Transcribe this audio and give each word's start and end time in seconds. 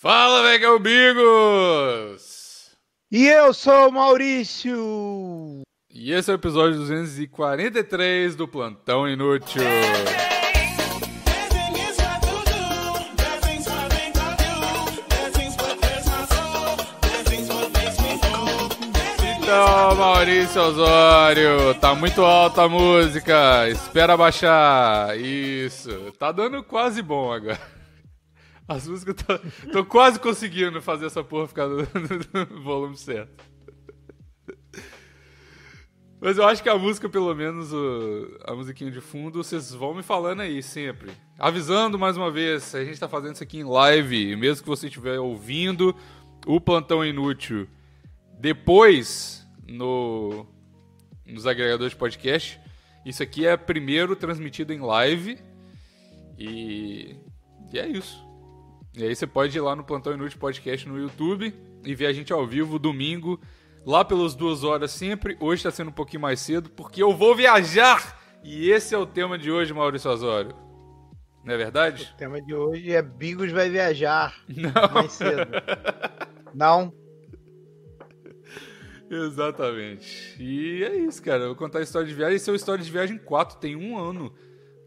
Fala, 0.00 0.44
Vega 0.44 0.78
Bigos! 0.78 2.70
E 3.10 3.26
eu 3.26 3.52
sou 3.52 3.88
o 3.88 3.92
Maurício! 3.92 5.62
E 5.92 6.12
esse 6.12 6.30
é 6.30 6.34
o 6.34 6.36
episódio 6.36 6.78
243 6.78 8.36
do 8.36 8.46
Plantão 8.46 9.08
Inútil. 9.08 9.60
Então, 19.42 19.96
Maurício 19.96 20.62
Osório, 20.62 21.74
tá 21.80 21.96
muito 21.96 22.22
alta 22.22 22.62
a 22.62 22.68
música, 22.68 23.68
espera 23.68 24.16
baixar. 24.16 25.18
Isso, 25.18 26.12
tá 26.16 26.30
dando 26.30 26.62
quase 26.62 27.02
bom 27.02 27.32
agora. 27.32 27.77
As 28.68 28.86
músicas 28.86 29.16
tô, 29.16 29.70
tô 29.72 29.84
quase 29.86 30.20
conseguindo 30.20 30.82
fazer 30.82 31.06
essa 31.06 31.24
porra 31.24 31.48
ficar 31.48 31.66
no, 31.66 31.78
no 31.78 32.62
volume 32.62 32.96
certo. 32.98 33.42
Mas 36.20 36.36
eu 36.36 36.44
acho 36.44 36.62
que 36.62 36.68
a 36.68 36.76
música, 36.76 37.08
pelo 37.08 37.34
menos 37.34 37.72
o, 37.72 38.38
a 38.44 38.54
musiquinha 38.54 38.90
de 38.90 39.00
fundo, 39.00 39.42
vocês 39.42 39.72
vão 39.72 39.94
me 39.94 40.02
falando 40.02 40.40
aí 40.40 40.62
sempre. 40.62 41.12
Avisando 41.38 41.98
mais 41.98 42.16
uma 42.16 42.30
vez, 42.30 42.74
a 42.74 42.84
gente 42.84 43.00
tá 43.00 43.08
fazendo 43.08 43.34
isso 43.34 43.42
aqui 43.42 43.58
em 43.58 43.64
live, 43.64 44.36
mesmo 44.36 44.62
que 44.62 44.68
você 44.68 44.88
estiver 44.88 45.18
ouvindo 45.18 45.94
o 46.44 46.60
Plantão 46.60 47.04
Inútil 47.04 47.68
depois 48.38 49.46
no, 49.66 50.44
nos 51.24 51.46
agregadores 51.46 51.92
de 51.92 51.98
podcast. 51.98 52.60
Isso 53.06 53.22
aqui 53.22 53.46
é 53.46 53.56
primeiro 53.56 54.14
transmitido 54.14 54.72
em 54.72 54.80
live. 54.80 55.38
E, 56.36 57.16
e 57.72 57.78
é 57.78 57.86
isso. 57.86 58.27
E 58.98 59.04
aí 59.04 59.14
você 59.14 59.28
pode 59.28 59.56
ir 59.56 59.60
lá 59.60 59.76
no 59.76 59.84
Plantão 59.84 60.12
Inútil 60.12 60.40
Podcast 60.40 60.88
no 60.88 60.98
YouTube 60.98 61.54
e 61.84 61.94
ver 61.94 62.06
a 62.06 62.12
gente 62.12 62.32
ao 62.32 62.44
vivo 62.44 62.80
domingo, 62.80 63.40
lá 63.86 64.04
pelas 64.04 64.34
duas 64.34 64.64
horas 64.64 64.90
sempre. 64.90 65.36
Hoje 65.38 65.60
está 65.60 65.70
sendo 65.70 65.90
um 65.90 65.92
pouquinho 65.92 66.22
mais 66.22 66.40
cedo, 66.40 66.68
porque 66.70 67.00
eu 67.00 67.14
vou 67.14 67.32
viajar! 67.32 68.18
E 68.42 68.68
esse 68.72 68.96
é 68.96 68.98
o 68.98 69.06
tema 69.06 69.38
de 69.38 69.52
hoje, 69.52 69.72
Maurício 69.72 70.10
Osório. 70.10 70.52
Não 71.44 71.54
é 71.54 71.56
verdade? 71.56 72.10
O 72.12 72.16
tema 72.16 72.42
de 72.42 72.52
hoje 72.52 72.90
é 72.90 73.00
Bigos 73.00 73.52
vai 73.52 73.70
viajar. 73.70 74.34
Não. 74.48 74.92
Mais 74.92 75.12
cedo. 75.12 75.48
Não? 76.52 76.92
Exatamente. 79.08 80.34
E 80.42 80.82
é 80.82 80.96
isso, 80.96 81.22
cara. 81.22 81.44
Eu 81.44 81.48
vou 81.48 81.56
contar 81.56 81.78
a 81.78 81.82
história 81.82 82.08
de 82.08 82.14
viagem. 82.14 82.34
Esse 82.34 82.50
é 82.50 82.52
o 82.52 82.56
História 82.56 82.84
de 82.84 82.90
Viagem 82.90 83.16
4. 83.16 83.58
Tem 83.58 83.76
um 83.76 83.96
ano 83.96 84.34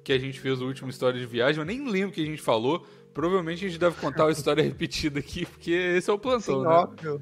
que 0.04 0.12
a 0.12 0.18
gente 0.18 0.38
fez 0.38 0.62
o 0.62 0.68
último 0.68 0.90
História 0.90 1.18
de 1.18 1.26
Viagem. 1.26 1.62
Eu 1.62 1.66
nem 1.66 1.90
lembro 1.90 2.10
o 2.10 2.12
que 2.12 2.22
a 2.22 2.26
gente 2.26 2.42
falou. 2.42 2.86
Provavelmente 3.14 3.66
a 3.66 3.68
gente 3.68 3.80
deve 3.80 4.00
contar 4.00 4.26
uma 4.26 4.32
história 4.32 4.64
repetida 4.64 5.20
aqui, 5.20 5.46
porque 5.46 5.72
esse 5.72 6.10
é 6.10 6.14
o 6.14 6.20
plantão, 6.20 6.60
Sim, 6.60 6.64
né? 6.64 6.70
óbvio. 6.70 7.22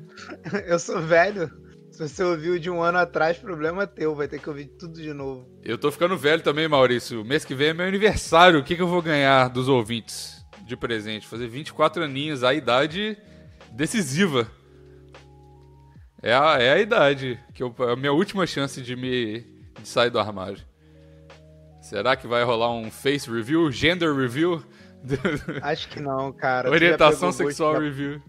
Eu 0.68 0.78
sou 0.80 1.02
velho. 1.02 1.52
Se 1.92 2.08
você 2.08 2.24
ouviu 2.24 2.60
de 2.60 2.70
um 2.70 2.82
ano 2.82 3.00
atrás, 3.00 3.38
problema 3.38 3.86
teu. 3.86 4.16
Vai 4.16 4.28
ter 4.28 4.40
que 4.40 4.48
ouvir 4.48 4.68
tudo 4.68 5.02
de 5.02 5.12
novo. 5.14 5.50
Eu 5.64 5.78
tô 5.78 5.92
ficando 5.92 6.16
velho 6.16 6.42
também, 6.42 6.68
Maurício. 6.68 7.26
Mês 7.26 7.44
que 7.44 7.56
vem 7.56 7.70
é 7.70 7.74
meu 7.74 7.88
aniversário. 7.88 8.60
O 8.60 8.64
que, 8.64 8.76
que 8.76 8.82
eu 8.82 8.88
vou 8.88 9.02
ganhar 9.02 9.50
dos 9.50 9.68
ouvintes 9.68 10.46
de 10.66 10.78
presente? 10.78 11.28
Fazer 11.28 11.48
24 11.48 12.04
aninhos, 12.04 12.44
a 12.44 12.54
idade 12.54 13.18
decisiva. 13.72 14.50
É 16.22 16.34
a, 16.34 16.58
é 16.60 16.72
a 16.72 16.80
idade, 16.80 17.40
que 17.54 17.64
eu, 17.64 17.74
é 17.80 17.94
a 17.94 17.96
minha 17.96 18.14
última 18.14 18.46
chance 18.46 18.82
de 18.82 18.96
me 18.96 19.42
de 19.82 19.88
sair 19.88 20.10
do 20.10 20.20
armário. 20.20 20.60
Será 21.82 22.16
que 22.16 22.28
vai 22.28 22.44
rolar 22.44 22.72
um 22.72 22.92
face 22.92 23.30
review, 23.30 23.72
gender 23.72 24.14
review? 24.14 24.64
Acho 25.62 25.88
que 25.90 26.00
não, 26.00 26.32
cara. 26.32 26.70
Orientação 26.70 27.30
gosto 27.30 27.38
sexual 27.44 27.80
review. 27.80 28.22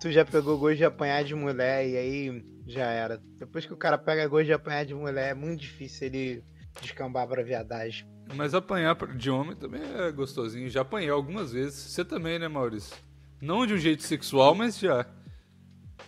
Tu 0.00 0.10
já 0.12 0.24
pegou 0.24 0.58
gosto 0.58 0.76
de 0.76 0.84
apanhar 0.84 1.24
de 1.24 1.34
mulher 1.34 1.86
e 1.86 1.96
aí 1.96 2.44
já 2.66 2.84
era. 2.86 3.20
Depois 3.38 3.66
que 3.66 3.72
o 3.72 3.76
cara 3.76 3.98
pega 3.98 4.26
gosto 4.28 4.46
de 4.46 4.52
apanhar 4.52 4.84
de 4.84 4.94
mulher, 4.94 5.30
é 5.30 5.34
muito 5.34 5.60
difícil 5.60 6.06
ele 6.06 6.44
descambar 6.80 7.26
pra 7.26 7.42
viadagem. 7.42 8.06
Mas 8.34 8.54
apanhar 8.54 8.94
de 9.16 9.30
homem 9.30 9.56
também 9.56 9.80
é 9.82 10.10
gostosinho. 10.12 10.68
Já 10.68 10.82
apanhei 10.82 11.10
algumas 11.10 11.52
vezes. 11.52 11.74
Você 11.74 12.04
também, 12.04 12.38
né, 12.38 12.46
Maurício? 12.46 12.94
Não 13.40 13.66
de 13.66 13.74
um 13.74 13.78
jeito 13.78 14.02
sexual, 14.02 14.54
mas 14.54 14.78
já. 14.78 15.06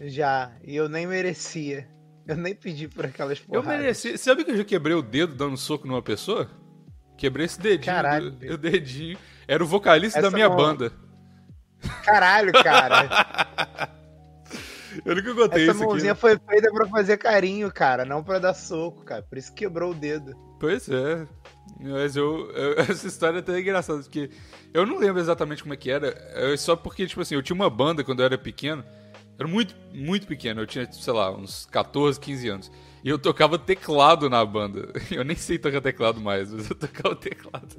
Já, 0.01 0.53
e 0.65 0.77
eu 0.77 0.89
nem 0.89 1.07
merecia. 1.07 1.89
Eu 2.27 2.37
nem 2.37 2.55
pedi 2.55 2.87
por 2.89 3.07
aquelas 3.07 3.39
Eu 3.41 3.47
porradas. 3.47 3.81
mereci. 3.81 4.17
Sabe 4.19 4.45
que 4.45 4.51
eu 4.53 4.57
já 4.57 4.65
quebrei 4.65 4.95
o 4.95 5.03
dedo 5.03 5.35
dando 5.35 5.57
soco 5.57 5.87
numa 5.87 6.03
pessoa? 6.03 6.49
Quebrei 7.19 7.47
esse 7.47 7.61
dedinho. 7.61 7.85
Caralho, 7.87 8.31
do- 8.31 8.47
o 8.55 8.57
dedinho. 8.59 9.19
Era 9.51 9.65
o 9.65 9.67
vocalista 9.67 10.21
da 10.23 10.29
Essa 10.29 10.37
minha 10.37 10.49
mão- 10.49 10.57
banda. 10.57 10.93
Caralho, 12.05 12.53
cara. 12.53 13.09
Eu 15.05 15.15
nunca 15.17 15.35
contei 15.35 15.63
Essa 15.63 15.73
isso 15.73 15.83
aqui. 15.83 15.91
mãozinha 15.93 16.15
foi 16.15 16.39
feita 16.49 16.71
pra 16.73 16.87
fazer 16.87 17.17
carinho, 17.17 17.73
cara, 17.73 18.05
não 18.05 18.23
pra 18.23 18.39
dar 18.39 18.55
soco, 18.55 19.05
cara. 19.05 19.23
Por 19.23 19.39
isso 19.39 19.53
quebrou 19.55 19.93
o 19.93 19.95
dedo. 19.95 20.35
Pois 20.59 20.89
é. 20.89 21.27
Mas 21.81 22.17
eu, 22.17 22.51
eu- 22.53 22.75
Essa 22.91 23.07
história 23.07 23.39
é 23.39 23.41
até 23.41 23.59
engraçada, 23.59 24.01
porque 24.03 24.31
eu 24.75 24.85
não 24.87 24.99
lembro 24.99 25.21
exatamente 25.21 25.63
como 25.63 25.75
é 25.75 25.77
que 25.77 25.91
era. 25.91 26.09
É 26.35 26.57
só 26.57 26.75
porque, 26.77 27.07
tipo 27.07 27.21
assim, 27.21 27.35
eu 27.35 27.43
tinha 27.43 27.55
uma 27.55 27.71
banda 27.71 28.03
quando 28.05 28.21
eu 28.21 28.27
era 28.27 28.37
pequeno. 28.39 28.85
Era 29.39 29.49
muito, 29.49 29.75
muito 29.93 30.27
pequeno. 30.27 30.61
Eu 30.61 30.67
tinha, 30.67 30.91
sei 30.93 31.13
lá, 31.13 31.31
uns 31.33 31.67
14, 31.67 32.21
15 32.21 32.49
anos. 32.49 32.71
E 33.03 33.09
eu 33.09 33.19
tocava 33.19 33.59
teclado 33.59 34.29
na 34.29 34.45
banda. 34.45 34.93
Eu 35.11 35.25
nem 35.25 35.37
sei 35.37 35.59
tocar 35.59 35.81
teclado 35.81 36.21
mais, 36.21 36.53
mas 36.53 36.69
eu 36.71 36.77
tocava 36.77 37.17
teclado. 37.17 37.75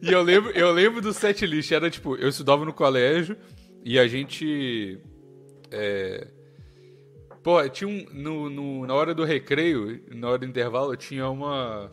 E 0.00 0.10
eu 0.10 0.22
lembro, 0.22 0.50
eu 0.52 0.72
lembro 0.72 1.00
do 1.02 1.12
set 1.12 1.44
list. 1.44 1.70
Era 1.72 1.90
tipo, 1.90 2.16
eu 2.16 2.28
estudava 2.28 2.64
no 2.64 2.72
colégio 2.72 3.36
e 3.84 3.98
a 3.98 4.06
gente. 4.08 4.98
É, 5.70 6.28
Pô, 7.42 7.68
tinha 7.68 7.86
um. 7.88 8.06
No, 8.14 8.48
no- 8.48 8.86
na 8.86 8.94
hora 8.94 9.14
do 9.14 9.24
recreio, 9.24 10.02
na 10.14 10.28
hora 10.30 10.38
do 10.38 10.46
intervalo, 10.46 10.96
tinha 10.96 11.28
uma. 11.28 11.90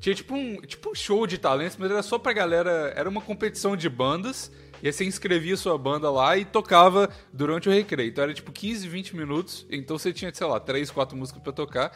Tinha 0.00 0.14
tipo 0.14 0.34
um, 0.34 0.56
tipo 0.62 0.90
um 0.90 0.94
show 0.94 1.26
de 1.26 1.38
talentos, 1.38 1.76
mas 1.78 1.90
era 1.90 2.02
só 2.02 2.18
pra 2.18 2.32
galera. 2.32 2.92
Era 2.96 3.08
uma 3.08 3.20
competição 3.20 3.76
de 3.76 3.88
bandas. 3.88 4.50
E 4.82 4.86
aí 4.86 4.92
você 4.92 5.04
inscrevia 5.04 5.56
sua 5.56 5.76
banda 5.76 6.10
lá 6.10 6.36
e 6.36 6.44
tocava 6.44 7.08
durante 7.32 7.68
o 7.68 7.72
recreio. 7.72 8.08
Então 8.10 8.24
era 8.24 8.32
tipo 8.34 8.50
15, 8.52 8.88
20 8.88 9.16
minutos. 9.16 9.66
Então 9.70 9.98
você 9.98 10.12
tinha, 10.12 10.32
sei 10.34 10.46
lá, 10.46 10.58
3, 10.60 10.90
4 10.90 11.16
músicas 11.16 11.42
pra 11.42 11.52
tocar. 11.52 11.92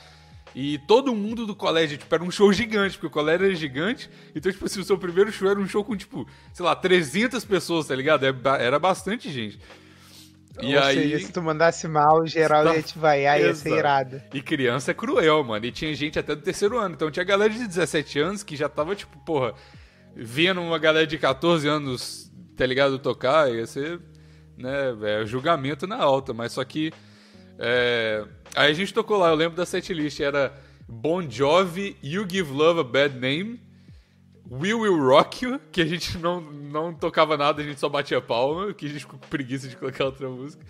E 0.55 0.79
todo 0.87 1.13
mundo 1.15 1.47
do 1.47 1.57
colégio, 1.57 1.99
tipo, 1.99 2.15
era 2.15 2.23
um 2.23 2.31
show 2.31 2.53
gigante, 2.53 2.95
porque 2.95 3.09
o 3.09 3.11
colégio 3.11 3.47
era 3.47 3.55
gigante. 3.57 4.09
Então, 4.37 4.53
tipo, 4.53 4.69
se 4.69 4.79
o 4.79 4.85
seu 4.85 4.97
primeiro 4.97 5.33
show 5.33 5.51
era 5.51 5.59
um 5.59 5.67
show 5.67 5.83
com, 5.85 5.97
tipo, 5.97 6.29
sei 6.53 6.65
lá, 6.65 6.77
300 6.77 7.45
pessoas, 7.45 7.89
tá 7.89 7.95
ligado? 7.97 8.23
Era 8.25 8.33
ba- 8.33 8.59
Era 8.59 8.79
bastante 8.79 9.33
gente. 9.33 9.59
E 10.63 10.77
Ou 10.77 10.83
aí. 10.85 10.95
seja, 10.95 11.27
se 11.27 11.33
tu 11.33 11.43
mandasse 11.43 11.89
mal, 11.89 12.25
geral 12.29 12.73
ia 12.73 12.81
te 12.81 12.97
vaiar, 12.97 13.41
ia 13.41 13.53
ser 13.57 13.77
irado. 13.77 14.23
E 14.33 14.41
criança 14.41 14.93
é 14.93 14.95
cruel, 14.95 15.43
mano. 15.43 15.67
E 15.67 15.73
tinha 15.73 15.93
gente 15.93 16.17
até 16.21 16.37
do 16.37 16.43
terceiro 16.43 16.79
ano. 16.79 16.95
Então 16.95 17.11
tinha 17.11 17.25
galera 17.25 17.53
de 17.53 17.67
17 17.67 18.21
anos 18.21 18.45
que 18.45 18.55
já 18.55 18.69
tava, 18.69 18.95
tipo, 18.95 19.19
porra, 19.25 19.55
vendo 20.15 20.61
uma 20.61 20.79
galera 20.79 21.09
de 21.09 21.19
14 21.19 21.67
anos, 21.67 22.31
tá 22.57 22.67
ligado, 22.67 22.99
tocar, 22.99 23.53
ia 23.53 23.67
ser, 23.67 24.01
né, 24.57 24.97
é, 25.03 25.27
julgamento 25.27 25.87
na 25.87 25.97
alta. 25.97 26.33
Mas 26.33 26.53
só 26.53 26.65
que. 26.65 26.93
é, 27.59 28.25
Aí 28.57 28.71
a 28.71 28.75
gente 28.75 28.95
tocou 28.95 29.19
lá, 29.19 29.31
eu 29.31 29.35
lembro 29.35 29.57
da 29.57 29.67
setlist, 29.67 30.21
era 30.21 30.55
Bon 30.89 31.29
Jovi, 31.29 31.97
You 32.03 32.25
Give 32.29 32.53
Love 32.53 32.81
a 32.81 32.85
Bad 32.85 33.15
Name, 33.19 33.61
We 34.49 34.73
Will 34.73 34.97
Rock 34.97 35.45
You, 35.45 35.61
que 35.73 35.81
a 35.81 35.87
gente 35.87 36.19
não, 36.19 36.41
não 36.41 36.95
tocava 36.95 37.37
nada, 37.37 37.63
a 37.63 37.65
gente 37.65 37.81
só 37.81 37.89
batia 37.89 38.21
palma, 38.21 38.73
que 38.73 38.87
a 38.87 38.89
gente 38.89 39.01
ficou 39.01 39.19
com 39.19 39.27
preguiça 39.27 39.67
de 39.67 39.77
colocar 39.77 40.05
outra 40.05 40.29
música. 40.29 40.65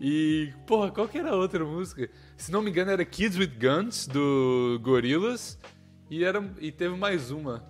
E, 0.00 0.52
porra, 0.66 0.90
qual 0.90 1.08
que 1.08 1.18
era 1.18 1.30
a 1.30 1.36
outra 1.36 1.64
música? 1.64 2.08
Se 2.36 2.52
não 2.52 2.62
me 2.62 2.70
engano, 2.70 2.90
era 2.90 3.04
Kids 3.04 3.38
with 3.38 3.52
Guns, 3.58 4.06
do 4.06 4.78
Gorillaz. 4.82 5.58
E, 6.08 6.22
era, 6.22 6.44
e 6.60 6.70
teve 6.70 6.94
mais 6.94 7.30
uma. 7.30 7.64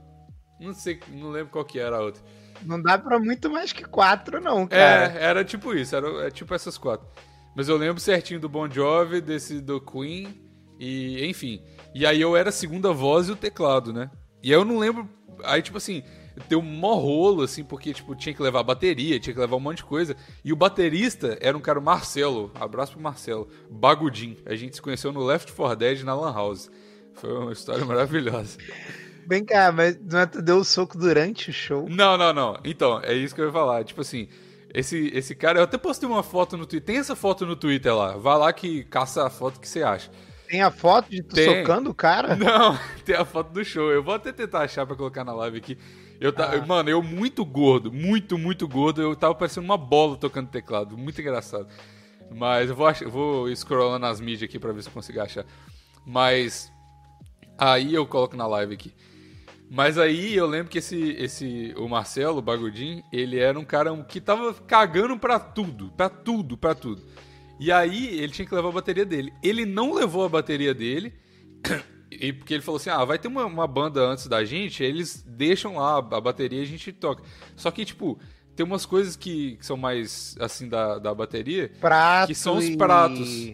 Não 0.60 0.74
sei, 0.74 1.00
não 1.08 1.30
lembro 1.30 1.52
qual 1.52 1.64
que 1.64 1.78
era 1.78 1.96
a 1.96 2.00
outra. 2.00 2.22
Não 2.62 2.80
dá 2.80 2.98
pra 2.98 3.18
muito 3.18 3.50
mais 3.50 3.72
que 3.72 3.84
quatro, 3.84 4.40
não, 4.40 4.66
cara. 4.66 5.12
É, 5.18 5.24
era 5.24 5.44
tipo 5.44 5.74
isso, 5.74 5.94
era 5.94 6.26
é 6.26 6.30
tipo 6.30 6.54
essas 6.54 6.78
quatro. 6.78 7.06
Mas 7.54 7.68
eu 7.68 7.76
lembro 7.76 8.00
certinho 8.00 8.38
do 8.38 8.48
Bon 8.48 8.68
Jovi, 8.70 9.20
desse 9.20 9.60
do 9.60 9.80
Queen, 9.80 10.28
e 10.78 11.26
enfim. 11.26 11.62
E 11.94 12.04
aí 12.04 12.20
eu 12.20 12.36
era 12.36 12.50
a 12.50 12.52
segunda 12.52 12.92
voz 12.92 13.28
e 13.28 13.32
o 13.32 13.36
teclado, 13.36 13.92
né? 13.92 14.10
E 14.42 14.52
aí 14.52 14.58
eu 14.58 14.64
não 14.64 14.78
lembro. 14.78 15.08
Aí, 15.42 15.62
tipo 15.62 15.78
assim, 15.78 16.02
deu 16.48 16.58
um 16.58 16.62
mó 16.62 16.94
rolo, 16.94 17.42
assim, 17.42 17.64
porque, 17.64 17.92
tipo, 17.94 18.14
tinha 18.14 18.34
que 18.34 18.42
levar 18.42 18.62
bateria, 18.62 19.18
tinha 19.18 19.32
que 19.32 19.40
levar 19.40 19.56
um 19.56 19.60
monte 19.60 19.78
de 19.78 19.84
coisa. 19.84 20.14
E 20.44 20.52
o 20.52 20.56
baterista 20.56 21.38
era 21.40 21.56
um 21.56 21.60
cara, 21.60 21.78
o 21.78 21.82
Marcelo. 21.82 22.52
Abraço 22.54 22.92
pro 22.92 23.00
Marcelo. 23.00 23.48
Bagudin. 23.70 24.36
A 24.44 24.54
gente 24.54 24.76
se 24.76 24.82
conheceu 24.82 25.12
no 25.12 25.24
Left 25.24 25.52
4 25.52 25.76
Dead 25.76 26.02
na 26.02 26.14
Lan 26.14 26.32
House. 26.32 26.70
Foi 27.14 27.32
uma 27.32 27.52
história 27.52 27.84
maravilhosa. 27.84 28.58
Vem 29.28 29.44
cá, 29.44 29.72
mas 29.72 29.98
não 30.00 30.20
é 30.20 30.26
tu 30.26 30.40
deu 30.40 30.58
o 30.58 30.64
soco 30.64 30.96
durante 30.96 31.50
o 31.50 31.52
show? 31.52 31.88
Não, 31.88 32.16
não, 32.16 32.32
não. 32.32 32.58
Então, 32.64 33.00
é 33.02 33.12
isso 33.12 33.34
que 33.34 33.40
eu 33.40 33.46
ia 33.46 33.52
falar. 33.52 33.82
Tipo 33.84 34.02
assim, 34.02 34.28
esse, 34.72 35.10
esse 35.14 35.34
cara, 35.34 35.58
eu 35.58 35.64
até 35.64 35.76
postei 35.76 36.08
uma 36.08 36.22
foto 36.22 36.56
no 36.56 36.66
Twitter. 36.66 36.86
Tem 36.86 36.98
essa 36.98 37.16
foto 37.16 37.44
no 37.44 37.56
Twitter 37.56 37.94
lá. 37.94 38.16
Vai 38.16 38.38
lá 38.38 38.52
que 38.52 38.84
caça 38.84 39.26
a 39.26 39.30
foto 39.30 39.58
que 39.58 39.68
você 39.68 39.82
acha. 39.82 40.10
Tem 40.46 40.62
a 40.62 40.70
foto 40.70 41.10
de 41.10 41.22
tu 41.22 41.34
Tem. 41.34 41.60
socando 41.60 41.90
o 41.90 41.94
cara? 41.94 42.36
Não, 42.36 42.78
tem 43.04 43.16
a 43.16 43.24
foto 43.24 43.52
do 43.52 43.64
show. 43.64 43.90
Eu 43.90 44.02
vou 44.02 44.14
até 44.14 44.32
tentar 44.32 44.60
achar 44.60 44.86
pra 44.86 44.94
colocar 44.94 45.24
na 45.24 45.34
live 45.34 45.58
aqui. 45.58 45.78
Eu 46.20 46.32
ta... 46.32 46.52
Ah. 46.52 46.64
Mano, 46.64 46.88
eu 46.88 47.02
muito 47.02 47.44
gordo, 47.44 47.92
muito, 47.92 48.38
muito 48.38 48.66
gordo, 48.68 49.02
eu 49.02 49.14
tava 49.16 49.34
parecendo 49.34 49.64
uma 49.64 49.76
bola 49.76 50.16
tocando 50.16 50.48
teclado. 50.48 50.96
Muito 50.96 51.20
engraçado. 51.20 51.66
Mas 52.30 52.70
eu 52.70 52.76
vou, 52.76 52.86
ach... 52.86 53.02
vou 53.02 53.48
scrollando 53.54 53.98
nas 53.98 54.20
mídias 54.20 54.48
aqui 54.48 54.58
pra 54.58 54.72
ver 54.72 54.82
se 54.82 54.88
eu 54.88 54.92
consigo 54.92 55.20
achar. 55.20 55.44
Mas. 56.06 56.70
Aí 57.58 57.94
eu 57.94 58.06
coloco 58.06 58.36
na 58.36 58.46
live 58.46 58.74
aqui. 58.74 58.94
Mas 59.70 59.98
aí 59.98 60.34
eu 60.34 60.46
lembro 60.46 60.70
que 60.70 60.78
esse, 60.78 61.10
esse 61.18 61.74
o 61.76 61.88
Marcelo, 61.88 62.38
o 62.38 62.42
Bagudinho, 62.42 63.02
ele 63.12 63.38
era 63.38 63.58
um 63.58 63.64
cara 63.64 63.96
que 64.04 64.20
tava 64.20 64.54
cagando 64.54 65.18
pra 65.18 65.38
tudo, 65.40 65.90
pra 65.96 66.08
tudo, 66.08 66.56
pra 66.56 66.74
tudo. 66.74 67.02
E 67.58 67.72
aí 67.72 68.06
ele 68.18 68.32
tinha 68.32 68.46
que 68.46 68.54
levar 68.54 68.68
a 68.68 68.72
bateria 68.72 69.04
dele. 69.04 69.32
Ele 69.42 69.64
não 69.66 69.94
levou 69.94 70.24
a 70.24 70.28
bateria 70.28 70.72
dele, 70.72 71.14
e 72.10 72.32
porque 72.32 72.54
ele 72.54 72.62
falou 72.62 72.76
assim: 72.76 72.90
ah, 72.90 73.04
vai 73.04 73.18
ter 73.18 73.28
uma, 73.28 73.44
uma 73.44 73.66
banda 73.66 74.00
antes 74.02 74.26
da 74.28 74.44
gente, 74.44 74.82
eles 74.84 75.24
deixam 75.26 75.76
lá 75.76 75.98
a 75.98 76.20
bateria 76.20 76.60
e 76.60 76.62
a 76.62 76.66
gente 76.66 76.92
toca. 76.92 77.24
Só 77.56 77.70
que, 77.70 77.84
tipo, 77.84 78.18
tem 78.54 78.64
umas 78.64 78.86
coisas 78.86 79.16
que, 79.16 79.56
que 79.56 79.66
são 79.66 79.76
mais 79.76 80.36
assim 80.40 80.68
da, 80.68 80.98
da 80.98 81.14
bateria, 81.14 81.70
Prato 81.80 82.28
que 82.28 82.34
são 82.34 82.56
os 82.56 82.66
e- 82.66 82.76
pratos 82.76 83.52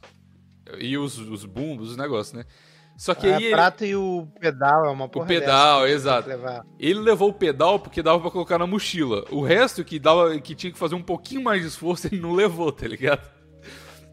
e 0.79 0.97
os, 0.97 1.19
os 1.19 1.45
bumbos, 1.45 1.91
os 1.91 1.97
negócios, 1.97 2.35
né? 2.35 2.45
Só 2.97 3.15
que 3.15 3.27
É, 3.27 3.35
aí 3.35 3.45
ele- 3.45 3.53
prato 3.55 3.85
e 3.85 3.97
o 3.97 4.29
pedal 4.39 4.85
é 4.87 4.91
uma 4.91 5.09
porra 5.09 5.27
pedal, 5.27 5.81
dessa 5.83 6.23
que 6.23 6.31
exato. 6.31 6.67
Ele 6.79 7.01
levou 7.01 7.31
o 7.31 7.35
pedal 7.35 7.79
porque 7.81 8.03
dava 8.03 8.21
pra 8.21 8.31
colocar 8.31 8.59
na 8.59 8.67
mochila. 8.67 9.25
O 9.31 9.43
resto 9.43 9.83
que 9.85 9.99
dava 9.99 10.39
que 10.39 10.55
tinha 10.55 10.73
que 10.73 10.79
fazer 10.79 10.95
um 10.95 11.03
pouquinho 11.03 11.43
mais 11.43 11.63
de 11.63 11.69
esforço, 11.69 12.07
ele 12.13 12.21
não 12.21 12.33
levou, 12.33 12.71
tá 12.71 12.87
ligado? 12.87 13.29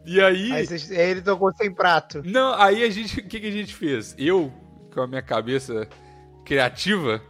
E 0.04 0.20
aí, 0.20 0.50
Aí, 0.52 0.66
vocês- 0.66 0.90
aí 0.90 1.10
ele 1.10 1.22
tocou 1.22 1.52
sem 1.54 1.72
prato. 1.72 2.22
não, 2.24 2.54
aí 2.54 2.82
a 2.82 2.90
gente, 2.90 3.20
o 3.20 3.28
que, 3.28 3.38
que 3.38 3.46
a 3.46 3.52
gente 3.52 3.74
fez? 3.74 4.14
Eu, 4.18 4.50
com 4.92 5.02
a 5.02 5.06
minha 5.06 5.22
cabeça 5.22 5.86
criativa, 6.44 7.20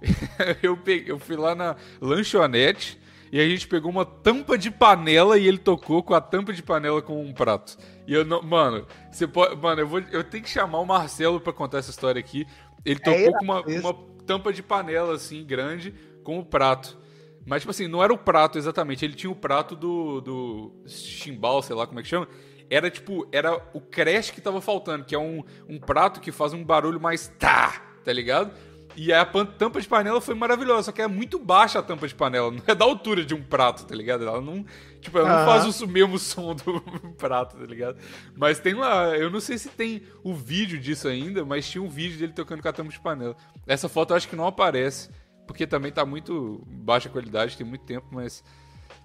eu 0.62 0.76
peguei, 0.76 1.10
eu 1.12 1.18
fui 1.18 1.36
lá 1.36 1.54
na 1.54 1.76
lanchonete 2.00 2.98
e 3.32 3.40
a 3.40 3.48
gente 3.48 3.66
pegou 3.66 3.90
uma 3.90 4.04
tampa 4.04 4.58
de 4.58 4.70
panela 4.70 5.38
e 5.38 5.48
ele 5.48 5.56
tocou 5.56 6.02
com 6.02 6.12
a 6.12 6.20
tampa 6.20 6.52
de 6.52 6.62
panela 6.62 7.00
com 7.00 7.24
um 7.24 7.32
prato. 7.32 7.78
E 8.06 8.12
eu 8.12 8.26
não, 8.26 8.42
mano, 8.42 8.86
você 9.10 9.26
pode, 9.26 9.56
mano, 9.56 9.80
eu 9.80 9.88
vou, 9.88 10.00
eu 10.12 10.22
tenho 10.22 10.44
que 10.44 10.50
chamar 10.50 10.80
o 10.80 10.84
Marcelo 10.84 11.40
pra 11.40 11.50
contar 11.50 11.78
essa 11.78 11.90
história 11.90 12.20
aqui. 12.20 12.46
Ele 12.84 13.00
tocou 13.00 13.18
irado 13.18 13.38
com 13.38 13.44
uma, 13.44 13.60
uma 13.62 13.94
tampa 14.26 14.52
de 14.52 14.62
panela 14.62 15.14
assim 15.14 15.42
grande 15.46 15.94
com 16.22 16.38
o 16.38 16.44
prato. 16.44 16.98
Mas, 17.46 17.62
tipo 17.62 17.70
assim, 17.70 17.88
não 17.88 18.04
era 18.04 18.12
o 18.12 18.18
prato 18.18 18.58
exatamente. 18.58 19.02
Ele 19.02 19.14
tinha 19.14 19.30
o 19.30 19.34
prato 19.34 19.74
do, 19.74 20.20
do 20.20 20.72
chimbal, 20.86 21.62
sei 21.62 21.74
lá 21.74 21.86
como 21.86 22.00
é 22.00 22.02
que 22.02 22.08
chama. 22.10 22.28
Era 22.68 22.90
tipo, 22.90 23.26
era 23.32 23.54
o 23.72 23.80
crash 23.80 24.30
que 24.30 24.42
tava 24.42 24.60
faltando, 24.60 25.04
que 25.04 25.14
é 25.14 25.18
um, 25.18 25.42
um 25.66 25.80
prato 25.80 26.20
que 26.20 26.30
faz 26.30 26.52
um 26.52 26.62
barulho 26.62 27.00
mais 27.00 27.28
tá, 27.38 27.82
tá 28.04 28.12
ligado? 28.12 28.52
E 28.96 29.12
aí 29.12 29.20
a 29.20 29.24
tampa 29.24 29.80
de 29.80 29.88
panela 29.88 30.20
foi 30.20 30.34
maravilhosa, 30.34 30.84
só 30.84 30.92
que 30.92 31.00
é 31.00 31.06
muito 31.06 31.38
baixa 31.38 31.78
a 31.78 31.82
tampa 31.82 32.06
de 32.06 32.14
panela, 32.14 32.50
não 32.50 32.62
é 32.66 32.74
da 32.74 32.84
altura 32.84 33.24
de 33.24 33.34
um 33.34 33.42
prato, 33.42 33.86
tá 33.86 33.94
ligado? 33.94 34.26
Ela 34.26 34.40
não, 34.40 34.64
tipo, 35.00 35.18
ela 35.18 35.28
não 35.28 35.46
faz 35.46 35.80
o 35.80 35.86
mesmo 35.86 36.18
som 36.18 36.54
do 36.54 36.80
prato, 37.16 37.56
tá 37.56 37.64
ligado? 37.64 37.98
Mas 38.36 38.58
tem 38.58 38.74
lá, 38.74 39.16
eu 39.16 39.30
não 39.30 39.40
sei 39.40 39.56
se 39.56 39.68
tem 39.70 40.02
o 40.22 40.34
vídeo 40.34 40.78
disso 40.78 41.08
ainda, 41.08 41.44
mas 41.44 41.68
tinha 41.68 41.82
um 41.82 41.88
vídeo 41.88 42.18
dele 42.18 42.32
tocando 42.32 42.60
com 42.60 42.68
a 42.68 42.72
tampa 42.72 42.90
de 42.90 43.00
panela. 43.00 43.36
Essa 43.66 43.88
foto 43.88 44.12
eu 44.12 44.16
acho 44.16 44.28
que 44.28 44.36
não 44.36 44.46
aparece, 44.46 45.08
porque 45.46 45.66
também 45.66 45.90
tá 45.90 46.04
muito 46.04 46.62
baixa 46.66 47.08
qualidade, 47.08 47.56
tem 47.56 47.66
muito 47.66 47.84
tempo, 47.84 48.06
mas. 48.10 48.44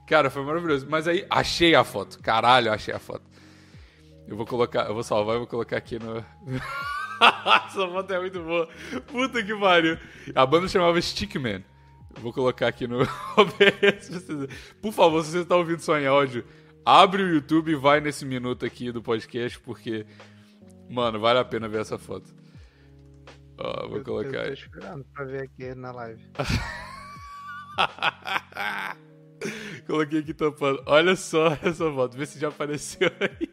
Cara, 0.07 0.29
foi 0.29 0.43
maravilhoso. 0.43 0.87
Mas 0.89 1.07
aí, 1.07 1.25
achei 1.29 1.75
a 1.75 1.83
foto. 1.83 2.19
Caralho, 2.19 2.71
achei 2.71 2.93
a 2.93 2.99
foto. 2.99 3.23
Eu 4.27 4.37
vou 4.37 4.45
colocar, 4.45 4.87
eu 4.87 4.93
vou 4.93 5.03
salvar 5.03 5.35
e 5.35 5.39
vou 5.39 5.47
colocar 5.47 5.77
aqui 5.77 5.99
no. 5.99 6.23
Essa 7.67 7.87
foto 7.87 8.13
é 8.13 8.19
muito 8.19 8.41
boa. 8.43 8.67
Puta 9.07 9.43
que 9.43 9.55
pariu. 9.55 9.97
A 10.35 10.45
banda 10.45 10.67
chamava 10.67 11.01
Stickman. 11.01 11.63
Vou 12.19 12.33
colocar 12.33 12.67
aqui 12.67 12.87
no 12.87 12.99
Por 14.81 14.91
favor, 14.91 15.23
se 15.23 15.31
você 15.31 15.39
está 15.41 15.55
ouvindo 15.55 15.79
só 15.81 15.99
em 15.99 16.07
áudio, 16.07 16.43
abre 16.85 17.21
o 17.21 17.29
YouTube 17.35 17.71
e 17.71 17.75
vai 17.75 18.01
nesse 18.01 18.25
minuto 18.25 18.65
aqui 18.65 18.91
do 18.91 19.01
podcast, 19.03 19.59
porque, 19.59 20.05
mano, 20.89 21.19
vale 21.19 21.37
a 21.39 21.45
pena 21.45 21.67
ver 21.67 21.81
essa 21.81 21.97
foto. 21.97 22.33
Ó, 23.59 23.87
vou 23.87 23.97
Eu- 23.97 24.03
colocar 24.03 24.37
Eu 24.37 24.41
aí. 24.41 24.47
tô 24.47 24.53
esperando 24.53 25.05
pra 25.13 25.25
ver 25.25 25.43
aqui 25.43 25.75
na 25.75 25.91
live. 25.91 26.23
Coloquei 29.85 30.19
aqui 30.19 30.33
tampando. 30.33 30.81
Olha 30.85 31.15
só 31.15 31.47
essa 31.61 31.91
foto, 31.91 32.17
vê 32.17 32.25
se 32.25 32.39
já 32.39 32.47
apareceu 32.49 33.09
aí. 33.19 33.49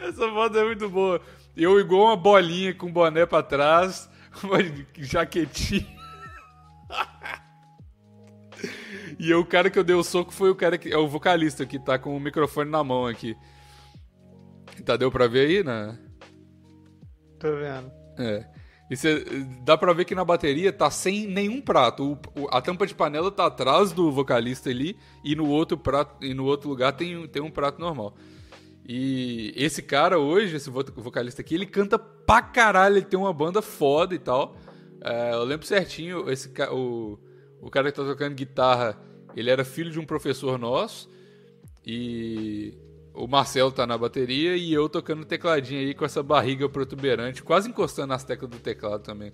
Essa 0.00 0.28
foto 0.30 0.58
é 0.58 0.64
muito 0.64 0.88
boa. 0.88 1.20
Eu 1.56 1.78
igual 1.80 2.06
uma 2.06 2.16
bolinha 2.16 2.72
com 2.74 2.90
boné 2.92 3.26
pra 3.26 3.42
trás, 3.42 4.08
uma 4.42 4.58
jaquetinha. 4.96 5.86
E 9.18 9.32
o 9.34 9.44
cara 9.44 9.68
que 9.70 9.78
eu 9.78 9.84
dei 9.84 9.96
o 9.96 10.02
soco 10.04 10.32
foi 10.32 10.50
o 10.50 10.54
cara 10.54 10.78
que 10.78 10.92
é 10.92 10.96
o 10.96 11.08
vocalista 11.08 11.66
que 11.66 11.78
tá 11.78 11.98
com 11.98 12.16
o 12.16 12.20
microfone 12.20 12.70
na 12.70 12.82
mão 12.84 13.06
aqui. 13.06 13.36
Tá 14.84 14.96
deu 14.96 15.10
pra 15.10 15.26
ver 15.26 15.46
aí, 15.48 15.64
né? 15.64 15.98
Tô 17.40 17.48
vendo. 17.56 17.90
É. 18.18 18.46
E 18.90 18.96
cê, 18.96 19.22
dá 19.64 19.76
pra 19.76 19.92
ver 19.92 20.04
que 20.04 20.14
na 20.14 20.24
bateria 20.24 20.72
tá 20.72 20.90
sem 20.90 21.26
nenhum 21.26 21.60
prato. 21.60 22.12
O- 22.36 22.42
o- 22.42 22.48
a 22.50 22.60
tampa 22.62 22.86
de 22.86 22.94
panela 22.94 23.30
tá 23.30 23.46
atrás 23.46 23.92
do 23.92 24.10
vocalista 24.10 24.70
ali 24.70 24.96
e 25.24 25.34
no 25.36 25.46
outro 25.48 25.76
prato 25.76 26.24
e 26.24 26.32
no 26.32 26.44
outro 26.44 26.68
lugar 26.70 26.92
tem, 26.92 27.26
tem 27.28 27.42
um 27.42 27.50
prato 27.50 27.80
normal. 27.80 28.14
E 28.90 29.52
esse 29.54 29.82
cara 29.82 30.18
hoje, 30.18 30.56
esse 30.56 30.70
vo- 30.70 30.82
vocalista 30.96 31.42
aqui, 31.42 31.54
ele 31.54 31.66
canta 31.66 31.98
pra 31.98 32.40
caralho, 32.40 32.96
ele 32.96 33.04
tem 33.04 33.18
uma 33.20 33.34
banda 33.34 33.60
foda 33.60 34.14
e 34.14 34.18
tal. 34.18 34.56
É, 35.04 35.34
eu 35.34 35.44
lembro 35.44 35.66
certinho, 35.66 36.30
esse 36.30 36.50
o, 36.72 37.18
o 37.60 37.70
cara 37.70 37.92
que 37.92 37.96
tá 37.98 38.02
tocando 38.04 38.34
guitarra, 38.34 38.98
ele 39.36 39.50
era 39.50 39.62
filho 39.62 39.90
de 39.90 40.00
um 40.00 40.06
professor 40.06 40.58
nosso. 40.58 41.10
E 41.86 42.78
o 43.12 43.26
Marcelo 43.26 43.70
tá 43.70 43.86
na 43.86 43.98
bateria 43.98 44.56
e 44.56 44.72
eu 44.72 44.88
tocando 44.88 45.24
tecladinho 45.24 45.80
aí 45.80 45.92
com 45.94 46.04
essa 46.06 46.22
barriga 46.22 46.66
protuberante, 46.68 47.42
quase 47.42 47.68
encostando 47.68 48.08
nas 48.08 48.24
teclas 48.24 48.50
do 48.50 48.58
teclado 48.58 49.02
também. 49.02 49.32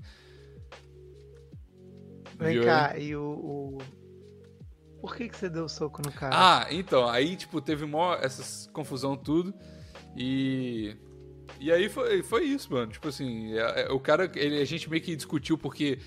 Vem 2.37 2.55
Viu 2.55 2.65
cá, 2.65 2.99
e 2.99 3.15
o, 3.15 3.23
o- 3.23 3.79
Por 5.05 5.15
que, 5.17 5.29
que 5.29 5.37
você 5.37 5.51
deu 5.51 5.69
soco 5.69 6.01
no 6.03 6.11
cara? 6.11 6.35
Ah, 6.35 6.67
então, 6.71 7.07
aí, 7.07 7.37
tipo, 7.37 7.61
teve 7.61 7.85
mó 7.85 8.15
essas 8.15 8.71
confusão 8.73 9.15
tudo. 9.15 9.53
E. 10.17 10.97
E 11.61 11.71
aí 11.71 11.91
foi, 11.91 12.23
foi 12.23 12.45
isso, 12.45 12.73
mano. 12.73 12.91
Tipo 12.91 13.09
assim, 13.09 13.53
é- 13.53 13.83
é- 13.83 13.93
o 13.93 14.01
cara, 14.01 14.33
ele, 14.35 14.59
a 14.59 14.65
gente 14.65 14.89
meio 14.89 15.03
que 15.03 15.15
discutiu 15.15 15.59
porque 15.59 15.99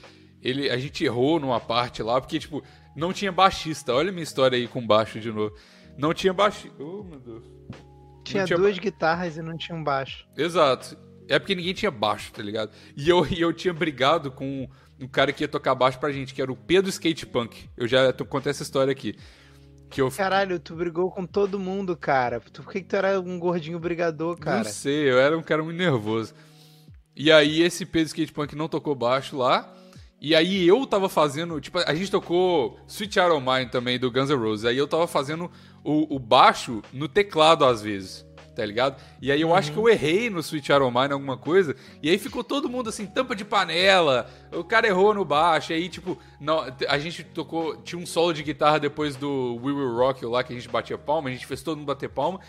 ele, 0.42 0.68
a 0.68 0.78
gente 0.80 1.06
errou 1.06 1.40
numa 1.40 1.60
parte 1.60 2.02
lá, 2.02 2.20
porque, 2.20 2.40
tipo, 2.40 2.64
não 2.96 3.14
tinha 3.14 3.32
baixista. 3.32 3.94
Olha 3.94 4.10
a 4.10 4.12
minha 4.12 4.24
história 4.24 4.58
aí 4.58 4.68
com 4.68 4.86
baixo 4.86 5.20
de 5.20 5.32
novo. 5.32 5.56
Não 5.96 6.12
tinha 6.12 6.34
baixista. 6.34 6.82
Oh, 6.82 7.04
meu 7.04 7.20
Deus. 7.20 7.46
tinha 8.24 8.46
tinha 8.46 8.58
duas 8.58 8.80
guitarras 8.80 9.38
e 9.38 9.44
não 9.44 9.56
tinha 9.56 9.78
um 9.78 9.84
baixo. 9.84 10.28
Exato. 10.36 10.98
É 11.30 11.38
porque 11.38 11.54
ninguém 11.54 11.76
tinha 11.76 11.92
baixo, 11.92 12.34
tá 12.34 12.42
ligado? 12.42 12.72
E 12.96 13.08
eu, 13.08 13.24
e 13.28 13.40
eu 13.42 13.54
tinha 13.54 13.76
brigado 13.76 14.32
com 14.32 14.68
um 15.00 15.08
cara 15.08 15.32
que 15.32 15.44
ia 15.44 15.48
tocar 15.48 15.76
baixo 15.76 16.00
pra 16.00 16.12
gente, 16.12 16.34
que 16.34 16.42
era 16.42 16.52
o 16.52 16.56
Pedro 16.56 16.90
Skate 16.90 17.26
Punk. 17.26 17.70
Eu 17.78 17.88
já 17.88 18.12
contei 18.14 18.50
essa 18.50 18.64
história 18.64 18.92
aqui. 18.92 19.16
Que 19.90 20.02
eu 20.02 20.12
Caralho, 20.12 20.60
tu 20.60 20.76
brigou 20.76 21.10
com 21.10 21.26
todo 21.26 21.58
mundo, 21.60 21.96
cara. 21.96 22.42
Tu- 22.52 22.62
Por 22.62 22.74
que, 22.74 22.82
que 22.82 22.88
tu 22.88 22.96
era 22.96 23.20
um 23.22 23.40
gordinho 23.40 23.80
brigador, 23.80 24.38
cara? 24.38 24.64
Não 24.64 24.72
sei, 24.72 25.10
eu 25.10 25.18
era 25.20 25.38
um 25.38 25.42
cara 25.44 25.64
muito 25.64 25.78
nervoso. 25.78 26.34
E 27.16 27.32
aí 27.32 27.62
esse 27.62 27.86
Pedro 27.86 28.08
Skate 28.08 28.34
Punk 28.34 28.56
não 28.56 28.68
tocou 28.68 28.94
baixo 28.94 29.38
lá. 29.38 29.74
E 30.20 30.36
aí 30.36 30.68
eu 30.68 30.86
tava 30.86 31.08
fazendo, 31.08 31.62
tipo, 31.62 31.78
a 31.78 31.94
gente 31.94 32.10
tocou 32.10 32.80
Sweet 32.88 33.20
O' 33.20 33.40
Mine 33.40 33.70
também, 33.70 34.00
do 34.00 34.12
Guns 34.12 34.30
N' 34.30 34.36
Roses. 34.36 34.66
Aí 34.66 34.78
eu 34.78 34.88
tava 34.88 35.08
fazendo 35.08 35.50
o, 35.84 36.16
o 36.16 36.20
baixo 36.20 36.82
no 36.92 37.08
teclado 37.08 37.64
às 37.64 37.82
vezes, 37.84 38.26
tá 38.58 38.66
ligado? 38.66 39.00
E 39.22 39.32
aí 39.32 39.40
eu 39.40 39.54
acho 39.54 39.72
que 39.72 39.78
eu 39.78 39.88
errei 39.88 40.30
no 40.30 40.40
Sweet 40.40 40.66
Child 40.66 40.84
O' 40.84 40.92
Mine 40.92 41.14
alguma 41.14 41.38
coisa. 41.38 41.76
E 42.02 42.10
aí 42.10 42.18
ficou 42.18 42.44
todo 42.44 42.68
mundo 42.68 42.90
assim, 42.90 43.06
tampa 43.06 43.36
de 43.36 43.46
panela. 43.46 44.28
O 44.52 44.64
cara 44.64 44.88
errou 44.88 45.14
no 45.14 45.24
baixo. 45.24 45.72
Aí, 45.72 45.88
tipo, 45.88 46.18
não, 46.40 46.66
a 46.90 46.98
gente 46.98 47.24
tocou, 47.24 47.78
tinha 47.78 48.02
um 48.02 48.06
solo 48.06 48.34
de 48.34 48.42
guitarra 48.42 48.80
depois 48.80 49.16
do 49.16 49.60
We 49.64 49.72
Will 49.72 49.96
Rock 49.96 50.24
You 50.24 50.32
lá, 50.32 50.44
que 50.44 50.52
a 50.52 50.56
gente 50.56 50.68
batia 50.68 50.98
palma. 50.98 51.30
A 51.30 51.32
gente 51.32 51.46
fez 51.46 51.62
todo 51.62 51.78
mundo 51.78 51.86
bater 51.86 52.10
palma. 52.10 52.40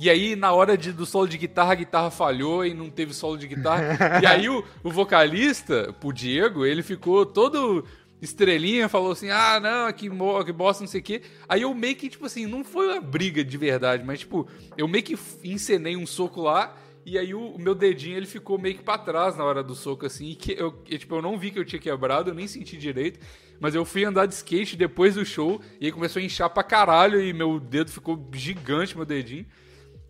E 0.00 0.08
aí, 0.08 0.34
na 0.36 0.52
hora 0.52 0.78
de- 0.78 0.92
do 0.92 1.04
solo 1.04 1.28
de 1.28 1.36
guitarra, 1.36 1.72
a 1.72 1.74
guitarra 1.74 2.10
falhou 2.10 2.64
e 2.64 2.72
não 2.72 2.88
teve 2.88 3.12
solo 3.12 3.36
de 3.36 3.46
guitarra. 3.46 4.20
e 4.22 4.26
aí, 4.26 4.48
o, 4.48 4.64
o 4.82 4.90
vocalista, 4.90 5.94
o 6.02 6.12
Diego, 6.12 6.64
ele 6.64 6.82
ficou 6.82 7.26
todo 7.26 7.84
estrelinha, 8.20 8.88
falou 8.88 9.12
assim: 9.12 9.30
ah, 9.30 9.60
não, 9.60 9.92
que, 9.92 10.08
mo- 10.10 10.44
que 10.44 10.52
bosta, 10.52 10.82
não 10.82 10.88
sei 10.88 11.00
o 11.00 11.04
quê. 11.04 11.22
Aí 11.48 11.62
eu 11.62 11.74
meio 11.74 11.96
que, 11.96 12.08
tipo 12.08 12.26
assim, 12.26 12.46
não 12.46 12.64
foi 12.64 12.88
uma 12.88 13.00
briga 13.00 13.44
de 13.44 13.56
verdade, 13.56 14.04
mas, 14.04 14.20
tipo, 14.20 14.48
eu 14.76 14.86
meio 14.88 15.04
que 15.04 15.16
encenei 15.44 15.96
um 15.96 16.06
soco 16.06 16.42
lá. 16.42 16.76
E 17.06 17.16
aí 17.16 17.32
o, 17.34 17.40
o 17.52 17.58
meu 17.58 17.74
dedinho 17.74 18.18
ele 18.18 18.26
ficou 18.26 18.58
meio 18.58 18.74
que 18.74 18.82
pra 18.82 18.98
trás 18.98 19.34
na 19.34 19.42
hora 19.42 19.62
do 19.62 19.74
soco, 19.74 20.04
assim, 20.04 20.34
que 20.34 20.52
eu, 20.52 20.72
tipo, 20.84 21.14
eu 21.14 21.22
não 21.22 21.38
vi 21.38 21.50
que 21.50 21.58
eu 21.58 21.64
tinha 21.64 21.80
quebrado, 21.80 22.30
eu 22.30 22.34
nem 22.34 22.46
senti 22.46 22.76
direito. 22.76 23.18
Mas 23.58 23.74
eu 23.74 23.84
fui 23.84 24.04
andar 24.04 24.26
de 24.26 24.34
skate 24.34 24.76
depois 24.76 25.14
do 25.14 25.24
show 25.24 25.60
e 25.80 25.86
aí 25.86 25.92
começou 25.92 26.20
a 26.20 26.24
inchar 26.24 26.50
pra 26.50 26.62
caralho 26.62 27.20
e 27.20 27.32
meu 27.32 27.58
dedo 27.58 27.90
ficou 27.90 28.28
gigante, 28.34 28.94
meu 28.94 29.06
dedinho. 29.06 29.46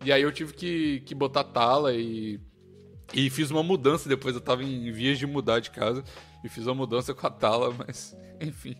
E 0.03 0.11
aí 0.11 0.21
eu 0.21 0.31
tive 0.31 0.53
que, 0.53 1.01
que 1.05 1.15
botar 1.15 1.43
tala 1.45 1.93
e, 1.95 2.39
E 3.13 3.29
fiz 3.29 3.49
uma 3.51 3.63
mudança 3.63 4.07
depois, 4.07 4.35
eu 4.35 4.41
tava 4.41 4.63
em 4.63 4.91
vias 4.91 5.17
de 5.17 5.25
mudar 5.25 5.59
de 5.59 5.71
casa. 5.71 6.03
E 6.43 6.49
fiz 6.49 6.65
uma 6.65 6.75
mudança 6.75 7.13
com 7.13 7.25
a 7.25 7.29
Tala, 7.29 7.73
mas, 7.77 8.15
enfim. 8.39 8.75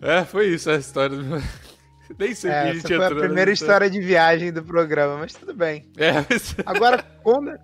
É, 0.00 0.24
foi 0.24 0.48
isso 0.48 0.70
a 0.70 0.76
história 0.76 1.16
do 1.16 1.24
meu... 1.24 1.40
Nem 2.18 2.34
sei 2.34 2.50
é, 2.50 2.70
essa 2.70 2.86
foi 2.86 3.04
a 3.04 3.10
primeira 3.14 3.50
história 3.50 3.88
de 3.88 3.98
viagem 3.98 4.52
do 4.52 4.62
programa, 4.62 5.16
mas 5.16 5.32
tudo 5.32 5.54
bem. 5.54 5.90
É, 5.96 6.12
mas... 6.28 6.54
Agora, 6.66 7.02
conta, 7.22 7.58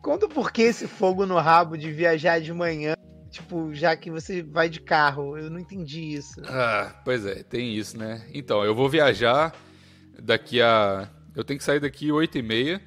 conta 0.00 0.28
por 0.28 0.50
que 0.50 0.62
esse 0.62 0.86
fogo 0.86 1.26
no 1.26 1.36
rabo 1.36 1.76
de 1.76 1.92
viajar 1.92 2.40
de 2.40 2.52
manhã, 2.54 2.94
tipo, 3.30 3.74
já 3.74 3.94
que 3.94 4.10
você 4.10 4.42
vai 4.42 4.70
de 4.70 4.80
carro. 4.80 5.36
Eu 5.36 5.50
não 5.50 5.58
entendi 5.58 6.14
isso. 6.14 6.40
Ah, 6.46 6.94
pois 7.04 7.26
é, 7.26 7.42
tem 7.42 7.74
isso, 7.74 7.98
né? 7.98 8.26
Então, 8.32 8.64
eu 8.64 8.74
vou 8.74 8.88
viajar 8.88 9.54
daqui 10.18 10.62
a... 10.62 11.08
Eu 11.34 11.44
tenho 11.44 11.58
que 11.58 11.64
sair 11.64 11.80
daqui 11.80 12.10
8 12.10 12.38
e 12.38 12.42
meia, 12.42 12.82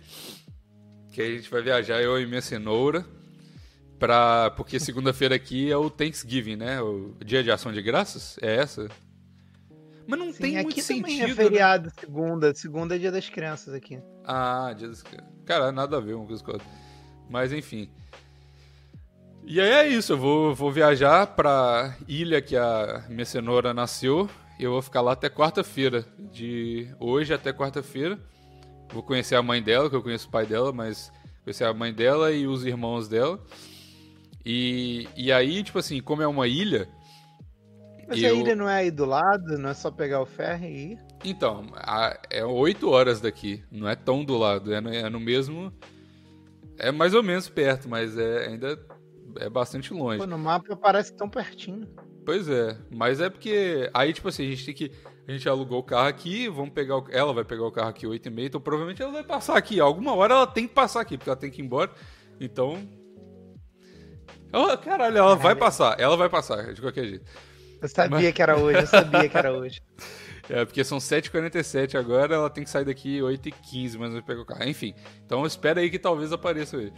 que 1.15 1.21
a 1.21 1.31
gente 1.31 1.49
vai 1.49 1.61
viajar, 1.61 2.01
eu 2.01 2.19
e 2.19 2.27
minha 2.27 2.41
cenoura, 2.41 3.05
pra... 3.97 4.51
porque 4.51 4.77
segunda-feira 4.81 5.33
aqui 5.33 5.71
é 5.71 5.77
o 5.77 5.89
Thanksgiving, 5.89 6.57
né? 6.57 6.81
O 6.81 7.15
Dia 7.23 7.41
de 7.41 7.49
Ação 7.49 7.71
de 7.71 7.81
Graças, 7.81 8.37
é 8.41 8.57
essa? 8.57 8.89
Mas 10.05 10.19
não 10.19 10.33
Sim, 10.33 10.41
tem 10.41 10.61
muito 10.61 10.81
sentido. 10.81 11.05
Aqui 11.05 11.13
também 11.15 11.21
é 11.21 11.27
né? 11.27 11.33
feriado, 11.33 11.85
né? 11.85 11.93
segunda. 11.97 12.53
Segunda 12.53 12.95
é 12.95 12.99
dia 12.99 13.11
das 13.13 13.29
crianças 13.29 13.73
aqui. 13.73 13.97
Ah, 14.25 14.73
dia 14.77 14.89
das 14.89 15.01
crianças. 15.01 15.31
Cara, 15.45 15.71
nada 15.71 15.95
a 15.95 16.01
ver 16.01 16.15
uma 16.15 16.27
coisa 16.27 16.43
com 16.43 16.51
a 16.51 16.53
outra. 16.55 16.67
Mas 17.29 17.53
enfim. 17.53 17.89
E 19.45 19.61
aí 19.61 19.69
é 19.69 19.87
isso, 19.87 20.13
eu 20.13 20.17
vou, 20.17 20.53
vou 20.53 20.69
viajar 20.69 21.27
pra 21.27 21.95
ilha 22.09 22.41
que 22.41 22.57
a 22.57 23.05
minha 23.07 23.25
cenoura 23.25 23.73
nasceu. 23.73 24.29
E 24.59 24.63
eu 24.65 24.71
vou 24.71 24.81
ficar 24.81 24.99
lá 24.99 25.13
até 25.13 25.29
quarta-feira. 25.29 26.05
De 26.19 26.93
hoje 26.99 27.33
até 27.33 27.53
quarta-feira. 27.53 28.19
Vou 28.91 29.03
conhecer 29.03 29.35
a 29.35 29.41
mãe 29.41 29.61
dela, 29.61 29.89
que 29.89 29.95
eu 29.95 30.03
conheço 30.03 30.27
o 30.27 30.31
pai 30.31 30.45
dela, 30.45 30.71
mas 30.71 31.11
conhecer 31.43 31.65
a 31.65 31.73
mãe 31.73 31.93
dela 31.93 32.31
e 32.31 32.47
os 32.47 32.65
irmãos 32.65 33.07
dela. 33.07 33.39
E, 34.45 35.07
e 35.15 35.31
aí, 35.31 35.63
tipo 35.63 35.79
assim, 35.79 36.01
como 36.01 36.21
é 36.21 36.27
uma 36.27 36.47
ilha, 36.47 36.87
mas 38.07 38.21
eu... 38.21 38.35
a 38.35 38.37
ilha 38.39 38.55
não 38.55 38.69
é 38.69 38.75
aí 38.75 38.91
do 38.91 39.05
lado? 39.05 39.57
Não 39.57 39.69
é 39.69 39.73
só 39.73 39.89
pegar 39.89 40.21
o 40.21 40.25
ferro 40.25 40.65
e 40.65 40.91
ir? 40.91 40.99
Então, 41.23 41.65
a, 41.73 42.19
é 42.29 42.45
8 42.45 42.87
horas 42.89 43.19
daqui. 43.19 43.63
Não 43.71 43.87
é 43.87 43.95
tão 43.95 44.23
do 44.23 44.37
lado. 44.37 44.73
É 44.73 44.79
no, 44.79 44.93
é 44.93 45.09
no, 45.09 45.19
mesmo. 45.19 45.73
É 46.77 46.91
mais 46.91 47.13
ou 47.13 47.23
menos 47.23 47.49
perto, 47.49 47.89
mas 47.89 48.17
é 48.17 48.47
ainda 48.47 48.79
é 49.37 49.49
bastante 49.49 49.93
longe. 49.93 50.19
Pô, 50.19 50.27
no 50.27 50.37
mapa 50.37 50.75
parece 50.75 51.15
tão 51.15 51.29
pertinho. 51.29 51.87
Pois 52.25 52.47
é, 52.47 52.77
mas 52.91 53.19
é 53.19 53.29
porque. 53.29 53.89
Aí, 53.93 54.13
tipo 54.13 54.27
assim, 54.27 54.47
a 54.47 54.49
gente 54.49 54.65
tem 54.65 54.73
que. 54.73 54.91
A 55.27 55.31
gente 55.31 55.49
alugou 55.49 55.79
o 55.79 55.83
carro 55.83 56.07
aqui, 56.07 56.47
vamos 56.47 56.71
pegar 56.71 56.97
o... 56.97 57.05
Ela 57.09 57.33
vai 57.33 57.43
pegar 57.43 57.65
o 57.65 57.71
carro 57.71 57.89
aqui 57.89 58.05
8 58.05 58.27
e 58.27 58.29
meia, 58.29 58.47
então 58.47 58.61
provavelmente 58.61 59.01
ela 59.01 59.11
vai 59.11 59.23
passar 59.23 59.57
aqui. 59.57 59.79
Alguma 59.79 60.13
hora 60.13 60.35
ela 60.35 60.47
tem 60.47 60.67
que 60.67 60.73
passar 60.73 61.01
aqui, 61.01 61.17
porque 61.17 61.29
ela 61.29 61.37
tem 61.37 61.49
que 61.49 61.61
ir 61.61 61.65
embora. 61.65 61.91
Então. 62.39 62.87
Oh, 64.53 64.77
caralho, 64.77 65.17
ela 65.17 65.35
vai 65.35 65.55
passar, 65.55 65.99
ela 65.99 66.15
vai 66.15 66.29
passar, 66.29 66.73
de 66.73 66.79
qualquer 66.79 67.05
jeito. 67.05 67.25
Eu 67.81 67.87
sabia 67.87 68.19
Mas... 68.19 68.33
que 68.33 68.41
era 68.41 68.57
hoje, 68.57 68.79
eu 68.79 68.87
sabia 68.87 69.27
que 69.27 69.37
era 69.37 69.51
hoje. 69.51 69.81
É, 70.47 70.63
porque 70.63 70.83
são 70.83 70.99
7h47 70.99 71.95
agora, 71.95 72.35
ela 72.35 72.51
tem 72.51 72.63
que 72.63 72.69
sair 72.69 72.85
daqui 72.85 73.19
8h15, 73.19 73.97
mas 73.97 74.13
não 74.13 74.21
pegar 74.21 74.41
o 74.41 74.45
carro. 74.45 74.63
Enfim, 74.69 74.93
então 75.25 75.43
espera 75.43 75.81
aí 75.81 75.89
que 75.89 75.97
talvez 75.97 76.31
apareça 76.31 76.77
hoje. 76.77 76.93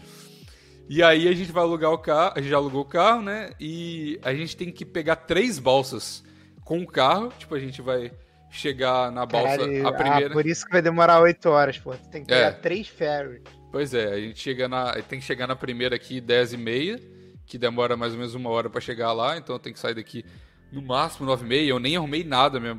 E 0.89 1.01
aí 1.01 1.29
a 1.29 1.31
gente 1.31 1.49
vai 1.53 1.63
alugar 1.63 1.91
o 1.93 1.97
carro, 1.97 2.33
a 2.35 2.41
gente 2.41 2.49
já 2.49 2.57
alugou 2.57 2.81
o 2.81 2.85
carro, 2.85 3.21
né? 3.21 3.51
E 3.57 4.19
a 4.21 4.33
gente 4.33 4.57
tem 4.57 4.69
que 4.69 4.83
pegar 4.83 5.15
três 5.15 5.59
balsas 5.59 6.25
com 6.67 6.81
o 6.81 6.85
carro, 6.85 7.31
tipo, 7.39 7.55
a 7.55 7.59
gente 7.59 7.81
vai 7.81 8.11
chegar 8.49 9.09
na 9.09 9.25
balsa 9.25 9.57
Caralho, 9.57 9.87
a 9.87 9.93
primeira. 9.93 10.27
Ah, 10.27 10.33
por 10.33 10.45
isso 10.45 10.65
que 10.65 10.71
vai 10.73 10.81
demorar 10.81 11.21
8 11.21 11.49
horas, 11.49 11.79
pô. 11.79 11.93
Tem 12.11 12.21
que 12.21 12.27
pegar 12.27 12.47
é. 12.47 12.51
três 12.51 12.89
ferries. 12.89 13.41
Pois 13.71 13.93
é, 13.93 14.11
a 14.11 14.19
gente 14.19 14.37
chega 14.37 14.67
na, 14.67 14.91
tem 15.01 15.17
que 15.17 15.25
chegar 15.25 15.47
na 15.47 15.55
primeira 15.55 15.95
aqui 15.95 16.19
10 16.19 16.53
e 16.53 16.57
meia, 16.57 16.99
que 17.45 17.57
demora 17.57 17.95
mais 17.95 18.11
ou 18.11 18.19
menos 18.19 18.35
uma 18.35 18.49
hora 18.49 18.69
para 18.69 18.81
chegar 18.81 19.13
lá, 19.13 19.37
então 19.37 19.57
tem 19.57 19.71
que 19.71 19.79
sair 19.79 19.93
daqui 19.93 20.25
no 20.69 20.81
máximo 20.81 21.25
9,5. 21.31 21.67
Eu 21.67 21.79
nem 21.79 21.95
arrumei 21.95 22.25
nada, 22.25 22.59
minha 22.59 22.75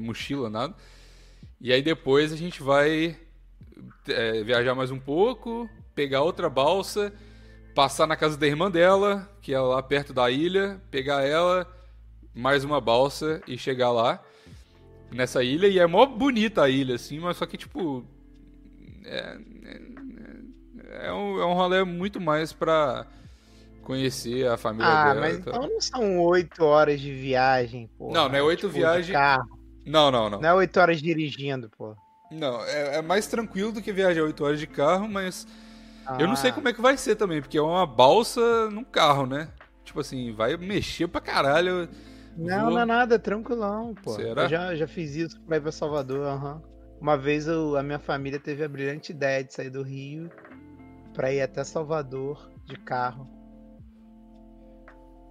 mochila, 0.00 0.50
nada. 0.50 0.74
E 1.60 1.72
aí 1.72 1.80
depois 1.80 2.32
a 2.32 2.36
gente 2.36 2.60
vai 2.60 3.16
é, 4.08 4.42
viajar 4.42 4.74
mais 4.74 4.90
um 4.90 4.98
pouco, 4.98 5.70
pegar 5.94 6.22
outra 6.22 6.50
balsa, 6.50 7.12
passar 7.72 8.08
na 8.08 8.16
casa 8.16 8.36
da 8.36 8.48
irmã 8.48 8.68
dela, 8.68 9.30
que 9.40 9.54
é 9.54 9.60
lá 9.60 9.80
perto 9.80 10.12
da 10.12 10.28
ilha, 10.28 10.82
pegar 10.90 11.22
ela, 11.22 11.77
mais 12.38 12.62
uma 12.62 12.80
balsa 12.80 13.42
e 13.48 13.58
chegar 13.58 13.90
lá 13.90 14.22
nessa 15.10 15.42
ilha. 15.42 15.66
E 15.66 15.78
é 15.78 15.86
mó 15.86 16.06
bonita 16.06 16.62
a 16.62 16.68
ilha, 16.68 16.94
assim, 16.94 17.18
mas 17.18 17.36
só 17.36 17.44
que 17.44 17.56
tipo. 17.56 18.04
É, 19.04 19.38
é, 19.64 21.06
é 21.08 21.12
um, 21.12 21.40
é 21.40 21.46
um 21.46 21.54
rolê 21.54 21.82
muito 21.84 22.20
mais 22.20 22.52
pra 22.52 23.06
conhecer 23.82 24.46
a 24.46 24.56
família 24.56 24.86
ah, 24.86 25.04
dela. 25.14 25.16
Ah, 25.16 25.20
mas 25.20 25.38
então 25.38 25.62
não 25.62 25.80
são 25.80 26.20
oito 26.20 26.64
horas 26.64 27.00
de 27.00 27.12
viagem, 27.12 27.90
pô. 27.98 28.12
Não, 28.12 28.28
não 28.28 28.36
é 28.36 28.42
oito 28.42 28.68
tipo, 28.68 28.72
viagens. 28.72 29.18
Não, 29.84 30.10
não, 30.10 30.30
não. 30.30 30.40
Não 30.40 30.48
é 30.48 30.54
oito 30.54 30.78
horas 30.78 31.02
dirigindo, 31.02 31.68
pô. 31.76 31.96
Não, 32.30 32.62
é, 32.64 32.98
é, 32.98 33.02
mais 33.02 33.26
tranquilo 33.26 33.72
do 33.72 33.82
que 33.82 33.90
viajar 33.90 34.22
oito 34.22 34.44
horas 34.44 34.60
de 34.60 34.66
carro, 34.66 35.08
mas 35.08 35.46
ah. 36.06 36.18
eu 36.20 36.28
não 36.28 36.36
sei 36.36 36.50
ah. 36.50 36.52
como 36.52 36.68
é 36.68 36.72
que 36.72 36.80
vai 36.80 36.96
ser 36.96 37.16
também, 37.16 37.40
porque 37.40 37.56
é 37.56 37.62
uma 37.62 37.86
balsa 37.86 38.70
num 38.70 38.84
carro, 38.84 39.26
né? 39.26 39.48
Tipo 39.82 40.00
assim, 40.00 40.32
vai 40.32 40.56
mexer 40.58 41.08
pra 41.08 41.20
caralho. 41.20 41.88
Não, 42.38 42.66
Vou... 42.66 42.74
não 42.74 42.80
é 42.80 42.84
nada, 42.84 43.16
é 43.16 43.18
tranquilão, 43.18 43.94
pô. 43.94 44.12
Será? 44.12 44.44
Eu 44.44 44.48
já, 44.48 44.74
já 44.76 44.86
fiz 44.86 45.16
isso 45.16 45.40
pra 45.42 45.56
ir 45.56 45.60
pra 45.60 45.72
Salvador, 45.72 46.24
aham. 46.24 46.54
Uhum. 46.54 46.78
Uma 47.00 47.16
vez 47.16 47.46
eu, 47.46 47.76
a 47.76 47.82
minha 47.82 47.98
família 47.98 48.40
teve 48.40 48.64
a 48.64 48.68
brilhante 48.68 49.12
ideia 49.12 49.42
de 49.42 49.52
sair 49.52 49.70
do 49.70 49.82
Rio 49.82 50.30
pra 51.12 51.32
ir 51.32 51.40
até 51.40 51.62
Salvador 51.64 52.50
de 52.64 52.76
carro. 52.76 53.28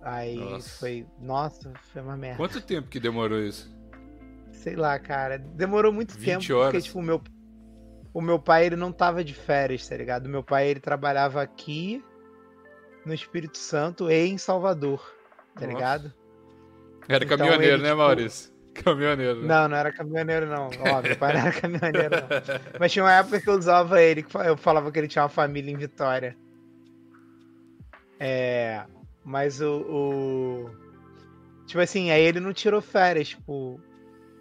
Aí 0.02 0.38
nossa. 0.38 0.80
foi. 0.80 1.08
Nossa, 1.20 1.74
foi 1.92 2.02
uma 2.02 2.16
merda. 2.16 2.38
Quanto 2.38 2.62
tempo 2.62 2.88
que 2.88 3.00
demorou 3.00 3.40
isso? 3.40 3.74
Sei 4.52 4.76
lá, 4.76 4.98
cara. 5.00 5.38
Demorou 5.38 5.92
muito 5.92 6.18
tempo. 6.18 6.54
Horas. 6.54 6.72
Porque, 6.72 6.82
tipo, 6.82 7.00
o 7.00 7.04
meu, 7.04 7.22
o 8.14 8.22
meu 8.22 8.40
pai, 8.40 8.66
ele 8.66 8.76
não 8.76 8.92
tava 8.92 9.24
de 9.24 9.34
férias, 9.34 9.88
tá 9.88 9.96
ligado? 9.96 10.26
O 10.28 10.30
meu 10.30 10.44
pai, 10.44 10.70
ele 10.70 10.80
trabalhava 10.80 11.42
aqui 11.42 12.04
no 13.06 13.14
Espírito 13.14 13.58
Santo 13.58 14.10
e 14.10 14.28
em 14.28 14.38
Salvador, 14.38 15.00
tá 15.56 15.62
nossa. 15.62 15.68
ligado? 15.68 16.14
Era 17.08 17.24
então, 17.24 17.38
caminhoneiro, 17.38 17.76
ele, 17.76 17.84
né, 17.84 17.90
tipo... 17.90 17.98
Maurício? 18.02 18.58
Caminhoneiro. 18.84 19.42
Né? 19.42 19.48
Não, 19.48 19.68
não 19.70 19.76
era 19.76 19.92
caminhoneiro, 19.92 20.46
não. 20.46 20.68
Ó, 20.68 21.02
meu 21.02 21.16
pai 21.18 21.34
não 21.34 21.40
era 21.40 21.52
caminhoneiro, 21.60 22.10
não. 22.12 22.80
Mas 22.80 22.92
tinha 22.92 23.04
uma 23.04 23.14
época 23.14 23.42
que 23.42 23.50
eu 23.50 23.56
usava 23.56 24.00
ele, 24.00 24.22
que 24.22 24.38
eu 24.38 24.56
falava 24.56 24.92
que 24.92 25.00
ele 25.00 25.08
tinha 25.08 25.24
uma 25.24 25.30
família 25.30 25.72
em 25.72 25.78
Vitória. 25.78 26.38
É. 28.20 28.84
Mas 29.26 29.62
o, 29.62 29.82
o, 29.82 30.72
Tipo 31.68 31.82
assim, 31.82 32.10
aí 32.12 32.24
ele 32.24 32.40
não 32.40 32.54
tirou 32.54 32.82
férias, 32.82 33.30
tipo. 33.30 33.80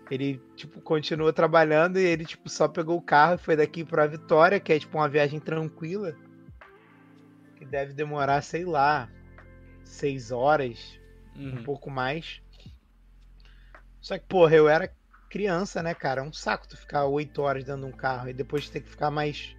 Ele, 0.08 0.40
tipo, 0.54 0.80
continuou 0.80 1.32
trabalhando 1.32 1.98
e 1.98 2.04
ele, 2.04 2.24
tipo, 2.24 2.48
só 2.48 2.68
pegou 2.68 2.96
o 2.96 3.02
carro 3.02 3.34
e 3.34 3.38
foi 3.38 3.56
daqui 3.56 3.84
pra 3.84 4.06
Vitória, 4.06 4.60
que 4.60 4.72
é, 4.72 4.78
tipo, 4.78 4.96
uma 4.96 5.08
viagem 5.08 5.40
tranquila. 5.40 6.14
Que 7.56 7.64
deve 7.64 7.92
demorar, 7.92 8.40
sei 8.42 8.64
lá, 8.64 9.10
seis 9.82 10.30
horas, 10.30 11.00
uhum. 11.34 11.58
um 11.58 11.64
pouco 11.64 11.90
mais. 11.90 12.40
Só 14.06 14.16
que, 14.16 14.24
porra, 14.24 14.54
eu 14.54 14.68
era 14.68 14.88
criança, 15.28 15.82
né, 15.82 15.92
cara? 15.92 16.20
É 16.20 16.24
um 16.24 16.32
saco 16.32 16.68
tu 16.68 16.76
ficar 16.76 17.06
oito 17.06 17.42
horas 17.42 17.64
dentro 17.64 17.80
de 17.80 17.88
um 17.88 17.96
carro 17.96 18.28
e 18.28 18.32
depois 18.32 18.70
ter 18.70 18.80
que 18.80 18.88
ficar 18.88 19.10
mais 19.10 19.56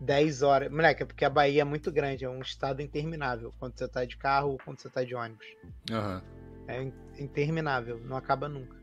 10 0.00 0.40
horas. 0.40 0.70
Moleque, 0.70 1.02
é 1.02 1.06
porque 1.06 1.22
a 1.22 1.28
Bahia 1.28 1.60
é 1.60 1.64
muito 1.64 1.92
grande, 1.92 2.24
é 2.24 2.30
um 2.30 2.40
estado 2.40 2.80
interminável. 2.80 3.52
Quando 3.58 3.76
você 3.76 3.86
tá 3.86 4.02
de 4.06 4.16
carro 4.16 4.52
ou 4.52 4.58
quando 4.64 4.80
você 4.80 4.88
tá 4.88 5.04
de 5.04 5.14
ônibus. 5.14 5.46
Uhum. 5.90 6.22
É 6.66 6.82
interminável, 7.22 8.00
não 8.02 8.16
acaba 8.16 8.48
nunca. 8.48 8.74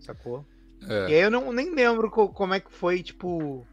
Sacou? 0.00 0.42
É. 0.88 1.10
E 1.10 1.14
aí 1.14 1.20
eu 1.20 1.30
não, 1.30 1.52
nem 1.52 1.74
lembro 1.74 2.10
como 2.10 2.54
é 2.54 2.60
que 2.60 2.72
foi, 2.72 3.02
tipo, 3.02 3.66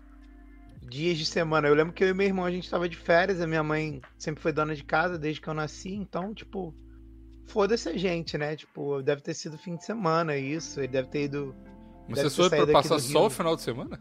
dias 0.82 1.18
de 1.18 1.26
semana. 1.26 1.70
Eu 1.70 1.76
lembro 1.76 1.94
que 1.94 2.04
eu 2.04 2.10
e 2.10 2.14
meu 2.14 2.28
irmão 2.28 2.44
a 2.44 2.52
gente 2.52 2.70
tava 2.70 2.90
de 2.90 2.98
férias, 2.98 3.40
a 3.40 3.48
minha 3.48 3.64
mãe 3.64 4.02
sempre 4.18 4.42
foi 4.42 4.52
dona 4.52 4.76
de 4.76 4.84
casa 4.84 5.18
desde 5.18 5.40
que 5.40 5.48
eu 5.48 5.54
nasci, 5.54 5.94
então, 5.94 6.34
tipo, 6.34 6.76
foda-se 7.48 7.90
a 7.90 7.98
gente, 7.98 8.38
né? 8.38 8.56
Tipo, 8.56 9.02
deve 9.02 9.22
ter 9.22 9.34
sido 9.34 9.58
fim 9.58 9.76
de 9.76 9.86
semana 9.86 10.36
isso, 10.38 10.80
ele 10.80 10.90
deve 10.90 11.08
ter 11.10 11.24
ido. 11.24 11.56
Mas 12.08 12.22
você 12.22 12.50
foi 12.50 12.50
pra 12.50 12.68
passar 12.74 13.00
só 13.00 13.28
o 13.28 13.30
final 13.30 13.56
de 13.56 13.62
semana? 13.62 14.00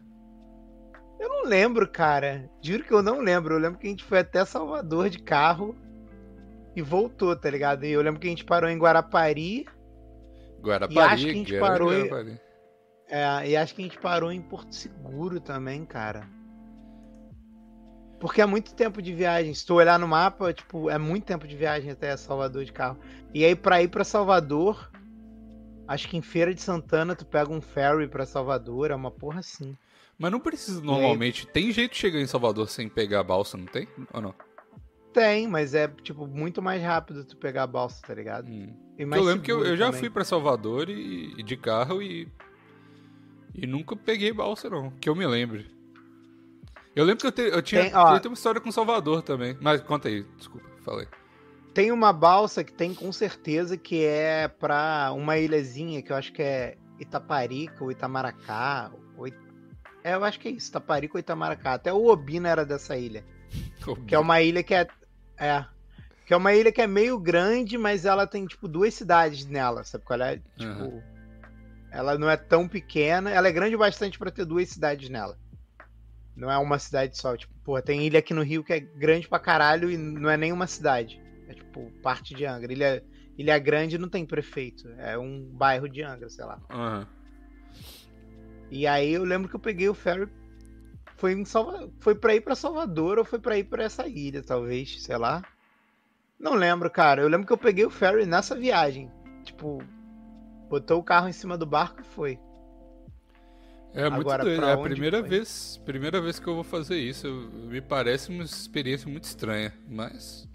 Eu 1.19 1.29
não 1.29 1.45
lembro, 1.45 1.87
cara. 1.89 2.49
Juro 2.61 2.83
que 2.83 2.93
eu 2.93 3.01
não 3.01 3.19
lembro. 3.19 3.55
Eu 3.55 3.59
lembro 3.59 3.79
que 3.79 3.87
a 3.87 3.89
gente 3.89 4.03
foi 4.03 4.19
até 4.19 4.43
Salvador 4.45 5.09
de 5.09 5.19
carro 5.19 5.75
e 6.75 6.81
voltou, 6.81 7.35
tá 7.35 7.49
ligado? 7.49 7.85
E 7.85 7.91
eu 7.91 8.01
lembro 8.01 8.19
que 8.19 8.27
a 8.27 8.29
gente 8.29 8.45
parou 8.45 8.69
em 8.69 8.77
Guarapari. 8.77 9.65
Guarapari, 10.61 10.95
e 10.95 10.99
acho 10.99 11.23
que 11.25 11.31
a 11.31 11.33
gente 11.33 11.59
parou 11.59 11.93
em... 11.93 12.39
É, 13.07 13.49
e 13.49 13.55
acho 13.55 13.75
que 13.75 13.81
a 13.81 13.85
gente 13.85 13.99
parou 13.99 14.31
em 14.31 14.41
Porto 14.41 14.73
Seguro 14.73 15.39
também, 15.39 15.85
cara. 15.85 16.27
Porque 18.25 18.41
é 18.41 18.45
muito 18.47 18.73
tempo 18.73 19.03
de 19.03 19.13
viagem. 19.13 19.53
Se 19.53 19.63
tu 19.63 19.75
olhar 19.75 19.99
no 19.99 20.07
mapa, 20.07 20.51
tipo, 20.51 20.89
é 20.89 20.97
muito 20.97 21.25
tempo 21.25 21.47
de 21.47 21.55
viagem 21.55 21.91
até 21.91 22.17
Salvador 22.17 22.65
de 22.65 22.73
carro. 22.73 22.97
E 23.31 23.45
aí, 23.45 23.55
pra 23.55 23.83
ir 23.83 23.87
pra 23.87 24.03
Salvador, 24.03 24.89
acho 25.87 26.09
que 26.09 26.17
em 26.17 26.23
Feira 26.23 26.51
de 26.51 26.59
Santana 26.59 27.15
tu 27.15 27.23
pega 27.23 27.53
um 27.53 27.61
ferry 27.61 28.07
pra 28.07 28.25
Salvador, 28.25 28.89
é 28.89 28.95
uma 28.95 29.11
porra 29.11 29.41
assim. 29.41 29.77
Mas 30.17 30.31
não 30.31 30.39
precisa 30.39 30.81
normalmente. 30.81 31.45
Tem 31.45 31.71
jeito 31.71 31.91
de 31.91 31.99
chegar 31.99 32.19
em 32.19 32.25
Salvador 32.25 32.67
sem 32.67 32.89
pegar 32.89 33.19
a 33.19 33.23
balsa, 33.23 33.57
não 33.57 33.67
tem? 33.67 33.87
Ou 34.11 34.19
não? 34.19 34.33
Tem, 35.13 35.47
mas 35.47 35.75
é, 35.75 35.87
tipo, 35.87 36.25
muito 36.25 36.63
mais 36.63 36.81
rápido 36.81 37.25
tu 37.25 37.37
pegar 37.37 37.61
a 37.61 37.67
balsa, 37.67 38.01
tá 38.07 38.15
ligado? 38.15 38.49
Hum. 38.49 38.73
E 38.97 39.03
Eu 39.03 39.21
lembro 39.21 39.43
que 39.43 39.51
eu, 39.51 39.63
eu 39.63 39.77
já 39.77 39.93
fui 39.93 40.09
pra 40.09 40.23
Salvador 40.23 40.89
e, 40.89 41.35
e 41.37 41.43
de 41.43 41.55
carro 41.55 42.01
e. 42.01 42.27
E 43.53 43.67
nunca 43.67 43.95
peguei 43.95 44.33
balsa, 44.33 44.67
não. 44.67 44.89
Que 44.89 45.07
eu 45.09 45.15
me 45.15 45.27
lembre. 45.27 45.74
Eu 46.95 47.03
lembro 47.03 47.21
que 47.21 47.27
eu, 47.27 47.31
te- 47.31 47.53
eu 47.55 47.61
tinha, 47.61 47.83
Tem, 47.83 47.95
ó. 47.95 48.15
eu 48.15 48.21
uma 48.29 48.35
história 48.35 48.61
com 48.61 48.71
Salvador 48.71 49.21
também. 49.21 49.57
Mas 49.59 49.81
conta 49.81 50.07
aí, 50.07 50.23
desculpa, 50.37 50.67
falei. 50.83 51.07
Tem 51.73 51.91
uma 51.91 52.13
balsa 52.13 52.63
que 52.63 52.71
tem 52.71 52.93
com 52.93 53.11
certeza 53.11 53.75
que 53.77 54.03
é 54.05 54.47
pra 54.47 55.11
uma 55.13 55.37
ilhazinha 55.37 56.01
que 56.01 56.11
eu 56.11 56.15
acho 56.15 56.31
que 56.31 56.41
é 56.41 56.77
Itaparica 56.99 57.83
ou 57.83 57.91
Itamaracá. 57.91 58.91
Ou... 59.17 59.25
It- 59.25 59.37
É, 60.03 60.13
eu 60.15 60.23
acho 60.23 60.39
que 60.39 60.47
é 60.47 60.51
isso, 60.51 60.69
Itaparica 60.69 61.15
ou 61.15 61.19
Itamaracá. 61.19 61.73
Até 61.73 61.91
o 61.91 62.05
Obina 62.05 62.47
era 62.47 62.65
dessa 62.65 62.95
ilha. 62.97 63.25
Que 64.07 64.15
é 64.15 64.19
uma 64.19 64.41
ilha 64.41 64.63
que 64.63 64.73
é. 64.73 64.87
É. 65.37 65.65
Que 66.25 66.33
é 66.33 66.37
uma 66.37 66.53
ilha 66.55 66.71
que 66.71 66.81
é 66.81 66.87
meio 66.87 67.19
grande, 67.19 67.77
mas 67.77 68.03
ela 68.05 68.25
tem, 68.25 68.45
tipo, 68.47 68.67
duas 68.67 68.93
cidades 68.95 69.45
nela, 69.45 69.83
sabe 69.83 70.03
qual 70.05 70.19
é? 70.21 70.37
Tipo. 70.57 70.63
Aham. 70.71 71.03
Ela 71.91 72.17
não 72.17 72.29
é 72.29 72.35
tão 72.35 72.67
pequena. 72.67 73.29
Ela 73.29 73.47
é 73.47 73.51
grande 73.51 73.75
o 73.75 73.79
bastante 73.79 74.17
pra 74.17 74.31
ter 74.31 74.43
duas 74.45 74.67
cidades 74.69 75.07
nela. 75.09 75.37
Não 76.35 76.51
é 76.51 76.57
uma 76.57 76.77
cidade 76.77 77.17
só. 77.17 77.35
Tipo, 77.37 77.53
porra, 77.63 77.81
tem 77.81 78.05
ilha 78.05 78.19
aqui 78.19 78.33
no 78.33 78.43
Rio 78.43 78.63
que 78.63 78.73
é 78.73 78.79
grande 78.79 79.27
pra 79.27 79.39
caralho 79.39 79.89
e 79.89 79.97
não 79.97 80.29
é 80.29 80.37
nem 80.37 80.51
uma 80.51 80.67
cidade. 80.67 81.21
É 81.47 81.53
tipo 81.53 81.91
parte 82.01 82.33
de 82.33 82.45
Angra. 82.45 82.71
Ilha, 82.71 83.03
ilha 83.37 83.59
Grande 83.59 83.97
não 83.97 84.09
tem 84.09 84.25
prefeito. 84.25 84.87
É 84.97 85.17
um 85.17 85.45
bairro 85.45 85.87
de 85.87 86.01
Angra, 86.01 86.29
sei 86.29 86.45
lá. 86.45 86.59
Aham. 86.69 87.07
E 88.71 88.87
aí 88.87 89.13
eu 89.13 89.23
lembro 89.23 89.47
que 89.47 89.55
eu 89.55 89.59
peguei 89.59 89.87
o 89.87 89.93
ferry. 89.93 90.27
Foi, 91.17 91.33
em 91.33 91.45
Salva... 91.45 91.89
foi 91.99 92.15
pra 92.15 92.35
ir 92.35 92.41
pra 92.41 92.55
Salvador 92.55 93.17
ou 93.17 93.23
foi 93.23 93.39
pra 93.39 93.57
ir 93.57 93.63
pra 93.63 93.83
essa 93.83 94.05
ilha, 94.07 94.43
talvez, 94.43 95.01
sei 95.01 95.17
lá. 95.17 95.43
Não 96.37 96.53
lembro, 96.53 96.89
cara. 96.89 97.21
Eu 97.21 97.29
lembro 97.29 97.47
que 97.47 97.53
eu 97.53 97.57
peguei 97.57 97.85
o 97.85 97.89
ferry 97.89 98.25
nessa 98.25 98.55
viagem. 98.55 99.09
Tipo, 99.43 99.81
botou 100.67 100.99
o 100.99 101.03
carro 101.03 101.29
em 101.29 101.33
cima 101.33 101.57
do 101.57 101.65
barco 101.65 102.01
e 102.01 102.03
foi. 102.03 102.39
É 103.95 104.09
muito 104.09 104.21
Agora, 104.27 104.43
doido. 104.43 104.65
É 104.65 104.73
a 104.73 104.77
primeira 104.77 105.19
foi? 105.21 105.29
vez, 105.29 105.81
primeira 105.85 106.19
vez 106.21 106.37
que 106.37 106.47
eu 106.47 106.53
vou 106.55 106.63
fazer 106.65 106.97
isso. 106.97 107.27
Me 107.53 107.79
parece 107.79 108.29
uma 108.29 108.43
experiência 108.43 109.09
muito 109.09 109.23
estranha, 109.23 109.73
mas. 109.87 110.47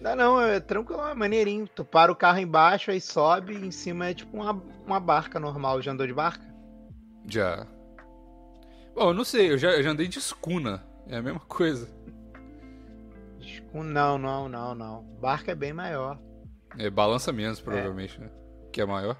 Não, 0.00 0.16
não, 0.16 0.40
é 0.40 0.58
tranquilo, 0.58 1.00
é 1.06 1.14
maneirinho. 1.14 1.68
Tu 1.68 1.84
para 1.84 2.10
o 2.10 2.16
carro 2.16 2.38
embaixo, 2.40 2.90
aí 2.90 3.00
sobe, 3.00 3.54
e 3.54 3.66
em 3.66 3.70
cima 3.70 4.08
é 4.08 4.14
tipo 4.14 4.36
uma, 4.36 4.52
uma 4.84 4.98
barca 4.98 5.38
normal. 5.38 5.80
Já 5.80 5.92
andou 5.92 6.06
de 6.06 6.12
barca? 6.12 6.44
Já. 7.26 7.66
Bom, 8.94 9.10
eu 9.10 9.14
não 9.14 9.24
sei, 9.24 9.52
eu 9.52 9.56
já, 9.58 9.70
eu 9.70 9.82
já 9.82 9.90
andei 9.90 10.08
de 10.08 10.18
escuna. 10.18 10.82
É 11.06 11.16
a 11.18 11.22
mesma 11.22 11.40
coisa. 11.40 11.88
Escu- 13.40 13.84
Não, 13.84 14.18
não, 14.18 14.48
não, 14.48 14.74
não. 14.74 15.02
Barca 15.20 15.52
é 15.52 15.54
bem 15.54 15.72
maior. 15.72 16.18
É, 16.78 16.90
balança 16.90 17.32
menos, 17.32 17.60
provavelmente, 17.60 18.20
né? 18.20 18.28
Que 18.72 18.80
é 18.80 18.86
maior. 18.86 19.16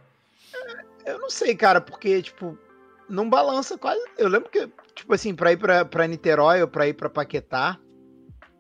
Eu 1.04 1.18
não 1.18 1.30
sei, 1.30 1.54
cara, 1.54 1.80
porque, 1.80 2.22
tipo, 2.22 2.58
não 3.10 3.28
balança 3.28 3.76
quase. 3.76 4.00
Eu 4.16 4.28
lembro 4.28 4.48
que, 4.50 4.68
tipo 4.94 5.12
assim, 5.12 5.34
pra 5.34 5.52
ir 5.52 5.56
pra, 5.56 5.84
pra 5.84 6.06
Niterói 6.06 6.62
ou 6.62 6.68
pra 6.68 6.86
ir 6.88 6.94
pra 6.94 7.10
Paquetá, 7.10 7.78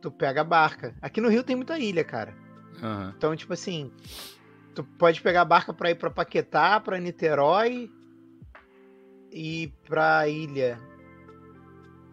tu 0.02 0.10
pega 0.10 0.40
a 0.40 0.44
barca. 0.44 0.94
Aqui 1.00 1.20
no 1.20 1.28
Rio 1.28 1.42
tem 1.44 1.56
muita 1.56 1.78
ilha, 1.78 2.04
cara. 2.04 2.34
Aham. 2.82 3.14
Então, 3.16 3.34
tipo 3.36 3.52
assim, 3.52 3.90
tu 4.74 4.82
pode 4.84 5.20
pegar 5.22 5.42
a 5.42 5.44
barca 5.44 5.72
pra 5.72 5.90
ir 5.90 5.94
pra 5.94 6.10
Paquetá, 6.10 6.78
pra 6.80 6.98
Niterói 6.98 7.90
e 9.32 9.72
pra 9.86 10.28
ilha. 10.28 10.78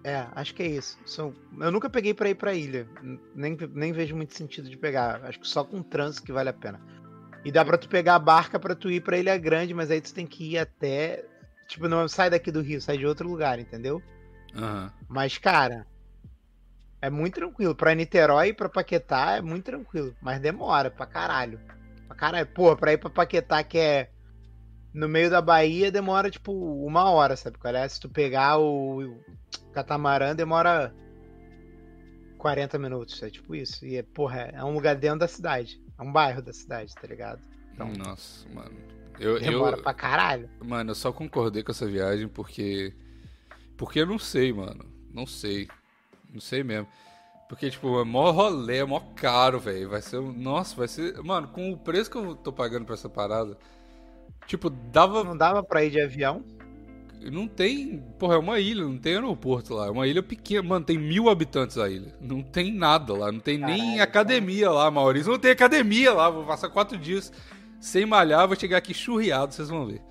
É, 0.04 0.26
acho 0.36 0.54
que 0.56 0.64
é 0.64 0.68
isso. 0.68 0.98
São- 1.06 1.34
Eu 1.60 1.72
nunca 1.72 1.90
peguei 1.90 2.14
pra 2.14 2.30
ir 2.30 2.36
pra 2.36 2.54
ilha. 2.54 2.88
Nem, 3.36 3.58
nem 3.74 3.92
vejo 3.92 4.16
muito 4.16 4.34
sentido 4.34 4.70
de 4.70 4.78
pegar. 4.78 5.22
Acho 5.26 5.40
que 5.40 5.48
só 5.48 5.64
com 5.64 5.82
trânsito 5.82 6.26
que 6.26 6.32
vale 6.32 6.48
a 6.50 6.54
pena. 6.54 6.80
E 7.44 7.52
dá 7.52 7.64
pra 7.66 7.78
tu 7.78 7.90
pegar 7.90 8.16
a 8.16 8.20
barca 8.20 8.60
pra 8.60 8.76
tu 8.76 8.90
ir 8.90 9.02
pra 9.02 9.18
Ilha 9.18 9.38
Grande, 9.38 9.74
mas 9.74 9.90
aí 9.92 10.00
tu 10.02 10.14
tem 10.14 10.26
que 10.26 10.54
ir 10.54 10.58
até. 10.58 11.26
Tipo, 11.68 11.88
não 11.88 12.08
sai 12.08 12.30
daqui 12.30 12.52
do 12.52 12.62
Rio, 12.62 12.82
sai 12.82 12.98
de 12.98 13.06
outro 13.06 13.28
lugar, 13.28 13.60
entendeu? 13.60 14.02
Aham. 14.56 14.92
Mas, 15.08 15.38
cara, 15.38 15.86
é 17.02 17.10
muito 17.10 17.36
tranquilo. 17.36 17.76
Pra 17.76 17.94
Niterói 17.94 18.50
e 18.50 18.54
pra 18.54 18.70
Paquetá 18.70 19.38
é 19.38 19.42
muito 19.42 19.66
tranquilo. 19.66 20.16
Mas 20.22 20.40
demora 20.40 20.90
pra 20.90 21.06
caralho. 21.06 21.60
Pra 22.08 22.16
caralho. 22.16 22.48
Pô, 22.48 22.76
pra 22.76 22.94
ir 22.94 22.98
pra 22.98 23.10
Paquetá, 23.10 23.64
que 23.64 23.78
é 23.78 24.10
no 24.94 25.08
meio 25.08 25.30
da 25.30 25.42
Bahia, 25.42 25.92
demora 25.92 26.32
tipo 26.32 26.52
uma 26.52 27.10
hora, 27.12 27.36
sabe? 27.36 27.58
qual 27.58 27.76
é? 27.76 27.88
Se 27.88 28.00
tu 28.00 28.10
pegar 28.10 28.58
o, 28.58 29.02
o 29.04 29.24
catamarã, 29.74 30.36
demora 30.36 30.94
40 32.38 32.80
minutos. 32.80 33.22
É 33.22 33.30
tipo 33.30 33.54
isso. 33.54 33.86
E, 33.86 33.98
é, 33.98 34.04
porra, 34.04 34.50
é 34.54 34.64
um 34.64 34.74
lugar 34.74 34.96
dentro 34.96 35.20
da 35.20 35.28
cidade. 35.28 35.80
É 36.00 36.02
um 36.02 36.12
bairro 36.12 36.42
da 36.42 36.54
cidade, 36.54 36.96
tá 36.96 37.08
ligado? 37.08 37.42
Então, 37.74 37.92
Nossa, 37.94 38.48
mano. 38.50 38.97
Eu, 39.20 39.40
demora 39.40 39.78
eu, 39.78 39.84
pra 39.84 39.94
caralho. 39.94 40.50
Mano, 40.64 40.92
eu 40.92 40.96
só 40.96 41.12
concordei 41.12 41.64
com 41.64 41.72
essa 41.72 41.86
viagem 41.86 42.28
porque. 42.28 42.94
Porque 43.76 44.00
eu 44.00 44.06
não 44.06 44.20
sei, 44.20 44.54
mano. 44.54 44.86
Não 45.14 45.26
sei. 45.26 45.68
Não 46.32 46.42
sei 46.42 46.64
mesmo. 46.64 46.88
Porque, 47.48 47.70
tipo, 47.70 48.00
é 48.00 48.04
mó 48.04 48.30
rolê, 48.32 48.78
é 48.78 48.86
mó 48.86 49.00
caro, 49.16 49.60
velho. 49.60 49.90
Vai 49.90 50.02
ser. 50.02 50.22
Nossa, 50.22 50.76
vai 50.76 50.88
ser. 50.88 51.22
Mano, 51.24 51.48
com 51.48 51.72
o 51.72 51.78
preço 51.78 52.12
que 52.12 52.18
eu 52.18 52.36
tô 52.36 52.52
pagando 52.52 52.86
pra 52.86 52.96
essa 52.96 53.10
parada. 53.10 53.58
Tipo, 54.46 54.70
dava. 54.70 55.24
Não 55.24 55.36
dava 55.36 55.64
pra 55.64 55.84
ir 55.84 55.92
de 55.92 56.02
avião? 56.02 56.44
Não 57.32 57.48
tem. 57.48 58.00
Porra, 58.20 58.36
é 58.36 58.38
uma 58.38 58.60
ilha, 58.60 58.84
não 58.84 58.98
tem 58.98 59.16
aeroporto 59.16 59.74
lá. 59.74 59.88
É 59.88 59.90
uma 59.90 60.08
ilha 60.08 60.22
pequena. 60.22 60.68
Mano, 60.68 60.86
tem 60.86 60.98
mil 60.98 61.30
habitantes 61.30 61.78
a 61.78 61.90
ilha. 61.90 62.14
Não 62.22 62.44
tem 62.44 62.72
nada 62.72 63.14
lá. 63.14 63.32
Não 63.32 63.40
tem 63.40 63.58
nem 63.58 63.78
Caralho, 63.78 64.04
academia 64.04 64.70
lá, 64.70 64.92
Maurício. 64.92 65.32
Não 65.32 65.40
tem 65.40 65.52
academia 65.52 66.14
lá. 66.14 66.30
Vou 66.30 66.46
passar 66.46 66.70
quatro 66.70 66.98
dias 66.98 67.32
sem 67.80 68.06
malhar. 68.06 68.48
Vou 68.48 68.56
chegar 68.60 68.78
aqui 68.78 68.94
churriado, 68.94 69.54
vocês 69.54 69.70
vão 69.70 69.86
ver. 69.88 70.02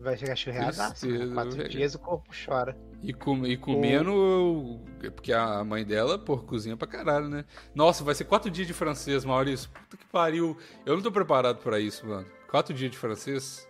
Vai 0.00 0.16
chegar. 0.16 0.34
Tristeza, 0.34 1.32
Quatro 1.34 1.68
dias 1.68 1.94
o 1.94 1.98
corpo 1.98 2.30
chora. 2.44 2.76
E, 3.02 3.12
com, 3.12 3.46
e 3.46 3.56
comendo. 3.56 4.10
eu- 4.10 5.10
Porque 5.12 5.32
a 5.32 5.62
mãe 5.64 5.84
dela, 5.84 6.18
pô, 6.18 6.38
cozinha 6.38 6.76
pra 6.76 6.88
caralho, 6.88 7.28
né? 7.28 7.44
Nossa, 7.74 8.02
vai 8.02 8.14
ser 8.14 8.24
quatro 8.24 8.50
dias 8.50 8.66
de 8.66 8.72
francês, 8.72 9.24
Maurício. 9.24 9.70
Puta 9.70 9.96
que 9.96 10.06
pariu. 10.06 10.56
Eu 10.84 10.94
não 10.96 11.02
tô 11.02 11.10
preparado 11.12 11.58
pra 11.58 11.78
isso, 11.78 12.06
mano. 12.06 12.26
Quatro 12.50 12.74
dias 12.74 12.90
de 12.90 12.96
francês. 12.98 13.66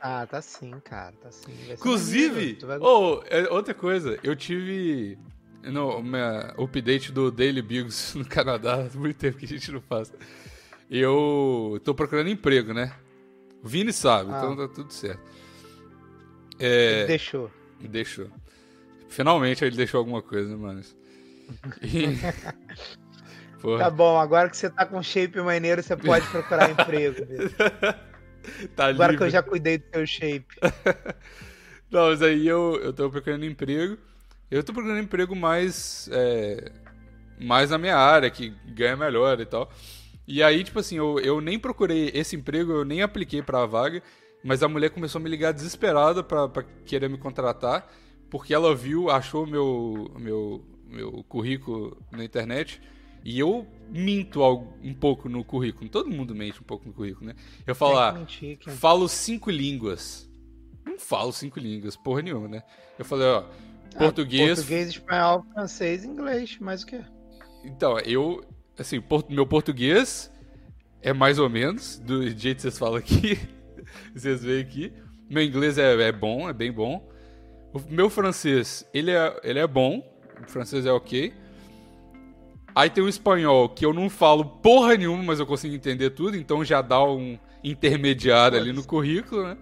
Ah, 0.00 0.26
tá 0.26 0.42
sim, 0.42 0.72
cara, 0.84 1.14
tá 1.20 1.30
sim. 1.30 1.52
Inclusive, 1.72 2.58
vai- 2.66 2.78
oh, 2.78 3.22
outra 3.50 3.72
coisa, 3.72 4.18
eu 4.22 4.34
tive 4.36 5.16
no 5.62 6.02
minha 6.02 6.52
update 6.58 7.12
do 7.12 7.30
Daily 7.30 7.62
Bugles 7.62 8.12
no 8.16 8.24
Canadá, 8.26 8.86
há 8.92 8.98
muito 8.98 9.16
tempo 9.16 9.38
que 9.38 9.44
a 9.44 9.48
gente 9.48 9.70
não 9.70 9.80
faz. 9.80 10.12
Eu 10.94 11.80
tô 11.84 11.94
procurando 11.94 12.28
emprego, 12.28 12.74
né? 12.74 12.92
O 13.64 13.68
Vini 13.68 13.92
sabe, 13.94 14.30
Ah. 14.30 14.36
então 14.38 14.56
tá 14.56 14.68
tudo 14.74 14.92
certo. 14.92 15.22
É, 16.58 17.06
Deixou. 17.06 17.50
deixou. 17.80 18.26
Finalmente 19.08 19.64
ele 19.64 19.74
deixou 19.76 19.98
alguma 19.98 20.20
coisa, 20.20 20.50
né, 20.50 20.56
mano? 20.56 20.82
E... 21.82 22.04
Tá 23.78 23.88
bom, 23.88 24.18
agora 24.18 24.50
que 24.50 24.56
você 24.56 24.68
tá 24.68 24.84
com 24.84 25.00
shape 25.00 25.40
maneiro, 25.40 25.80
você 25.84 25.96
pode 25.96 26.26
procurar 26.28 26.70
emprego. 26.70 27.16
Tá 28.74 28.86
Agora 28.86 29.10
que 29.12 29.22
livre. 29.22 29.26
eu 29.28 29.30
já 29.30 29.40
cuidei 29.40 29.78
do 29.78 29.84
seu 29.94 30.04
shape. 30.04 30.46
Não, 31.88 32.08
mas 32.08 32.20
aí 32.22 32.44
eu, 32.48 32.74
eu 32.82 32.92
tô 32.92 33.08
procurando 33.08 33.44
emprego. 33.44 33.96
Eu 34.50 34.64
tô 34.64 34.72
procurando 34.72 34.98
emprego 34.98 35.36
mais. 35.36 36.08
é, 36.10 36.72
mais 37.38 37.70
na 37.70 37.78
minha 37.78 37.96
área, 37.96 38.28
que 38.32 38.50
ganha 38.74 38.96
melhor 38.96 39.38
e 39.38 39.46
tal. 39.46 39.70
E 40.32 40.42
aí, 40.42 40.64
tipo 40.64 40.78
assim, 40.78 40.96
eu, 40.96 41.18
eu 41.18 41.42
nem 41.42 41.58
procurei 41.58 42.10
esse 42.14 42.34
emprego, 42.34 42.72
eu 42.72 42.86
nem 42.86 43.02
apliquei 43.02 43.42
pra 43.42 43.66
vaga, 43.66 44.02
mas 44.42 44.62
a 44.62 44.68
mulher 44.68 44.88
começou 44.88 45.18
a 45.18 45.22
me 45.22 45.28
ligar 45.28 45.52
desesperada 45.52 46.24
pra, 46.24 46.48
pra 46.48 46.62
querer 46.86 47.10
me 47.10 47.18
contratar, 47.18 47.86
porque 48.30 48.54
ela 48.54 48.74
viu, 48.74 49.10
achou 49.10 49.46
meu, 49.46 50.10
meu, 50.18 50.64
meu 50.86 51.22
currículo 51.24 52.00
na 52.10 52.24
internet. 52.24 52.80
E 53.22 53.38
eu 53.38 53.66
minto 53.90 54.42
um 54.82 54.94
pouco 54.94 55.28
no 55.28 55.44
currículo. 55.44 55.90
Todo 55.90 56.08
mundo 56.08 56.34
mente 56.34 56.62
um 56.62 56.64
pouco 56.64 56.88
no 56.88 56.94
currículo, 56.94 57.26
né? 57.26 57.34
Eu 57.66 57.74
falo, 57.74 57.98
ah, 57.98 58.26
falo 58.68 59.10
cinco 59.10 59.50
línguas. 59.50 60.26
Não 60.86 60.98
falo 60.98 61.30
cinco 61.30 61.60
línguas, 61.60 61.94
porra 61.94 62.22
nenhuma, 62.22 62.48
né? 62.48 62.62
Eu 62.98 63.04
falei, 63.04 63.26
ó, 63.26 63.44
Ah, 63.96 63.98
português. 63.98 64.54
Português, 64.60 64.88
espanhol, 64.88 65.44
francês, 65.52 66.06
inglês, 66.06 66.56
mais 66.58 66.84
o 66.84 66.86
quê? 66.86 67.04
Então, 67.62 67.98
eu, 68.00 68.42
assim, 68.78 69.02
meu 69.28 69.46
português 69.46 70.30
é 71.00 71.12
mais 71.12 71.38
ou 71.38 71.48
menos, 71.48 71.98
do 71.98 72.28
jeito 72.28 72.56
que 72.56 72.62
vocês 72.62 72.78
falam 72.78 72.96
aqui. 72.96 73.38
vocês 74.14 74.42
veem 74.42 74.62
aqui. 74.62 74.92
Meu 75.28 75.42
inglês 75.42 75.78
é, 75.78 75.94
é 76.00 76.12
bom, 76.12 76.48
é 76.48 76.52
bem 76.52 76.70
bom. 76.70 77.10
O 77.72 77.80
meu 77.88 78.10
francês, 78.10 78.86
ele 78.92 79.10
é, 79.10 79.40
ele 79.42 79.58
é 79.58 79.66
bom. 79.66 80.02
O 80.42 80.50
francês 80.50 80.86
é 80.86 80.92
ok. 80.92 81.32
Aí 82.74 82.88
tem 82.88 83.04
o 83.04 83.08
espanhol, 83.08 83.68
que 83.68 83.84
eu 83.84 83.92
não 83.92 84.08
falo 84.08 84.44
porra 84.44 84.96
nenhuma, 84.96 85.22
mas 85.22 85.38
eu 85.38 85.46
consigo 85.46 85.74
entender 85.74 86.10
tudo, 86.10 86.36
então 86.36 86.64
já 86.64 86.80
dá 86.80 87.02
um 87.04 87.38
intermediário 87.62 88.58
ali 88.58 88.72
no 88.72 88.82
currículo, 88.82 89.42
né? 89.42 89.58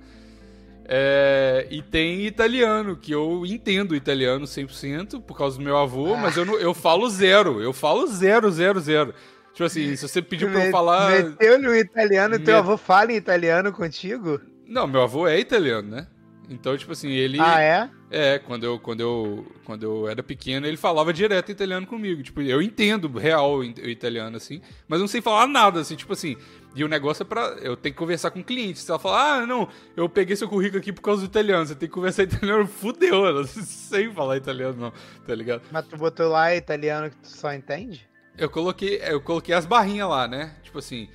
É, 0.92 1.68
e 1.70 1.80
tem 1.80 2.26
italiano, 2.26 2.96
que 2.96 3.12
eu 3.12 3.46
entendo 3.46 3.94
italiano 3.94 4.44
100% 4.44 5.22
por 5.22 5.38
causa 5.38 5.56
do 5.56 5.62
meu 5.62 5.76
avô, 5.76 6.16
mas 6.16 6.36
eu, 6.36 6.44
não, 6.44 6.58
eu 6.58 6.74
falo 6.74 7.08
zero. 7.08 7.62
Eu 7.62 7.72
falo 7.72 8.08
zero, 8.08 8.50
zero, 8.50 8.80
zero. 8.80 9.14
Tipo 9.52 9.64
assim, 9.64 9.94
se 9.94 10.08
você 10.08 10.20
pediu 10.20 10.50
pra 10.50 10.66
eu 10.66 10.72
falar. 10.72 11.10
Meteu 11.22 11.60
no 11.60 11.72
italiano 11.76 12.34
e 12.34 12.38
teu 12.40 12.56
avô 12.56 12.76
fala 12.76 13.12
em 13.12 13.16
italiano 13.16 13.72
contigo? 13.72 14.40
Não, 14.66 14.88
meu 14.88 15.02
avô 15.02 15.28
é 15.28 15.38
italiano, 15.38 15.88
né? 15.88 16.08
Então, 16.48 16.76
tipo 16.76 16.90
assim, 16.90 17.10
ele. 17.10 17.38
Ah, 17.40 17.60
é? 17.60 17.88
É, 18.10 18.40
quando 18.40 18.64
eu, 18.64 18.78
quando 18.80 19.00
eu, 19.00 19.46
quando 19.64 19.84
eu 19.84 20.08
era 20.08 20.20
pequeno, 20.20 20.66
ele 20.66 20.76
falava 20.76 21.12
direto 21.12 21.52
italiano 21.52 21.86
comigo. 21.86 22.22
Tipo, 22.24 22.40
eu 22.40 22.60
entendo 22.60 23.08
real 23.16 23.58
o 23.58 23.64
italiano, 23.64 24.36
assim, 24.36 24.60
mas 24.88 24.98
não 24.98 25.06
sei 25.06 25.20
falar 25.20 25.46
nada, 25.46 25.80
assim, 25.80 25.94
tipo 25.94 26.12
assim. 26.12 26.36
E 26.74 26.82
o 26.82 26.88
negócio 26.88 27.22
é 27.22 27.26
pra. 27.26 27.56
Eu 27.62 27.76
tenho 27.76 27.94
que 27.94 27.98
conversar 27.98 28.32
com 28.32 28.40
o 28.40 28.44
cliente. 28.44 28.80
Se 28.80 28.90
ela 28.90 28.98
falar, 28.98 29.42
ah, 29.42 29.46
não, 29.46 29.68
eu 29.96 30.08
peguei 30.08 30.34
seu 30.34 30.48
currículo 30.48 30.80
aqui 30.80 30.92
por 30.92 31.02
causa 31.02 31.22
do 31.22 31.26
italiano, 31.26 31.64
você 31.66 31.74
tem 31.76 31.88
que 31.88 31.94
conversar 31.94 32.24
italiano, 32.24 32.66
fudeu, 32.66 33.24
eu 33.26 33.34
não 33.34 33.44
sei 33.44 34.10
falar 34.10 34.36
italiano, 34.36 34.76
não, 34.76 34.92
tá 35.24 35.34
ligado? 35.34 35.62
Mas 35.70 35.86
tu 35.86 35.96
botou 35.96 36.28
lá 36.28 36.54
italiano 36.54 37.10
que 37.10 37.16
tu 37.16 37.28
só 37.28 37.54
entende? 37.54 38.08
Eu 38.36 38.50
coloquei, 38.50 39.00
eu 39.04 39.20
coloquei 39.20 39.54
as 39.54 39.66
barrinhas 39.66 40.08
lá, 40.08 40.26
né? 40.26 40.56
Tipo 40.64 40.78
assim, 40.78 41.08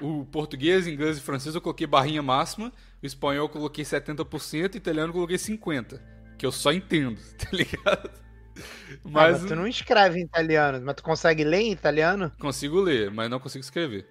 o 0.00 0.26
português, 0.26 0.86
inglês 0.86 1.16
e 1.16 1.20
francês 1.20 1.54
eu 1.54 1.60
coloquei 1.62 1.86
barrinha 1.86 2.22
máxima, 2.22 2.72
o 3.02 3.06
espanhol 3.06 3.44
eu 3.44 3.48
coloquei 3.48 3.84
70%, 3.84 4.74
o 4.74 4.76
italiano 4.76 5.10
eu 5.10 5.14
coloquei 5.14 5.36
50%. 5.36 6.15
Que 6.38 6.46
eu 6.46 6.52
só 6.52 6.72
entendo, 6.72 7.18
tá 7.38 7.48
ligado? 7.52 8.10
Mas, 9.04 9.36
ah, 9.36 9.38
mas 9.38 9.44
tu 9.44 9.56
não 9.56 9.66
escreve 9.66 10.20
em 10.20 10.22
italiano, 10.22 10.80
mas 10.84 10.94
tu 10.96 11.02
consegue 11.02 11.44
ler 11.44 11.60
em 11.60 11.72
italiano? 11.72 12.32
Consigo 12.38 12.80
ler, 12.80 13.10
mas 13.10 13.30
não 13.30 13.38
consigo 13.38 13.62
escrever. 13.62 14.08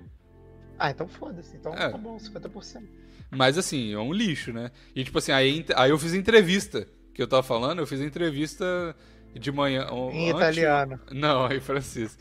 Ah, 0.77 0.91
então 0.91 1.07
foda-se. 1.07 1.55
Então 1.55 1.73
é. 1.73 1.89
tá 1.89 1.97
bom, 1.97 2.17
50%. 2.17 2.83
Mas 3.31 3.57
assim, 3.57 3.93
é 3.93 3.99
um 3.99 4.13
lixo, 4.13 4.53
né? 4.53 4.71
E 4.95 5.03
tipo 5.03 5.17
assim, 5.17 5.31
aí, 5.31 5.65
aí 5.75 5.89
eu 5.89 5.97
fiz 5.97 6.13
entrevista, 6.13 6.87
que 7.13 7.21
eu 7.21 7.27
tava 7.27 7.43
falando, 7.43 7.79
eu 7.79 7.87
fiz 7.87 7.99
entrevista 8.01 8.95
de 9.33 9.51
manhã. 9.51 9.87
Em 10.11 10.29
antes, 10.29 10.37
italiano. 10.37 10.99
Não, 11.11 11.51
em 11.51 11.59
francês. 11.59 12.17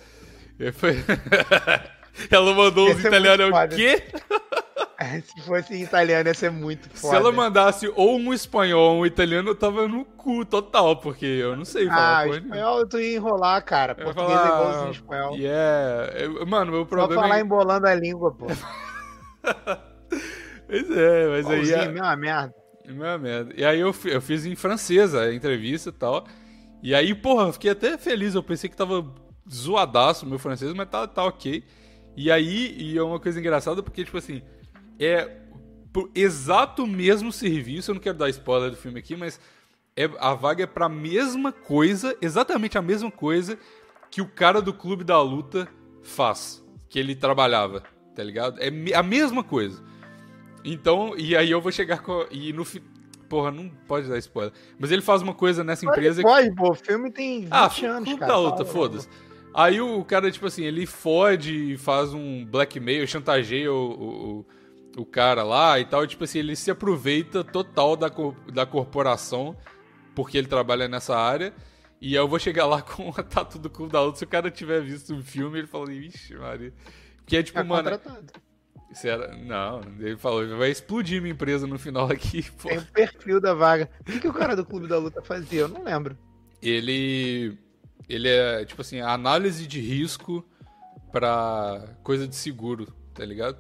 Foi... 0.75 0.97
Ela 2.31 2.55
mandou 2.55 2.91
os 2.91 3.05
é 3.05 3.09
italianos. 3.09 3.53
É 3.53 3.65
o 3.65 3.69
quê? 3.69 4.03
Se 5.25 5.41
fosse 5.43 5.75
em 5.75 5.83
italiano 5.83 6.29
ia 6.29 6.35
ser 6.35 6.51
muito 6.51 6.89
foda. 6.91 7.15
Se 7.15 7.15
ela 7.15 7.33
mandasse 7.33 7.93
ou 7.95 8.19
um 8.19 8.33
espanhol 8.33 8.97
ou 8.97 9.03
um 9.03 9.07
italiano, 9.07 9.51
eu 9.51 9.55
tava 9.55 9.89
no 9.89 10.05
cu 10.05 10.45
total, 10.45 10.97
porque 10.97 11.27
eu 11.27 11.57
não 11.57 11.65
sei 11.65 11.87
falar. 11.87 12.21
Ah, 12.21 12.29
espanhol 12.29 12.87
tu 12.87 12.99
ia 12.99 13.17
enrolar, 13.17 13.65
cara. 13.65 13.95
Eu 13.99 14.05
Português 14.05 14.39
falar, 14.39 14.47
é 14.47 14.49
igualzinho 14.49 14.91
espanhol. 14.91 15.37
Yeah. 15.37 16.19
Eu, 16.19 16.47
mano, 16.47 16.73
meu 16.73 16.87
problema 16.87 17.15
Só 17.15 17.21
falar 17.21 17.39
é... 17.39 17.41
embolando 17.41 17.87
a 17.87 17.95
língua, 17.95 18.33
pô. 18.33 18.47
pois 20.67 20.91
é, 20.91 21.29
mas 21.29 21.51
aí... 21.51 21.73
É... 21.73 21.89
Mesma 21.89 22.17
merda. 22.17 22.55
Mesma 22.87 23.19
merda. 23.19 23.55
E 23.57 23.65
aí 23.65 23.81
eu, 23.81 23.95
eu 24.05 24.21
fiz 24.21 24.47
em 24.47 24.55
francês 24.55 25.15
a 25.15 25.33
entrevista 25.33 25.91
e 25.91 25.93
tal. 25.93 26.25
E 26.83 26.95
aí, 26.95 27.15
porra, 27.15 27.49
eu 27.49 27.53
fiquei 27.53 27.71
até 27.71 27.97
feliz. 27.97 28.35
Eu 28.35 28.43
pensei 28.43 28.69
que 28.69 28.77
tava 28.77 29.05
zoadaço 29.51 30.27
o 30.27 30.29
meu 30.29 30.39
francês, 30.39 30.73
mas 30.75 30.89
tá, 30.89 31.07
tá 31.07 31.25
ok. 31.25 31.65
E 32.17 32.31
aí, 32.31 32.77
e 32.79 32.97
é 32.97 33.03
uma 33.03 33.19
coisa 33.19 33.41
engraçada 33.41 33.83
porque, 33.83 34.05
tipo 34.05 34.17
assim, 34.17 34.43
é 34.99 35.41
pro 35.93 36.11
exato 36.15 36.87
mesmo 36.87 37.31
serviço, 37.31 37.91
eu 37.91 37.95
não 37.95 38.03
quero 38.03 38.19
dar 38.19 38.29
spoiler 38.29 38.71
do 38.71 38.77
filme 38.77 38.99
aqui, 38.99 39.17
mas 39.17 39.41
é, 39.97 40.11
a 40.19 40.35
vaga 40.35 40.65
é 40.65 40.67
pra 40.67 40.89
mesma 40.89 41.53
coisa, 41.53 42.17
exatamente 42.21 42.77
a 42.77 42.83
mesma 42.83 43.11
coisa 43.11 43.59
que 44.11 44.21
o 44.21 44.29
cara 44.29 44.61
do 44.61 44.73
Clube 44.73 45.05
da 45.05 45.21
Luta 45.21 45.69
faz, 46.03 46.65
que 46.89 46.99
ele 46.99 47.15
trabalhava, 47.15 47.83
tá 48.15 48.23
ligado? 48.23 48.59
É 48.61 48.95
a 48.95 49.03
mesma 49.03 49.45
coisa. 49.45 49.83
Então, 50.65 51.15
e 51.17 51.37
aí 51.37 51.51
eu 51.51 51.61
vou 51.61 51.71
chegar 51.71 51.99
com. 51.99 52.27
E 52.31 52.53
no 52.53 52.65
Porra, 53.29 53.51
não 53.51 53.69
pode 53.69 54.09
dar 54.09 54.19
spoiler. 54.19 54.53
Mas 54.79 54.93
ele 54.93 55.03
faz 55.03 55.23
uma 55.23 55.35
coisa 55.35 55.65
nessa 55.65 55.85
empresa. 55.85 56.23
Pode, 56.23 56.51
que... 56.51 56.57
pô, 56.57 56.71
o 56.71 56.75
filme 56.75 57.11
tem 57.11 57.41
20 57.41 57.51
ah, 57.51 57.65
anos, 57.65 58.05
Clube 58.05 58.21
cara. 58.21 58.33
da 58.33 58.39
Luta, 58.39 58.65
foda-se. 58.65 59.09
Aí 59.53 59.81
o 59.81 60.05
cara, 60.05 60.31
tipo 60.31 60.47
assim, 60.47 60.65
ele 60.65 60.85
fode, 60.87 61.77
faz 61.79 62.13
um 62.13 62.45
blackmail, 62.45 63.07
chantageia 63.07 63.73
o, 63.73 63.93
o, 63.93 64.47
o 64.97 65.05
cara 65.05 65.43
lá 65.43 65.79
e 65.79 65.85
tal. 65.85 66.05
E, 66.05 66.09
tipo 66.09 66.25
assim, 66.25 66.39
ele 66.39 66.57
se 66.57 66.71
aproveita 66.71 67.43
total 67.43 67.97
da, 67.97 68.11
da 68.53 68.67
corporação, 68.67 69.57
porque 70.15 70.39
ele 70.39 70.47
trabalha 70.47 70.89
nessa 70.89 71.17
área. 71.17 71.53
E 72.01 72.15
eu 72.15 72.29
vou 72.29 72.39
chegar 72.39 72.67
lá 72.67 72.81
com 72.83 73.09
a 73.17 73.23
tatu 73.23 73.59
do 73.59 73.71
Clube 73.71 73.93
da 73.93 74.03
Luta. 74.03 74.19
Se 74.19 74.25
o 74.25 74.29
cara 74.29 74.51
tiver 74.51 74.83
visto 74.83 75.15
um 75.15 75.23
filme, 75.23 75.59
ele 75.59 75.67
fala, 75.67 75.93
ixi, 75.93 76.35
Maria. 76.35 76.73
Que 77.27 77.37
é 77.37 77.43
tipo, 77.43 77.59
é 77.59 77.63
mano. 77.63 77.91
Será? 78.93 79.37
Não, 79.37 79.81
ele 79.99 80.17
falou, 80.17 80.57
vai 80.57 80.71
explodir 80.71 81.21
minha 81.21 81.33
empresa 81.33 81.67
no 81.67 81.79
final 81.79 82.11
aqui. 82.11 82.49
Pô. 82.61 82.69
Tem 82.69 82.79
o 82.79 82.87
perfil 82.87 83.41
da 83.41 83.53
vaga. 83.53 83.91
O 84.01 84.05
que, 84.05 84.21
que 84.21 84.29
o 84.29 84.33
cara 84.33 84.55
do 84.55 84.65
Clube 84.65 84.87
da 84.87 84.99
Luta 84.99 85.21
fazia? 85.23 85.63
Eu 85.63 85.69
não 85.69 85.83
lembro. 85.83 86.17
Ele. 86.63 87.59
Ele 88.09 88.29
é, 88.29 88.65
tipo 88.67 88.83
assim, 88.83 89.01
análise 89.01 89.67
de 89.67 89.81
risco 89.81 90.47
pra 91.11 91.97
coisa 92.03 92.29
de 92.29 92.37
seguro, 92.37 92.93
tá 93.15 93.25
ligado? 93.25 93.57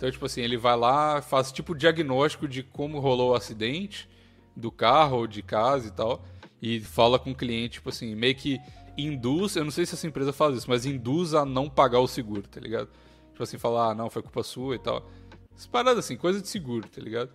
Então, 0.00 0.10
tipo 0.10 0.24
assim, 0.24 0.40
ele 0.40 0.56
vai 0.56 0.74
lá, 0.74 1.20
faz 1.20 1.52
tipo 1.52 1.74
diagnóstico 1.74 2.48
de 2.48 2.62
como 2.62 2.98
rolou 3.00 3.32
o 3.32 3.34
acidente 3.34 4.08
do 4.56 4.72
carro 4.72 5.18
ou 5.18 5.26
de 5.26 5.42
casa 5.42 5.88
e 5.88 5.90
tal, 5.90 6.24
e 6.62 6.80
fala 6.80 7.18
com 7.18 7.32
o 7.32 7.34
cliente, 7.34 7.74
tipo 7.74 7.90
assim, 7.90 8.14
meio 8.14 8.34
que 8.34 8.58
induz, 8.96 9.56
eu 9.56 9.64
não 9.64 9.70
sei 9.70 9.84
se 9.84 9.94
essa 9.94 10.06
empresa 10.06 10.32
faz 10.32 10.56
isso, 10.56 10.70
mas 10.70 10.86
induz 10.86 11.34
a 11.34 11.44
não 11.44 11.68
pagar 11.68 11.98
o 12.00 12.08
seguro, 12.08 12.48
tá 12.48 12.58
ligado? 12.58 12.88
Tipo 13.28 13.42
assim, 13.42 13.58
falar, 13.58 13.90
ah, 13.90 13.94
não, 13.94 14.08
foi 14.08 14.22
culpa 14.22 14.42
sua 14.42 14.74
e 14.74 14.78
tal. 14.78 15.06
Essas 15.54 15.66
paradas 15.66 16.02
assim, 16.02 16.16
coisa 16.16 16.40
de 16.40 16.48
seguro, 16.48 16.88
tá 16.88 17.02
ligado? 17.02 17.28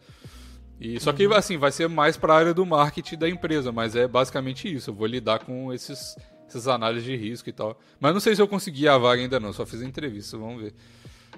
E, 0.80 0.99
só 0.99 1.13
que, 1.13 1.28
uhum. 1.28 1.36
assim, 1.36 1.58
vai 1.58 1.71
ser 1.71 1.88
mais 1.88 2.17
pra 2.17 2.34
área 2.34 2.54
do 2.54 2.65
marketing 2.65 3.17
da 3.17 3.30
empresa, 3.30 3.71
mas 3.71 3.95
é 3.95 4.08
basicamente 4.08 4.73
isso. 4.73 4.89
Eu 4.89 4.95
vou 4.95 5.06
lidar 5.06 5.38
com 5.38 5.71
esses, 5.71 6.15
essas 6.47 6.67
análises 6.67 7.06
de 7.06 7.15
risco 7.15 7.47
e 7.47 7.54
tal. 7.54 7.80
Mas 7.99 8.12
não 8.12 8.19
sei 8.19 8.36
se 8.36 8.41
eu 8.41 8.47
consegui 8.47 8.88
a 8.88 8.97
vaga 8.97 9.21
ainda 9.21 9.39
não, 9.39 9.54
só 9.54 9.67
fiz 9.67 9.84
a 9.84 9.86
entrevista, 9.86 10.36
vamos 10.36 10.63
ver. 10.63 10.73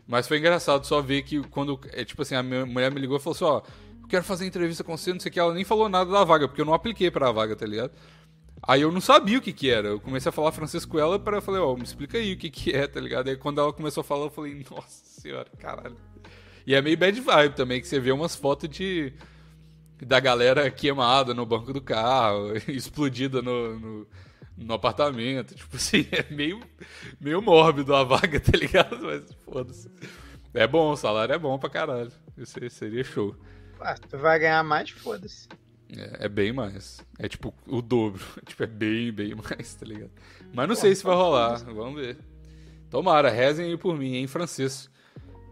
Mas 0.07 0.27
foi 0.27 0.37
engraçado 0.37 0.85
só 0.85 1.01
ver 1.01 1.23
que 1.23 1.41
quando. 1.49 1.79
É, 1.91 2.05
tipo 2.05 2.21
assim, 2.21 2.35
a 2.35 2.41
minha 2.41 2.65
mulher 2.65 2.91
me 2.91 2.99
ligou 2.99 3.17
e 3.17 3.19
falou 3.19 3.35
assim: 3.35 3.43
ó, 3.43 3.61
eu 4.01 4.07
quero 4.07 4.23
fazer 4.23 4.45
entrevista 4.45 4.83
com 4.83 4.97
você, 4.97 5.11
não 5.11 5.19
sei 5.19 5.29
o 5.29 5.33
que. 5.33 5.39
Ela 5.39 5.53
nem 5.53 5.65
falou 5.65 5.89
nada 5.89 6.09
da 6.09 6.23
vaga, 6.23 6.47
porque 6.47 6.61
eu 6.61 6.65
não 6.65 6.73
apliquei 6.73 7.11
pra 7.11 7.31
vaga, 7.31 7.55
tá 7.55 7.65
ligado? 7.65 7.91
Aí 8.63 8.81
eu 8.81 8.91
não 8.91 9.01
sabia 9.01 9.37
o 9.37 9.41
que 9.41 9.53
que 9.53 9.69
era. 9.69 9.89
Eu 9.89 9.99
comecei 9.99 10.29
a 10.29 10.33
falar 10.33 10.51
francês 10.51 10.85
com 10.85 10.97
ela 10.97 11.19
para 11.19 11.41
falei, 11.41 11.61
ó, 11.61 11.73
oh, 11.73 11.77
me 11.77 11.83
explica 11.83 12.17
aí 12.17 12.33
o 12.33 12.37
que 12.37 12.49
que 12.49 12.71
é, 12.71 12.87
tá 12.87 12.99
ligado? 12.99 13.29
Aí 13.29 13.35
quando 13.35 13.61
ela 13.61 13.71
começou 13.73 14.01
a 14.01 14.03
falar, 14.03 14.25
eu 14.25 14.29
falei, 14.29 14.65
nossa 14.71 15.21
senhora, 15.21 15.49
caralho. 15.59 15.97
E 16.65 16.73
é 16.73 16.81
meio 16.81 16.97
bad 16.97 17.19
vibe 17.19 17.55
também, 17.55 17.81
que 17.81 17.87
você 17.87 17.99
vê 17.99 18.11
umas 18.11 18.35
fotos 18.35 18.69
de 18.69 19.13
da 20.05 20.19
galera 20.19 20.69
queimada 20.69 21.33
no 21.33 21.45
banco 21.45 21.73
do 21.73 21.81
carro, 21.81 22.53
explodida 22.67 23.41
no, 23.41 23.79
no, 23.79 24.07
no, 24.57 24.73
apartamento. 24.73 25.55
Tipo 25.55 25.75
assim, 25.75 26.07
é 26.11 26.25
meio, 26.33 26.59
meio 27.19 27.41
mórbido 27.41 27.95
a 27.95 28.03
vaga, 28.03 28.39
tá 28.41 28.57
ligado? 28.57 28.99
Mas 29.01 29.23
foda-se. 29.45 29.89
É 30.53 30.67
bom, 30.67 30.91
o 30.91 30.97
salário 30.97 31.33
é 31.33 31.37
bom 31.37 31.57
pra 31.59 31.69
caralho. 31.69 32.11
Isso 32.37 32.59
seria 32.69 33.03
show. 33.03 33.35
Ah, 33.79 33.95
tu 33.95 34.17
vai 34.17 34.39
ganhar 34.39 34.63
mais, 34.63 34.89
foda-se. 34.89 35.47
É, 35.95 36.25
é, 36.25 36.29
bem 36.29 36.51
mais. 36.51 37.05
É 37.19 37.27
tipo 37.29 37.53
o 37.67 37.81
dobro. 37.81 38.23
tipo, 38.45 38.63
é 38.63 38.67
bem, 38.67 39.11
bem 39.11 39.35
mais, 39.35 39.75
tá 39.75 39.85
ligado? 39.85 40.11
Mas 40.53 40.67
não 40.67 40.75
Pô, 40.75 40.81
sei 40.81 40.95
se 40.95 41.03
vai 41.03 41.15
rolar. 41.15 41.57
Vamos 41.63 42.01
ver. 42.01 42.17
Tomara, 42.89 43.29
rezem 43.29 43.67
aí 43.67 43.77
por 43.77 43.97
mim, 43.97 44.15
em 44.15 44.27
francês. 44.27 44.89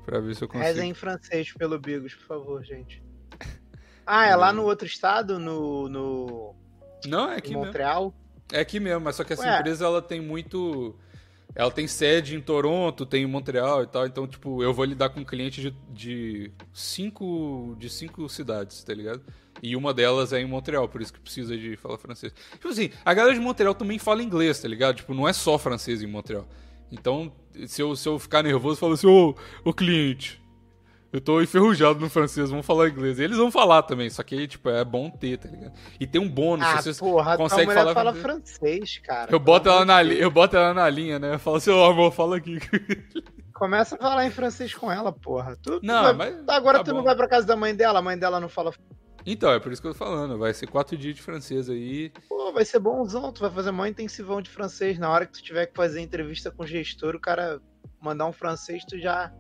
Pra 0.06 0.20
ver 0.20 0.36
se 0.36 0.44
eu 0.44 0.48
consigo. 0.48 0.66
Rezem 0.66 0.92
em 0.92 0.94
francês 0.94 1.52
pelo 1.54 1.80
Bigos, 1.80 2.14
por 2.14 2.26
favor, 2.26 2.64
gente. 2.64 3.04
Ah, 4.06 4.28
é 4.28 4.36
lá 4.36 4.54
no 4.54 4.64
outro 4.64 4.86
estado? 4.86 5.40
No. 5.40 5.90
no... 5.90 6.56
Não, 7.08 7.32
é 7.32 7.38
aqui 7.38 7.54
Montreal? 7.54 8.04
Mesmo. 8.04 8.25
É 8.52 8.60
aqui 8.60 8.80
mesmo, 8.80 9.02
mas 9.02 9.16
só 9.16 9.24
que 9.24 9.34
essa 9.34 9.44
Ué. 9.44 9.60
empresa 9.60 9.86
ela 9.86 10.02
tem 10.02 10.22
muito. 10.22 10.96
Ela 11.54 11.72
tem 11.72 11.88
sede 11.88 12.36
em 12.36 12.42
Toronto, 12.42 13.06
tem 13.06 13.24
em 13.24 13.28
Montreal 13.28 13.84
e 13.84 13.88
tal, 13.88 14.06
então, 14.06 14.28
tipo, 14.28 14.62
eu 14.62 14.74
vou 14.74 14.84
lidar 14.84 15.10
com 15.10 15.22
um 15.22 15.24
cliente 15.24 15.62
de, 15.62 15.74
de, 15.90 16.52
cinco, 16.74 17.76
de 17.80 17.90
cinco 17.90 18.28
cidades, 18.28 18.84
tá 18.84 18.94
ligado? 18.94 19.22
E 19.64 19.74
uma 19.74 19.94
delas 19.94 20.34
é 20.34 20.42
em 20.42 20.46
Montreal, 20.46 20.90
por 20.90 21.02
isso 21.02 21.14
que 21.14 21.20
precisa 21.20 21.58
de 21.58 21.78
falar 21.78 21.98
francês. 21.98 22.34
Tipo 22.52 22.68
assim, 22.68 22.90
a 23.06 23.14
galera 23.14 23.34
de 23.34 23.40
Montreal 23.40 23.74
também 23.74 23.98
fala 23.98 24.22
inglês, 24.22 24.60
tá 24.60 24.68
ligado? 24.68 24.98
Tipo, 24.98 25.14
não 25.14 25.28
é 25.28 25.32
só 25.32 25.58
francês 25.58 26.04
em 26.04 26.08
Montreal. 26.08 26.46
Então, 26.92 27.32
se 27.68 27.82
eu, 27.82 27.96
se 27.96 28.08
eu 28.08 28.20
ficar 28.20 28.44
nervoso, 28.44 28.76
eu 28.76 28.80
falo 28.80 28.94
assim, 28.94 29.08
ô, 29.08 29.34
ô 29.64 29.74
cliente, 29.74 30.42
eu 31.16 31.22
tô 31.22 31.42
enferrujado 31.42 31.98
no 31.98 32.10
francês, 32.10 32.50
vamos 32.50 32.66
falar 32.66 32.90
inglês. 32.90 33.20
Eles 33.20 33.38
vão 33.38 33.50
falar 33.50 33.84
também, 33.84 34.10
só 34.10 34.22
que, 34.22 34.46
tipo, 34.50 34.70
é 34.70 34.84
bom 34.84 35.10
ter, 35.10 35.38
tá 35.38 35.48
ligado? 35.48 35.72
E 35.98 36.06
tem 36.06 36.20
um 36.20 36.28
bônus, 36.28 36.68
ah, 36.68 36.82
você 36.82 36.94
porra, 36.94 37.38
consegue 37.38 37.74
falar... 37.74 37.94
fala 37.94 38.14
francês, 38.14 38.98
cara. 38.98 39.32
Eu 39.32 39.40
boto, 39.40 39.70
ela 39.70 39.86
na, 39.86 40.04
eu 40.04 40.30
boto 40.30 40.58
ela 40.58 40.74
na 40.74 40.90
linha, 40.90 41.18
né? 41.18 41.36
Eu 41.36 41.40
falo 41.40 41.56
assim, 41.56 41.72
ô, 41.72 41.86
amor, 41.86 42.12
fala 42.12 42.36
aqui. 42.36 42.60
Começa 43.56 43.96
a 43.96 43.98
falar 43.98 44.26
em 44.26 44.30
francês 44.30 44.74
com 44.74 44.92
ela, 44.92 45.14
porra. 45.14 45.56
Tu, 45.56 45.80
não, 45.82 46.12
tu 46.12 46.18
vai... 46.18 46.32
mas... 46.34 46.50
Agora 46.50 46.80
tá 46.80 46.84
tu 46.84 46.92
bom. 46.92 46.98
não 46.98 47.04
vai 47.06 47.16
pra 47.16 47.30
casa 47.30 47.48
da 47.48 47.56
mãe 47.56 47.74
dela, 47.74 48.00
a 48.00 48.02
mãe 48.02 48.18
dela 48.18 48.42
não 48.42 48.50
fala... 48.50 48.74
Então, 49.26 49.54
é 49.54 49.60
por 49.60 49.72
isso 49.72 49.82
que 49.82 49.88
eu 49.88 49.94
tô 49.94 49.98
falando. 49.98 50.38
Vai 50.38 50.54
ser 50.54 50.68
quatro 50.68 50.98
dias 50.98 51.16
de 51.16 51.22
francês 51.22 51.70
aí. 51.70 52.12
Pô, 52.28 52.52
vai 52.52 52.66
ser 52.66 52.80
bonzão. 52.80 53.32
Tu 53.32 53.40
vai 53.40 53.50
fazer 53.50 53.72
mó 53.72 53.86
intensivão 53.86 54.42
de 54.42 54.50
francês. 54.50 55.00
Na 55.00 55.10
hora 55.10 55.26
que 55.26 55.32
tu 55.32 55.42
tiver 55.42 55.66
que 55.68 55.74
fazer 55.74 56.02
entrevista 56.02 56.52
com 56.52 56.64
o 56.64 56.68
gestor, 56.68 57.16
o 57.16 57.20
cara 57.20 57.62
mandar 58.02 58.28
um 58.28 58.34
francês, 58.34 58.84
tu 58.84 59.00
já... 59.00 59.34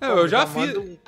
É, 0.00 0.08
eu 0.10 0.28
já, 0.28 0.40
já 0.40 0.46
fiz... 0.46 0.76
Um 0.76 0.98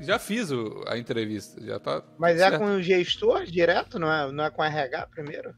Já 0.00 0.18
fiz 0.18 0.50
o- 0.50 0.82
a 0.88 0.96
entrevista, 0.96 1.62
já 1.64 1.78
tá. 1.78 2.02
Mas 2.18 2.36
é 2.40 2.48
certo. 2.48 2.58
com 2.58 2.76
o 2.76 2.82
gestor 2.82 3.44
direto, 3.44 3.98
não 3.98 4.10
é, 4.10 4.32
não 4.32 4.44
é 4.44 4.50
com 4.50 4.64
RH 4.64 5.06
primeiro? 5.08 5.54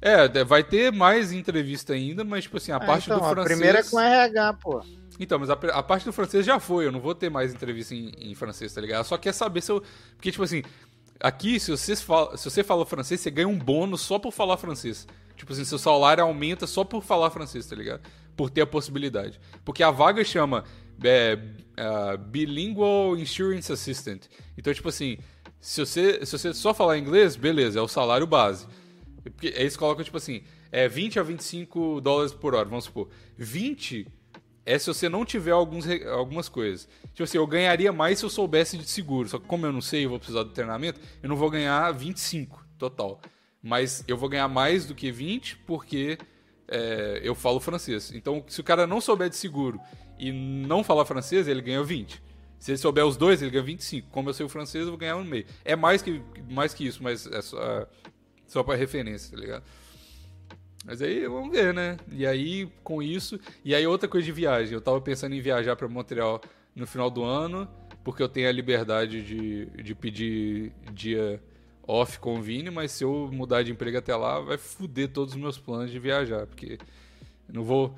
É, 0.00 0.42
vai 0.44 0.62
ter 0.64 0.90
mais 0.92 1.30
entrevista 1.32 1.92
ainda, 1.92 2.24
mas, 2.24 2.44
tipo 2.44 2.56
assim, 2.56 2.72
a 2.72 2.76
Ah, 2.76 2.80
parte 2.80 3.04
então, 3.04 3.18
do 3.20 3.24
a 3.24 3.30
francês. 3.30 3.54
primeira 3.56 3.78
é 3.80 3.82
com 3.82 4.00
RH, 4.00 4.52
pô. 4.54 4.82
Então, 5.20 5.38
mas 5.38 5.48
a, 5.50 5.52
a 5.54 5.82
parte 5.82 6.04
do 6.04 6.12
francês 6.12 6.44
já 6.44 6.58
foi, 6.58 6.86
eu 6.86 6.92
não 6.92 7.00
vou 7.00 7.14
ter 7.14 7.30
mais 7.30 7.54
entrevista 7.54 7.94
em, 7.94 8.12
em 8.18 8.34
francês, 8.34 8.72
tá 8.74 8.80
ligado? 8.80 8.96
Ela 8.96 9.04
Só 9.04 9.16
quer 9.16 9.32
saber 9.32 9.60
se 9.60 9.70
eu. 9.70 9.82
Porque, 10.16 10.30
tipo 10.30 10.42
assim, 10.42 10.62
aqui, 11.20 11.60
se 11.60 11.70
você 11.70 11.94
fala, 11.96 12.36
se 12.36 12.50
você 12.50 12.64
fala 12.64 12.84
francês, 12.84 13.20
você 13.20 13.30
ganha 13.30 13.46
um 13.48 13.58
bônus 13.58 14.00
só 14.00 14.18
por 14.18 14.32
falar 14.32 14.56
francês. 14.56 15.06
Tipo 15.36 15.52
assim, 15.52 15.64
seu 15.64 15.78
salário 15.78 16.24
aumenta 16.24 16.66
só 16.66 16.82
por 16.82 17.02
falar 17.02 17.30
francês, 17.30 17.66
tá 17.66 17.76
ligado? 17.76 18.02
Por 18.36 18.50
ter 18.50 18.62
a 18.62 18.66
possibilidade. 18.66 19.38
Porque 19.64 19.82
a 19.82 19.90
vaga 19.90 20.24
chama 20.24 20.64
é, 21.02 21.38
ah, 21.76 22.16
Bilingual 22.16 23.16
Insurance 23.16 23.72
Assistant. 23.72 24.26
Então, 24.56 24.72
tipo 24.72 24.88
assim, 24.88 25.18
se 25.60 25.80
você, 25.80 26.24
se 26.24 26.32
você 26.32 26.54
só 26.54 26.74
falar 26.74 26.98
inglês, 26.98 27.36
beleza, 27.36 27.78
é 27.78 27.82
o 27.82 27.88
salário 27.88 28.26
base. 28.26 28.66
Porque 29.22 29.48
eles 29.48 29.76
colocam, 29.76 30.04
tipo 30.04 30.16
assim, 30.16 30.42
é 30.70 30.88
20 30.88 31.18
a 31.18 31.22
25 31.22 32.00
dólares 32.00 32.32
por 32.32 32.54
hora, 32.54 32.68
vamos 32.68 32.84
supor. 32.84 33.08
20 33.36 34.06
é 34.66 34.78
se 34.78 34.86
você 34.86 35.08
não 35.08 35.24
tiver 35.24 35.52
alguns, 35.52 35.86
algumas 36.12 36.48
coisas. 36.48 36.88
Tipo 37.08 37.24
assim, 37.24 37.38
eu 37.38 37.46
ganharia 37.46 37.92
mais 37.92 38.18
se 38.18 38.24
eu 38.24 38.30
soubesse 38.30 38.76
de 38.76 38.88
seguro. 38.88 39.28
Só 39.28 39.38
que 39.38 39.46
como 39.46 39.66
eu 39.66 39.72
não 39.72 39.80
sei 39.80 40.02
e 40.02 40.06
vou 40.06 40.18
precisar 40.18 40.42
do 40.42 40.50
treinamento, 40.50 41.00
eu 41.22 41.28
não 41.28 41.36
vou 41.36 41.50
ganhar 41.50 41.90
25 41.92 42.64
total. 42.78 43.20
Mas 43.62 44.04
eu 44.06 44.16
vou 44.16 44.28
ganhar 44.28 44.48
mais 44.48 44.86
do 44.86 44.94
que 44.94 45.10
20 45.10 45.58
porque 45.66 46.18
é, 46.68 47.20
eu 47.22 47.34
falo 47.34 47.60
francês. 47.60 48.12
Então, 48.14 48.44
se 48.48 48.60
o 48.60 48.64
cara 48.64 48.86
não 48.86 49.00
souber 49.00 49.28
de 49.28 49.36
seguro 49.36 49.80
e 50.18 50.32
não 50.32 50.84
falar 50.84 51.04
francês, 51.04 51.48
ele 51.48 51.60
ganha 51.60 51.82
20. 51.82 52.22
Se 52.58 52.70
ele 52.70 52.78
souber 52.78 53.04
os 53.04 53.16
dois, 53.16 53.42
ele 53.42 53.50
ganha 53.50 53.62
25. 53.62 54.08
Como 54.10 54.30
eu 54.30 54.34
sei 54.34 54.46
o 54.46 54.48
francês, 54.48 54.84
eu 54.84 54.90
vou 54.90 54.98
ganhar 54.98 55.16
um 55.16 55.24
meio. 55.24 55.44
É 55.64 55.76
mais 55.76 56.00
que, 56.00 56.22
mais 56.50 56.72
que 56.72 56.86
isso, 56.86 57.02
mas 57.02 57.26
é 57.26 57.42
só, 57.42 57.86
só 58.46 58.62
para 58.62 58.74
referência, 58.74 59.36
tá 59.36 59.40
ligado? 59.40 59.64
Mas 60.84 61.00
aí 61.00 61.26
vamos 61.26 61.50
ver, 61.50 61.74
né? 61.74 61.96
E 62.12 62.26
aí, 62.26 62.68
com 62.82 63.02
isso. 63.02 63.38
E 63.64 63.74
aí, 63.74 63.86
outra 63.86 64.08
coisa 64.08 64.24
de 64.24 64.32
viagem. 64.32 64.72
Eu 64.72 64.80
tava 64.80 65.00
pensando 65.00 65.34
em 65.34 65.40
viajar 65.40 65.76
para 65.76 65.88
Montreal 65.88 66.40
no 66.74 66.86
final 66.86 67.10
do 67.10 67.22
ano, 67.22 67.68
porque 68.02 68.22
eu 68.22 68.28
tenho 68.28 68.48
a 68.48 68.52
liberdade 68.52 69.22
de, 69.22 69.66
de 69.82 69.94
pedir 69.94 70.72
dia 70.92 71.42
off 71.86 72.18
com 72.18 72.38
o 72.38 72.42
Vini, 72.42 72.70
mas 72.70 72.92
se 72.92 73.04
eu 73.04 73.28
mudar 73.32 73.62
de 73.62 73.72
emprego 73.72 73.98
até 73.98 74.14
lá, 74.14 74.40
vai 74.40 74.56
foder 74.56 75.08
todos 75.08 75.34
os 75.34 75.40
meus 75.40 75.58
planos 75.58 75.90
de 75.90 75.98
viajar, 75.98 76.46
porque 76.46 76.78
não 77.48 77.62
vou 77.62 77.94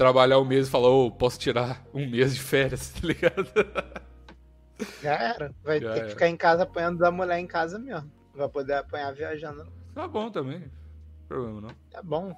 trabalhar 0.00 0.38
um 0.38 0.46
mês 0.46 0.66
e 0.66 0.70
falar, 0.70 0.88
ô, 0.88 1.10
posso 1.10 1.38
tirar 1.38 1.84
um 1.92 2.08
mês 2.08 2.34
de 2.34 2.40
férias, 2.40 2.88
tá 2.98 3.06
ligado? 3.06 3.50
Já 5.02 5.12
era. 5.14 5.54
Vai 5.62 5.78
Já 5.78 5.92
ter 5.92 5.98
era. 5.98 6.04
que 6.06 6.12
ficar 6.12 6.28
em 6.28 6.38
casa 6.38 6.62
apanhando 6.62 6.98
da 6.98 7.10
mulher 7.10 7.38
em 7.38 7.46
casa 7.46 7.78
mesmo. 7.78 8.10
Não 8.32 8.38
vai 8.38 8.48
poder 8.48 8.72
apanhar 8.74 9.12
viajando. 9.12 9.62
não. 9.64 9.72
Tá 9.94 10.08
bom 10.08 10.30
também. 10.30 10.64
Problema 11.28 11.60
não. 11.60 11.68
Tá 11.90 12.02
bom. 12.02 12.34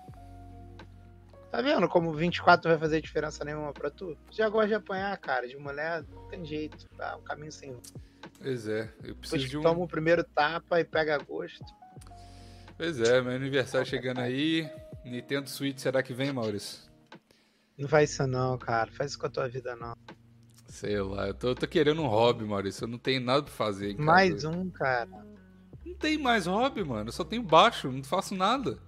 Tá 1.52 1.62
vendo 1.62 1.88
como 1.88 2.12
24 2.12 2.68
não 2.68 2.76
vai 2.76 2.80
fazer 2.88 3.00
diferença 3.00 3.44
nenhuma 3.44 3.72
pra 3.72 3.90
tu? 3.90 4.18
Já 4.28 4.48
gosta 4.48 4.66
de 4.68 4.74
apanhar, 4.74 5.16
cara. 5.18 5.46
De 5.46 5.56
mulher, 5.56 6.02
não 6.12 6.26
tem 6.26 6.44
jeito. 6.44 6.88
Tá 6.96 7.14
um 7.16 7.22
caminho 7.22 7.52
sem. 7.52 7.76
Pois 8.42 8.66
é, 8.66 8.92
eu 9.04 9.14
preciso 9.14 9.46
de 9.48 9.56
um. 9.58 9.62
toma 9.62 9.84
o 9.84 9.86
primeiro 9.86 10.24
tapa 10.24 10.80
e 10.80 10.84
pega 10.84 11.16
gosto. 11.18 11.64
Pois 12.76 13.00
é, 13.00 13.20
meu 13.20 13.36
aniversário 13.36 13.86
chegando 13.86 14.18
aí. 14.18 14.68
Nintendo 15.04 15.48
Switch, 15.48 15.78
será 15.78 16.02
que 16.02 16.12
vem, 16.12 16.32
Maurício? 16.32 16.90
Não 17.78 17.88
faz 17.88 18.10
isso 18.10 18.26
não, 18.26 18.58
cara. 18.58 18.90
Faz 18.92 19.10
isso 19.12 19.18
com 19.18 19.26
a 19.26 19.30
tua 19.30 19.48
vida, 19.48 19.74
não. 19.76 19.96
Sei 20.68 21.00
lá, 21.00 21.28
eu 21.28 21.34
tô, 21.34 21.48
eu 21.48 21.54
tô 21.54 21.66
querendo 21.66 22.02
um 22.02 22.06
hobby, 22.06 22.44
Maurício. 22.44 22.84
Eu 22.84 22.88
não 22.88 22.98
tenho 22.98 23.20
nada 23.20 23.42
pra 23.42 23.52
fazer. 23.52 23.96
Mais 23.98 24.44
um, 24.44 24.70
cara. 24.70 25.26
Não 25.84 25.94
tem 25.94 26.16
mais 26.16 26.46
hobby, 26.46 26.82
mano. 26.84 27.08
Eu 27.08 27.12
só 27.12 27.24
tenho 27.24 27.42
baixo, 27.42 27.90
não 27.90 28.02
faço 28.02 28.34
nada. 28.34 28.78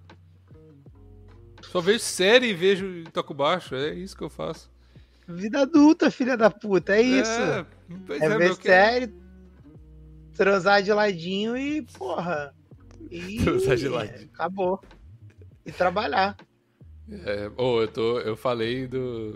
Só 1.62 1.80
vejo 1.80 2.00
série 2.00 2.48
e 2.48 2.54
vejo 2.54 2.86
e 2.86 3.04
toco 3.04 3.34
baixo. 3.34 3.74
É 3.74 3.94
isso 3.94 4.16
que 4.16 4.22
eu 4.22 4.30
faço. 4.30 4.70
Vida 5.26 5.62
adulta, 5.62 6.10
filha 6.10 6.36
da 6.36 6.50
puta. 6.50 6.96
É 6.96 7.02
isso. 7.02 7.30
É, 7.30 7.66
É, 8.20 8.26
é, 8.26 8.38
ver 8.38 8.54
série, 8.54 9.14
transar 10.34 10.82
de 10.82 10.92
ladinho 10.92 11.56
e, 11.56 11.82
porra. 11.82 12.54
E 13.10 13.38
Transar 13.44 13.76
de 13.76 13.88
ladinho. 13.88 14.30
Acabou. 14.32 14.80
E 15.64 15.72
trabalhar. 15.72 16.36
É, 17.10 17.50
ô, 17.56 17.80
eu 17.82 17.88
tô. 17.88 18.18
Eu 18.20 18.36
falei 18.36 18.86
do. 18.86 19.34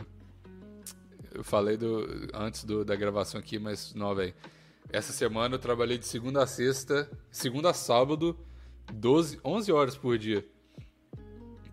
Eu 1.35 1.45
falei 1.45 1.77
do. 1.77 2.29
Antes 2.35 2.65
do, 2.65 2.85
da 2.85 2.97
gravação 2.97 3.39
aqui, 3.41 3.59
mas 3.59 3.95
não, 3.95 4.15
velho. 4.15 4.35
Essa 4.91 5.13
semana 5.13 5.55
eu 5.57 5.59
trabalhei 5.59 5.99
de 5.99 6.07
segunda 6.07 6.43
a 6.43 6.47
sexta, 6.47 7.11
segunda 7.31 7.71
a 7.71 7.75
sábado, 7.75 8.39
12, 8.93 9.39
11 9.45 9.71
horas 9.71 9.97
por 9.97 10.17
dia. 10.17 10.45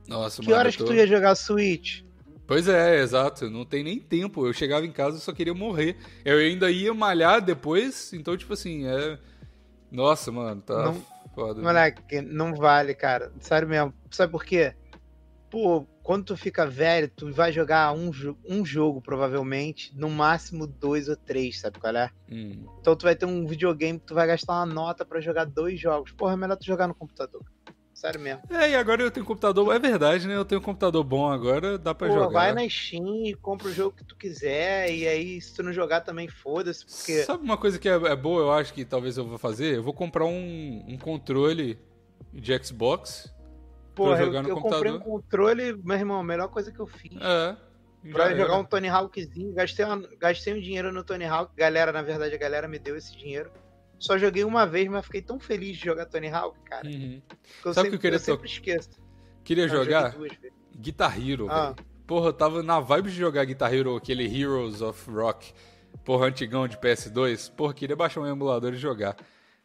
Nossa, 0.08 0.42
Que 0.42 0.50
mano. 0.50 0.60
horas 0.60 0.76
tô... 0.76 0.84
que 0.84 0.90
tu 0.92 0.96
ia 0.96 1.08
jogar 1.08 1.34
Switch? 1.36 2.02
Pois 2.46 2.68
é, 2.68 3.00
exato. 3.02 3.50
Não 3.50 3.66
tem 3.66 3.84
nem 3.84 4.00
tempo. 4.00 4.46
Eu 4.46 4.54
chegava 4.54 4.86
em 4.86 4.92
casa 4.92 5.18
e 5.18 5.22
só 5.22 5.32
queria 5.32 5.54
morrer. 5.54 5.96
Eu 6.24 6.38
ainda 6.38 6.70
ia 6.70 6.94
malhar 6.94 7.42
depois, 7.42 8.12
então, 8.14 8.36
tipo 8.38 8.54
assim, 8.54 8.86
é. 8.86 9.18
Nossa, 9.90 10.32
mano, 10.32 10.62
tá 10.62 10.84
Não- 10.84 11.02
foda. 11.34 11.62
Moleque, 11.62 12.22
não 12.22 12.54
vale, 12.54 12.94
cara. 12.94 13.32
Sério 13.40 13.68
mesmo. 13.68 13.94
Sabe 14.12 14.32
por 14.32 14.44
quê? 14.44 14.76
Pô, 15.56 15.88
quando 16.04 16.26
tu 16.26 16.36
fica 16.36 16.68
velho, 16.68 17.10
tu 17.16 17.32
vai 17.32 17.50
jogar 17.50 17.94
um, 17.94 18.12
um 18.46 18.66
jogo, 18.66 19.02
provavelmente, 19.02 19.96
no 19.96 20.10
máximo 20.10 20.68
dois 20.68 21.08
ou 21.08 21.16
três, 21.16 21.62
sabe 21.62 21.80
qual 21.80 21.96
é? 21.96 22.12
Hum. 22.30 22.66
Então 22.82 22.94
tu 22.94 23.04
vai 23.04 23.16
ter 23.16 23.26
um 23.26 23.48
videogame 23.48 23.98
que 23.98 24.08
tu 24.08 24.14
vai 24.14 24.28
gastar 24.28 24.52
uma 24.52 24.66
nota 24.66 25.06
pra 25.06 25.22
jogar 25.22 25.46
dois 25.46 25.80
jogos. 25.80 26.12
Porra, 26.12 26.34
é 26.34 26.36
melhor 26.36 26.58
tu 26.58 26.66
jogar 26.66 26.90
no 26.90 26.94
computador. 26.94 27.42
Sério 27.94 28.20
mesmo. 28.20 28.42
É, 28.50 28.72
e 28.72 28.76
agora 28.76 29.02
eu 29.02 29.10
tenho 29.10 29.26
computador. 29.26 29.74
É 29.74 29.80
verdade, 29.80 30.28
né? 30.28 30.36
Eu 30.36 30.44
tenho 30.44 30.60
um 30.60 30.64
computador 30.64 31.02
bom 31.06 31.32
agora, 31.32 31.78
dá 31.78 31.96
pra 31.96 32.10
Pô, 32.10 32.16
jogar. 32.16 32.34
vai 32.34 32.52
na 32.52 32.68
Steam 32.68 33.26
e 33.26 33.34
compra 33.34 33.70
o 33.70 33.74
jogo 33.74 33.96
que 33.96 34.04
tu 34.04 34.18
quiser. 34.18 34.94
E 34.94 35.08
aí, 35.08 35.40
se 35.40 35.54
tu 35.56 35.64
não 35.64 35.72
jogar 35.72 36.02
também, 36.02 36.28
foda-se. 36.28 36.86
Porque. 36.86 37.24
Sabe 37.24 37.46
uma 37.46 37.56
coisa 37.56 37.80
que 37.80 37.88
é, 37.88 37.94
é 37.94 38.16
boa, 38.18 38.42
eu 38.42 38.52
acho 38.52 38.74
que 38.74 38.84
talvez 38.84 39.16
eu 39.16 39.26
vou 39.26 39.38
fazer? 39.38 39.78
Eu 39.78 39.84
vou 39.84 39.94
comprar 39.94 40.26
um, 40.26 40.84
um 40.86 40.98
controle 40.98 41.80
de 42.34 42.62
Xbox. 42.62 43.34
Porra, 43.96 44.18
jogar 44.18 44.44
no 44.44 44.50
eu 44.50 44.56
comprei 44.58 44.92
um 44.92 45.00
computador. 45.00 45.02
controle, 45.02 45.74
meu 45.84 45.98
irmão, 45.98 46.20
a 46.20 46.24
melhor 46.24 46.48
coisa 46.50 46.72
que 46.72 46.80
eu 46.80 46.88
fiz. 46.88 47.14
É. 47.22 47.56
Pra 48.12 48.30
já 48.30 48.36
jogar 48.38 48.54
era. 48.54 48.62
um 48.62 48.64
Tony 48.66 48.88
Hawkzinho, 48.88 49.54
gastei, 49.54 49.84
uma- 49.86 50.08
gastei 50.20 50.54
um 50.54 50.62
dinheiro 50.62 50.92
no 50.92 51.04
Tony 51.04 51.26
Hawk. 51.26 51.52
Galera, 51.56 51.92
na 51.92 52.02
verdade, 52.04 52.36
a 52.36 52.38
galera 52.38 52.68
me 52.68 52.78
deu 52.78 52.96
esse 52.96 53.16
dinheiro. 53.18 53.50
Só 53.98 54.18
joguei 54.18 54.44
uma 54.44 54.68
vez, 54.68 54.88
mas 54.90 55.06
fiquei 55.06 55.22
tão 55.22 55.40
feliz 55.40 55.78
de 55.78 55.86
jogar 55.86 56.06
Tony 56.06 56.28
Hawk, 56.28 56.60
cara. 56.66 56.86
Uhum. 56.88 57.22
Que 57.62 57.68
eu 57.68 57.74
Sabe 57.74 57.88
o 57.88 57.92
que 57.92 57.96
eu 57.96 58.00
queria 58.02 58.18
eu 58.18 58.20
sempre 58.20 58.48
esqueço. 58.48 58.90
Queria 59.44 59.68
joguei 59.68 59.86
jogar. 59.86 60.16
Guitar 60.78 61.18
Hero, 61.20 61.48
Ah. 61.50 61.74
Porra, 62.06 62.28
eu 62.28 62.34
tava 62.34 62.62
na 62.62 62.80
vibe 62.80 63.10
de 63.10 63.16
jogar 63.18 63.44
Guitar 63.46 63.74
Hero, 63.74 63.96
aquele 63.96 64.26
Heroes 64.26 64.82
of 64.82 65.10
Rock. 65.10 65.54
Porra, 66.04 66.28
antigão 66.28 66.68
de 66.68 66.78
PS2. 66.78 67.50
Porra, 67.50 67.74
queria 67.74 67.96
baixar 67.96 68.20
um 68.22 68.28
emulador 68.28 68.74
e 68.74 68.78
jogar. 68.78 69.16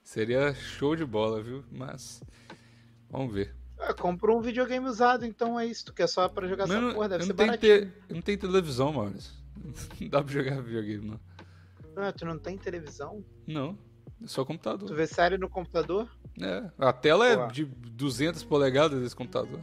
Seria 0.03 0.55
show 0.55 0.97
de 0.97 1.05
bola, 1.05 1.43
viu? 1.43 1.63
Mas. 1.71 2.23
Vamos 3.11 3.35
ver. 3.35 3.55
Ah, 3.81 3.95
comprou 3.95 4.39
um 4.39 4.43
videogame 4.43 4.87
usado, 4.87 5.25
então 5.25 5.59
é 5.59 5.65
isso. 5.67 5.87
Tu 5.87 5.93
quer 5.95 6.07
só 6.07 6.29
pra 6.29 6.47
jogar 6.47 6.67
Mas 6.67 6.77
essa 6.83 6.95
porra, 6.95 7.09
deve 7.09 7.25
ser 7.25 7.33
baratinho. 7.33 7.87
te- 7.87 7.93
eu 8.09 8.15
não 8.15 8.23
tenho 8.23 8.39
televisão, 8.39 8.93
mano. 8.93 9.17
Não 10.01 10.09
dá 10.09 10.23
pra 10.23 10.33
jogar 10.33 10.63
videogame, 10.63 11.07
não. 11.07 11.21
Ah, 11.97 12.13
tu 12.13 12.25
não 12.25 12.39
tem 12.39 12.57
televisão? 12.57 13.23
Não. 13.47 13.77
É 14.23 14.27
só 14.27 14.43
Tu 14.43 14.47
computador. 14.47 14.95
vê 14.95 15.07
série 15.07 15.37
no 15.37 15.49
computador? 15.51 16.09
É. 16.41 16.71
A 16.79 16.93
tela 16.93 17.27
é 17.27 17.37
Boa. 17.37 17.49
de 17.49 17.65
200 17.67 18.43
polegadas 18.45 19.01
desse 19.03 19.15
computador. 19.17 19.61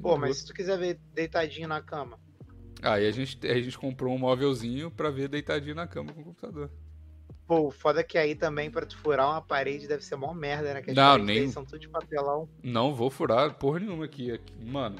Pô, 0.00 0.16
mas 0.16 0.38
se 0.38 0.46
tu 0.46 0.54
quiser 0.54 0.78
ver 0.78 0.98
deitadinho 1.14 1.68
na 1.68 1.82
cama. 1.82 2.18
Aí 2.82 3.06
a 3.06 3.10
gente, 3.10 3.46
a 3.46 3.60
gente 3.60 3.76
comprou 3.78 4.14
um 4.14 4.18
móvelzinho 4.18 4.90
pra 4.90 5.10
ver 5.10 5.28
deitadinho 5.28 5.74
na 5.74 5.86
cama 5.86 6.12
com 6.12 6.22
o 6.22 6.24
computador. 6.24 6.70
Pô, 7.50 7.68
foda 7.68 7.98
é 7.98 8.04
que 8.04 8.16
aí 8.16 8.36
também 8.36 8.70
pra 8.70 8.86
tu 8.86 8.96
furar 8.98 9.28
uma 9.28 9.42
parede 9.42 9.88
deve 9.88 10.04
ser 10.04 10.14
mó 10.14 10.32
merda, 10.32 10.72
né? 10.72 10.82
Que 10.82 10.90
as 10.90 10.96
Não, 10.96 11.18
nem- 11.18 11.50
são 11.50 11.64
tudo 11.64 11.80
de 11.80 11.88
papelão. 11.88 12.48
Não 12.62 12.94
vou 12.94 13.10
furar 13.10 13.52
porra 13.54 13.80
nenhuma 13.80 14.04
aqui. 14.04 14.30
aqui. 14.30 14.54
Mano, 14.64 14.98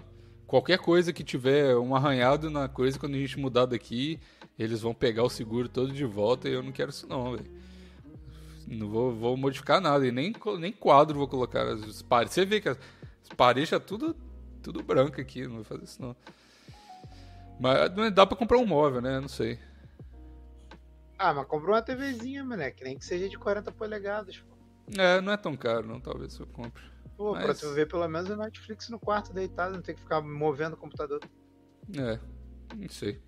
qualquer 0.49 0.81
coisa 0.81 1.13
que 1.13 1.23
tiver 1.23 1.77
um 1.77 1.95
arranhado 1.95 2.51
na 2.51 2.69
coisa, 2.69 2.99
quando 2.99 3.15
a 3.15 3.19
gente 3.19 3.39
mudar 3.39 3.67
daqui, 3.67 4.19
eles 4.59 4.81
vão 4.81 4.93
pegar 4.93 5.23
o 5.23 5.31
seguro 5.31 5.69
todo 5.69 5.93
de 5.93 6.05
volta 6.05 6.49
e 6.49 6.53
eu 6.53 6.61
não 6.61 6.73
quero 6.73 6.91
isso 6.91 7.07
não, 7.07 7.37
velho. 7.37 7.47
Não 8.67 8.89
vou, 8.89 9.15
vou 9.15 9.37
modificar 9.37 9.81
nada 9.81 10.05
e 10.05 10.11
nem, 10.11 10.35
nem 10.59 10.73
quadro 10.73 11.17
vou 11.17 11.29
colocar. 11.29 11.63
As 11.69 12.03
paredes. 12.03 12.35
Você 12.35 12.45
vê 12.45 12.61
que 12.61 12.69
as, 12.69 12.79
as 13.23 13.29
paredes 13.37 13.71
tá 13.71 13.79
tudo, 13.79 14.17
tudo 14.61 14.83
branco 14.83 15.21
aqui, 15.21 15.47
não 15.47 15.55
vou 15.55 15.65
fazer 15.65 15.85
isso 15.85 16.03
não. 16.03 16.17
Mas 17.61 17.95
mas 17.95 18.13
dá 18.13 18.27
pra 18.27 18.37
comprar 18.37 18.59
um 18.59 18.67
móvel, 18.67 19.01
né? 19.01 19.21
Não 19.21 19.29
sei. 19.29 19.57
Ah, 21.23 21.35
mas 21.35 21.47
comprou 21.47 21.75
uma 21.75 21.83
TVzinha, 21.83 22.43
moleque. 22.43 22.83
Nem 22.83 22.97
que 22.99 23.05
seja 23.05 23.29
de 23.29 23.39
40 23.39 23.71
polegadas, 23.71 24.39
pô. 24.39 24.57
É, 24.99 25.21
não 25.21 25.31
é 25.33 25.37
tão 25.37 25.55
caro 25.55 25.87
não, 25.87 26.01
talvez 26.01 26.39
eu 26.39 26.47
compre. 26.47 26.83
Pô, 27.15 27.33
pra 27.33 27.49
Mas- 27.49 27.61
tu 27.61 27.71
ver 27.75 27.87
pelo 27.87 28.09
menos 28.09 28.31
o 28.31 28.37
Netflix 28.37 28.89
no 28.89 28.99
quarto 28.99 29.31
deitado, 29.31 29.75
não 29.75 29.83
ter 29.83 29.93
que 29.93 30.01
ficar 30.01 30.23
movendo 30.23 30.73
o 30.73 30.77
computador. 30.79 31.21
É, 31.95 32.19
não 32.75 32.89
sei. 32.89 33.21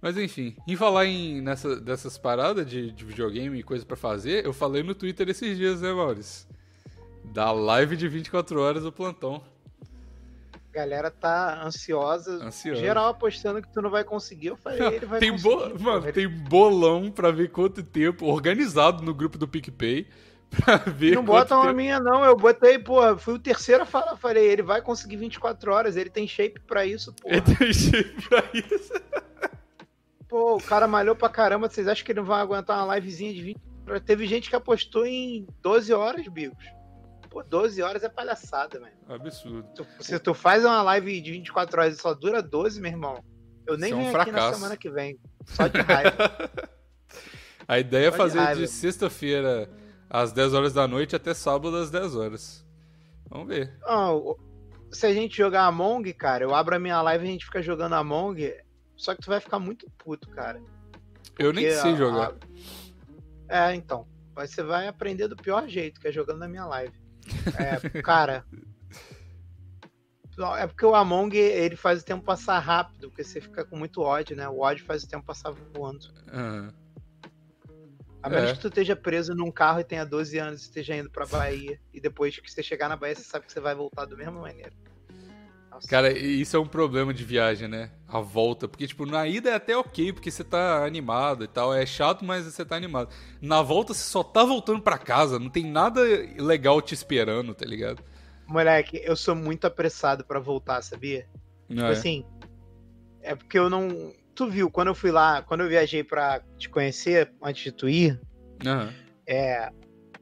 Mas 0.00 0.16
enfim, 0.16 0.56
em 0.68 0.76
falar 0.76 1.06
em 1.06 1.40
nessa, 1.40 1.80
dessas 1.80 2.16
paradas 2.16 2.64
de, 2.64 2.92
de 2.92 3.04
videogame 3.04 3.58
e 3.58 3.62
coisa 3.64 3.84
pra 3.84 3.96
fazer, 3.96 4.46
eu 4.46 4.52
falei 4.52 4.84
no 4.84 4.94
Twitter 4.94 5.28
esses 5.28 5.56
dias, 5.56 5.80
né, 5.80 5.92
Maurício? 5.92 6.48
Da 7.24 7.50
live 7.50 7.96
de 7.96 8.06
24 8.06 8.60
horas 8.60 8.84
do 8.84 8.92
plantão. 8.92 9.42
A 10.78 10.82
galera 10.82 11.10
tá 11.10 11.64
ansiosa. 11.64 12.34
Ansiosa. 12.44 12.80
Geral 12.80 13.08
apostando 13.08 13.60
que 13.60 13.68
tu 13.68 13.82
não 13.82 13.90
vai 13.90 14.04
conseguir. 14.04 14.48
Eu 14.48 14.56
falei, 14.56 14.80
ele 14.94 15.06
vai 15.06 15.18
tem 15.18 15.32
conseguir. 15.32 15.74
bo... 15.74 15.82
Mano, 15.82 16.04
Ele 16.04 16.12
tem 16.12 16.28
bolão 16.28 17.10
pra 17.10 17.32
ver 17.32 17.50
quanto 17.50 17.82
tempo, 17.82 18.26
organizado 18.26 19.02
no 19.02 19.12
grupo 19.12 19.36
do 19.36 19.48
PicPay, 19.48 20.06
pra 20.64 20.76
ver 20.76 21.16
Não 21.16 21.24
botam 21.24 21.58
a 21.60 21.64
tempo... 21.64 21.74
minha, 21.74 21.98
não. 21.98 22.24
Eu 22.24 22.36
botei, 22.36 22.78
pô, 22.78 23.16
fui 23.18 23.34
o 23.34 23.38
terceiro 23.40 23.82
a 23.82 23.86
falar. 23.86 24.16
Falei, 24.16 24.44
ele 24.46 24.62
vai 24.62 24.80
conseguir 24.80 25.16
24 25.16 25.72
horas, 25.72 25.96
ele 25.96 26.10
tem 26.10 26.28
shape 26.28 26.60
pra 26.60 26.86
isso, 26.86 27.12
pô. 27.12 27.28
Ele 27.28 27.40
tem 27.40 27.72
shape 27.72 28.28
pra 28.28 28.44
isso. 28.54 28.92
Pô, 30.28 30.56
o 30.56 30.62
cara 30.62 30.86
malhou 30.86 31.16
pra 31.16 31.28
caramba. 31.28 31.68
Vocês 31.68 31.88
acham 31.88 32.04
que 32.04 32.12
ele 32.12 32.20
não 32.20 32.26
vai 32.26 32.40
aguentar 32.40 32.84
uma 32.84 32.94
livezinha 32.94 33.34
de 33.34 33.42
20 33.42 33.58
horas? 33.88 34.02
Teve 34.04 34.26
gente 34.26 34.48
que 34.48 34.54
apostou 34.54 35.04
em 35.06 35.46
12 35.60 35.92
horas, 35.92 36.28
Bigos. 36.28 36.77
Pô, 37.30 37.42
12 37.42 37.82
horas 37.82 38.02
é 38.02 38.08
palhaçada, 38.08 38.80
velho. 38.80 38.96
Absurdo. 39.08 39.68
Tu- 39.74 39.86
Se 40.00 40.18
tu 40.18 40.32
faz 40.34 40.64
uma 40.64 40.82
live 40.82 41.20
de 41.20 41.30
24 41.32 41.80
horas 41.80 41.96
e 41.98 42.00
só 42.00 42.14
dura 42.14 42.42
12, 42.42 42.80
meu 42.80 42.90
irmão, 42.90 43.22
eu 43.66 43.76
nem 43.76 43.90
Isso 43.90 43.98
é 43.98 44.02
um 44.02 44.06
venho 44.06 44.20
aqui 44.20 44.32
na 44.32 44.52
semana 44.52 44.76
que 44.76 44.88
vem. 44.90 45.18
Só 45.46 45.66
de 45.68 45.80
raiva. 45.80 46.16
A 47.68 47.78
ideia 47.78 48.06
é 48.08 48.10
Só 48.10 48.16
de 48.16 48.16
fazer 48.22 48.38
raiva. 48.38 48.60
de 48.60 48.66
sexta-feira 48.68 49.68
às 50.08 50.32
10 50.32 50.54
horas 50.54 50.72
da 50.72 50.88
noite 50.88 51.14
até 51.14 51.34
sábado 51.34 51.76
às 51.76 51.90
10 51.90 52.14
horas. 52.16 52.66
Vamos 53.28 53.48
ver. 53.48 53.76
Não, 53.82 54.36
se 54.90 55.04
a 55.06 55.12
gente 55.12 55.36
jogar 55.36 55.66
Among, 55.66 56.10
cara, 56.14 56.44
eu 56.44 56.54
abro 56.54 56.74
a 56.76 56.78
minha 56.78 57.00
live 57.02 57.24
e 57.26 57.28
a 57.28 57.32
gente 57.32 57.44
fica 57.44 57.60
jogando 57.62 57.92
Among, 57.94 58.54
só 58.96 59.14
que 59.14 59.20
tu 59.20 59.26
vai 59.28 59.38
ficar 59.38 59.58
muito 59.58 59.86
puto, 59.98 60.30
cara. 60.30 60.62
Eu 61.38 61.52
nem 61.52 61.70
sei 61.70 61.92
a- 61.92 61.96
jogar. 61.96 62.32
a- 63.48 63.68
É, 63.68 63.74
então. 63.74 64.06
Mas 64.34 64.50
você 64.50 64.62
vai 64.62 64.88
aprender 64.88 65.28
do 65.28 65.36
pior 65.36 65.68
jeito, 65.68 66.00
que 66.00 66.08
é 66.08 66.12
jogando 66.12 66.38
na 66.38 66.48
minha 66.48 66.64
live. 66.64 66.97
É, 67.58 68.02
cara. 68.02 68.44
É 70.56 70.66
porque 70.68 70.86
o 70.86 70.94
Among, 70.94 71.36
ele 71.36 71.74
faz 71.74 72.00
o 72.00 72.04
tempo 72.04 72.24
passar 72.24 72.60
rápido, 72.60 73.08
porque 73.08 73.24
você 73.24 73.40
fica 73.40 73.64
com 73.64 73.76
muito 73.76 74.00
ódio, 74.02 74.36
né? 74.36 74.48
O 74.48 74.60
ódio 74.60 74.84
faz 74.84 75.02
o 75.02 75.08
tempo 75.08 75.26
passar 75.26 75.50
voando. 75.50 76.06
Aham. 76.32 76.72
A 78.22 78.28
menos 78.28 78.50
É. 78.50 78.52
que 78.54 78.60
tu 78.60 78.68
esteja 78.68 78.94
preso 78.94 79.34
num 79.34 79.50
carro 79.50 79.80
e 79.80 79.84
tenha 79.84 80.04
12 80.04 80.38
anos 80.38 80.62
e 80.62 80.64
esteja 80.64 80.94
indo 80.96 81.10
pra 81.10 81.26
Bahia. 81.26 81.80
E 81.92 82.00
depois 82.00 82.38
que 82.38 82.50
você 82.50 82.62
chegar 82.62 82.88
na 82.88 82.96
Bahia, 82.96 83.14
você 83.16 83.22
sabe 83.24 83.46
que 83.46 83.52
você 83.52 83.60
vai 83.60 83.74
voltar 83.74 84.04
da 84.06 84.16
mesma 84.16 84.40
maneira. 84.40 84.72
Nossa. 85.78 85.88
Cara, 85.88 86.10
isso 86.10 86.56
é 86.56 86.60
um 86.60 86.66
problema 86.66 87.14
de 87.14 87.24
viagem, 87.24 87.68
né? 87.68 87.90
A 88.08 88.18
volta. 88.18 88.66
Porque, 88.66 88.86
tipo, 88.86 89.06
na 89.06 89.26
ida 89.28 89.50
é 89.50 89.54
até 89.54 89.76
ok, 89.76 90.12
porque 90.12 90.30
você 90.30 90.42
tá 90.42 90.84
animado 90.84 91.44
e 91.44 91.48
tal. 91.48 91.72
É 91.72 91.86
chato, 91.86 92.24
mas 92.24 92.44
você 92.44 92.64
tá 92.64 92.74
animado. 92.74 93.10
Na 93.40 93.62
volta, 93.62 93.94
você 93.94 94.02
só 94.02 94.24
tá 94.24 94.44
voltando 94.44 94.82
pra 94.82 94.98
casa. 94.98 95.38
Não 95.38 95.48
tem 95.48 95.64
nada 95.64 96.00
legal 96.36 96.82
te 96.82 96.94
esperando, 96.94 97.54
tá 97.54 97.64
ligado? 97.64 98.02
Moleque, 98.46 99.00
eu 99.04 99.14
sou 99.14 99.36
muito 99.36 99.66
apressado 99.66 100.24
pra 100.24 100.40
voltar, 100.40 100.82
sabia? 100.82 101.28
Não 101.68 101.76
Tipo 101.76 101.88
é? 101.88 101.92
assim, 101.92 102.26
é 103.22 103.34
porque 103.36 103.58
eu 103.58 103.70
não. 103.70 104.12
Tu 104.34 104.48
viu, 104.48 104.70
quando 104.70 104.88
eu 104.88 104.94
fui 104.94 105.10
lá, 105.12 105.42
quando 105.42 105.60
eu 105.62 105.68
viajei 105.68 106.02
pra 106.02 106.40
te 106.56 106.68
conhecer, 106.68 107.32
antes 107.42 107.62
de 107.62 107.72
tu 107.72 107.88
ir, 107.88 108.20
Aham. 108.66 108.92
é. 109.26 109.70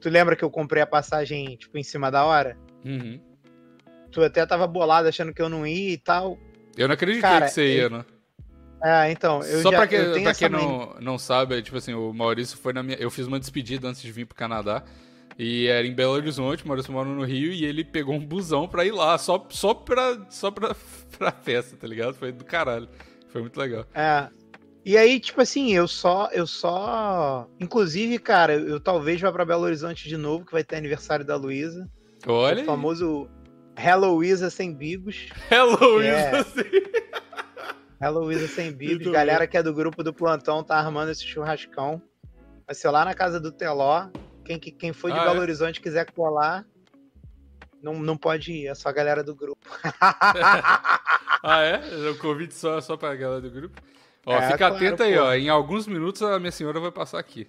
Tu 0.01 0.11
lembra 0.11 0.37
que 0.37 0.45
eu 0.45 0.51
comprei 0.51 0.83
a 0.83 0.87
passagem, 0.87 1.57
tipo, 1.57 1.79
em 1.79 1.83
cima 1.83 2.11
da 2.11 2.25
hora? 2.27 2.59
Uhum. 2.85 3.19
Tu 4.17 4.25
até 4.25 4.47
tava 4.47 4.67
bolado 4.67 5.07
achando 5.07 5.35
que 5.35 5.43
eu 5.43 5.49
não 5.51 5.67
ia 5.67 5.93
e 5.93 5.99
tal. 5.99 6.39
Eu 6.75 6.89
não 6.89 6.95
acreditei 6.95 7.21
Cara, 7.21 7.45
que 7.45 7.53
você 7.53 7.77
ia, 7.77 7.91
né? 7.91 8.03
É, 8.83 9.13
então, 9.13 9.43
eu 9.43 9.61
Só 9.61 9.71
já 9.71 9.77
pra, 9.77 9.87
que, 9.87 9.95
eu 9.95 10.23
pra 10.23 10.35
quem 10.35 10.49
não, 10.49 10.97
não 10.99 11.19
sabe, 11.19 11.59
é, 11.59 11.61
tipo 11.61 11.77
assim, 11.77 11.93
o 11.93 12.15
Maurício 12.15 12.57
foi 12.57 12.73
na 12.73 12.83
minha. 12.83 12.97
Eu 12.97 13.11
fiz 13.11 13.27
uma 13.27 13.39
despedida 13.39 13.87
antes 13.87 14.01
de 14.01 14.11
vir 14.11 14.25
pro 14.25 14.35
Canadá. 14.35 14.83
E 15.39 15.67
era 15.67 15.87
em 15.87 15.95
Belo 15.95 16.15
Horizonte, 16.15 16.65
o 16.65 16.67
Maurício 16.67 16.91
mora 16.91 17.07
no 17.07 17.25
Rio, 17.25 17.53
e 17.53 17.67
ele 17.67 17.85
pegou 17.85 18.15
um 18.15 18.27
busão 18.27 18.67
pra 18.67 18.87
ir 18.87 18.93
lá, 18.93 19.19
só, 19.19 19.47
só, 19.51 19.75
pra, 19.75 20.19
só 20.31 20.51
pra, 20.51 20.75
pra 21.19 21.31
festa, 21.31 21.77
tá 21.77 21.87
ligado? 21.87 22.15
Foi 22.15 22.33
do 22.33 22.43
caralho. 22.43 22.89
Foi 23.29 23.43
muito 23.43 23.61
legal. 23.61 23.85
É. 23.95 24.31
E 24.83 24.97
aí, 24.97 25.21
tipo 25.21 25.43
assim, 25.43 25.75
eu 25.75 25.87
só, 25.87 26.31
eu 26.33 26.47
só. 26.47 27.47
Inclusive, 27.61 28.19
cara, 28.19 28.55
eu 28.55 28.81
talvez 28.81 29.21
vá 29.21 29.31
pra 29.31 29.45
Belo 29.45 29.65
Horizonte 29.65 30.09
de 30.09 30.17
novo, 30.17 30.47
que 30.47 30.53
vai 30.53 30.65
ter 30.65 30.77
aniversário 30.77 31.23
da 31.23 31.37
Luísa. 31.37 31.87
Olha. 32.27 32.63
O 32.63 32.65
famoso 32.67 33.29
Hello 33.77 34.15
Luísa 34.15 34.51
sem 34.51 34.73
bigos. 34.75 35.29
Hello, 35.51 36.01
É. 36.03 36.33
Hello 38.01 38.21
Luísa 38.25 38.47
sem 38.49 38.73
bigos. 38.73 39.11
Galera 39.13 39.47
que 39.47 39.57
é 39.57 39.63
do 39.63 39.73
grupo 39.73 40.03
do 40.03 40.13
plantão 40.13 40.63
tá 40.63 40.77
armando 40.79 41.11
esse 41.11 41.25
churrascão. 41.27 42.01
Vai 42.67 42.75
ser 42.75 42.91
lá 42.91 43.05
na 43.05 43.15
casa 43.15 43.39
do 43.41 43.51
Teló. 43.53 44.09
Quem, 44.45 44.59
que- 44.59 44.71
quem 44.73 44.93
for 44.93 45.11
de 45.11 45.19
Ah, 45.19 45.25
Belo 45.25 45.39
é? 45.39 45.41
Horizonte 45.41 45.81
quiser 45.81 46.11
colar, 46.13 46.65
não, 47.83 47.95
não 47.95 48.17
pode 48.17 48.53
ir, 48.53 48.69
é 48.69 48.75
só 48.75 48.89
a 48.89 48.93
galera 48.93 49.23
do 49.25 49.35
grupo. 49.35 49.67
Ah, 51.49 51.61
é? 51.63 51.81
Um 52.11 52.17
convite 52.19 52.55
só, 52.55 52.81
só 52.81 52.97
pra 52.97 53.15
galera 53.15 53.41
do 53.41 53.51
grupo? 53.51 53.81
Ó, 54.25 54.35
É, 54.37 54.43
fica 54.47 54.59
claro, 54.59 54.75
atento 54.77 55.03
aí, 55.05 55.15
pô. 55.15 55.23
ó. 55.23 55.35
Em 55.35 55.49
alguns 55.49 55.87
minutos 55.87 56.21
a 56.23 56.41
minha 56.41 56.51
senhora 56.51 56.81
vai 56.81 56.91
passar 56.91 57.21
aqui. 57.21 57.47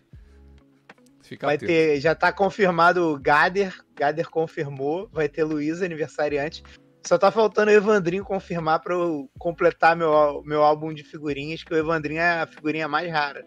Fica 1.27 1.45
Vai 1.45 1.55
atento. 1.55 1.71
ter, 1.71 1.99
já 1.99 2.15
tá 2.15 2.31
confirmado 2.31 3.13
o 3.13 3.19
Gader. 3.19 3.75
Gader 3.95 4.29
confirmou. 4.29 5.09
Vai 5.11 5.27
ter 5.27 5.43
Luísa 5.43 5.85
aniversariante. 5.85 6.63
Só 7.05 7.17
tá 7.17 7.31
faltando 7.31 7.71
o 7.71 7.73
Evandrinho 7.73 8.23
confirmar 8.23 8.81
pra 8.81 8.93
eu 8.93 9.29
completar 9.37 9.95
meu, 9.95 10.41
meu 10.45 10.63
álbum 10.63 10.93
de 10.93 11.03
figurinhas, 11.03 11.63
que 11.63 11.73
o 11.73 11.77
Evandrinho 11.77 12.19
é 12.19 12.41
a 12.41 12.47
figurinha 12.47 12.87
mais 12.87 13.11
rara. 13.11 13.45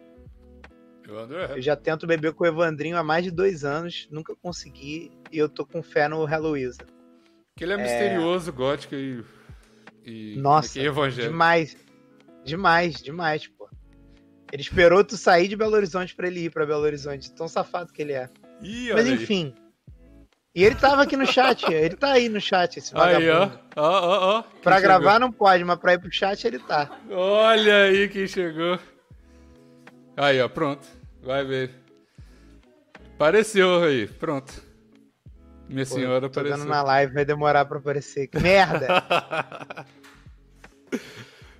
Errado. 1.10 1.34
Eu 1.34 1.60
já 1.60 1.74
tento 1.74 2.06
beber 2.06 2.32
com 2.32 2.44
o 2.44 2.46
Evandrinho 2.46 2.96
há 2.96 3.02
mais 3.02 3.24
de 3.24 3.30
dois 3.30 3.64
anos, 3.64 4.08
nunca 4.10 4.34
consegui, 4.36 5.10
e 5.32 5.38
eu 5.38 5.48
tô 5.48 5.66
com 5.66 5.82
fé 5.82 6.06
no 6.08 6.28
Heloísa. 6.28 6.86
Que 7.56 7.64
ele 7.64 7.72
é 7.72 7.76
misterioso, 7.76 8.52
gótico 8.52 8.94
e. 8.94 9.24
e 10.04 10.36
Nossa, 10.38 10.78
e 10.78 10.86
evangélico. 10.86 11.32
Demais. 11.32 11.76
Demais, 12.44 13.02
demais. 13.02 13.50
Ele 14.52 14.62
esperou 14.62 15.04
tu 15.04 15.16
sair 15.16 15.46
de 15.48 15.56
Belo 15.56 15.74
Horizonte 15.74 16.14
pra 16.14 16.26
ele 16.26 16.44
ir 16.44 16.50
pra 16.50 16.66
Belo 16.66 16.82
Horizonte. 16.82 17.32
Tão 17.32 17.46
safado 17.48 17.92
que 17.92 18.02
ele 18.02 18.12
é. 18.12 18.28
Ih, 18.62 18.92
Mas 18.92 19.06
aí. 19.06 19.12
enfim. 19.14 19.54
E 20.52 20.64
ele 20.64 20.74
tava 20.74 21.02
aqui 21.02 21.16
no 21.16 21.24
chat, 21.26 21.64
ele 21.72 21.94
tá 21.94 22.10
aí 22.12 22.28
no 22.28 22.40
chat, 22.40 22.76
esse 22.78 22.92
Aí, 22.96 23.30
ó. 23.30 23.40
vagabundo. 23.40 23.60
Ó, 23.76 23.82
ó, 23.88 24.38
ó. 24.38 24.42
Pra 24.60 24.76
chegou? 24.80 24.88
gravar 24.88 25.20
não 25.20 25.30
pode, 25.30 25.62
mas 25.62 25.78
pra 25.78 25.92
ir 25.94 26.00
pro 26.00 26.10
chat 26.12 26.44
ele 26.44 26.58
tá. 26.58 26.90
Olha 27.08 27.84
aí 27.84 28.08
quem 28.08 28.26
chegou. 28.26 28.76
Aí, 30.16 30.40
ó, 30.40 30.48
pronto. 30.48 30.86
Vai 31.22 31.44
ver. 31.44 31.70
Apareceu 33.14 33.84
aí, 33.84 34.08
pronto. 34.08 34.52
Minha 35.68 35.86
Pô, 35.86 35.94
senhora 35.94 36.20
tô 36.28 36.40
apareceu. 36.40 36.58
dando 36.58 36.68
na 36.68 36.82
live, 36.82 37.12
vai 37.14 37.24
demorar 37.24 37.64
pra 37.66 37.78
aparecer. 37.78 38.26
Que 38.26 38.40
merda! 38.40 38.88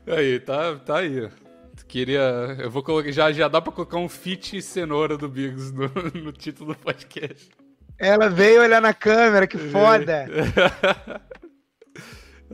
Aí, 0.07 0.41
tá, 0.41 0.75
tá 0.77 0.99
aí, 0.99 1.27
ó. 1.27 1.50
Queria. 1.91 2.57
Eu 2.61 2.71
vou 2.71 2.85
colocar. 2.85 3.11
Já, 3.11 3.33
já 3.33 3.49
dá 3.49 3.61
pra 3.61 3.73
colocar 3.73 3.99
um 3.99 4.09
fit 4.09 4.63
cenoura 4.63 5.19
do 5.19 5.29
Biggs 5.29 5.75
no, 5.75 5.91
no 6.23 6.31
título 6.31 6.73
do 6.73 6.79
podcast. 6.79 7.51
Ela 7.99 8.31
veio 8.31 8.63
olhar 8.63 8.81
na 8.81 8.95
câmera, 8.95 9.45
que 9.45 9.59
foda! 9.59 10.27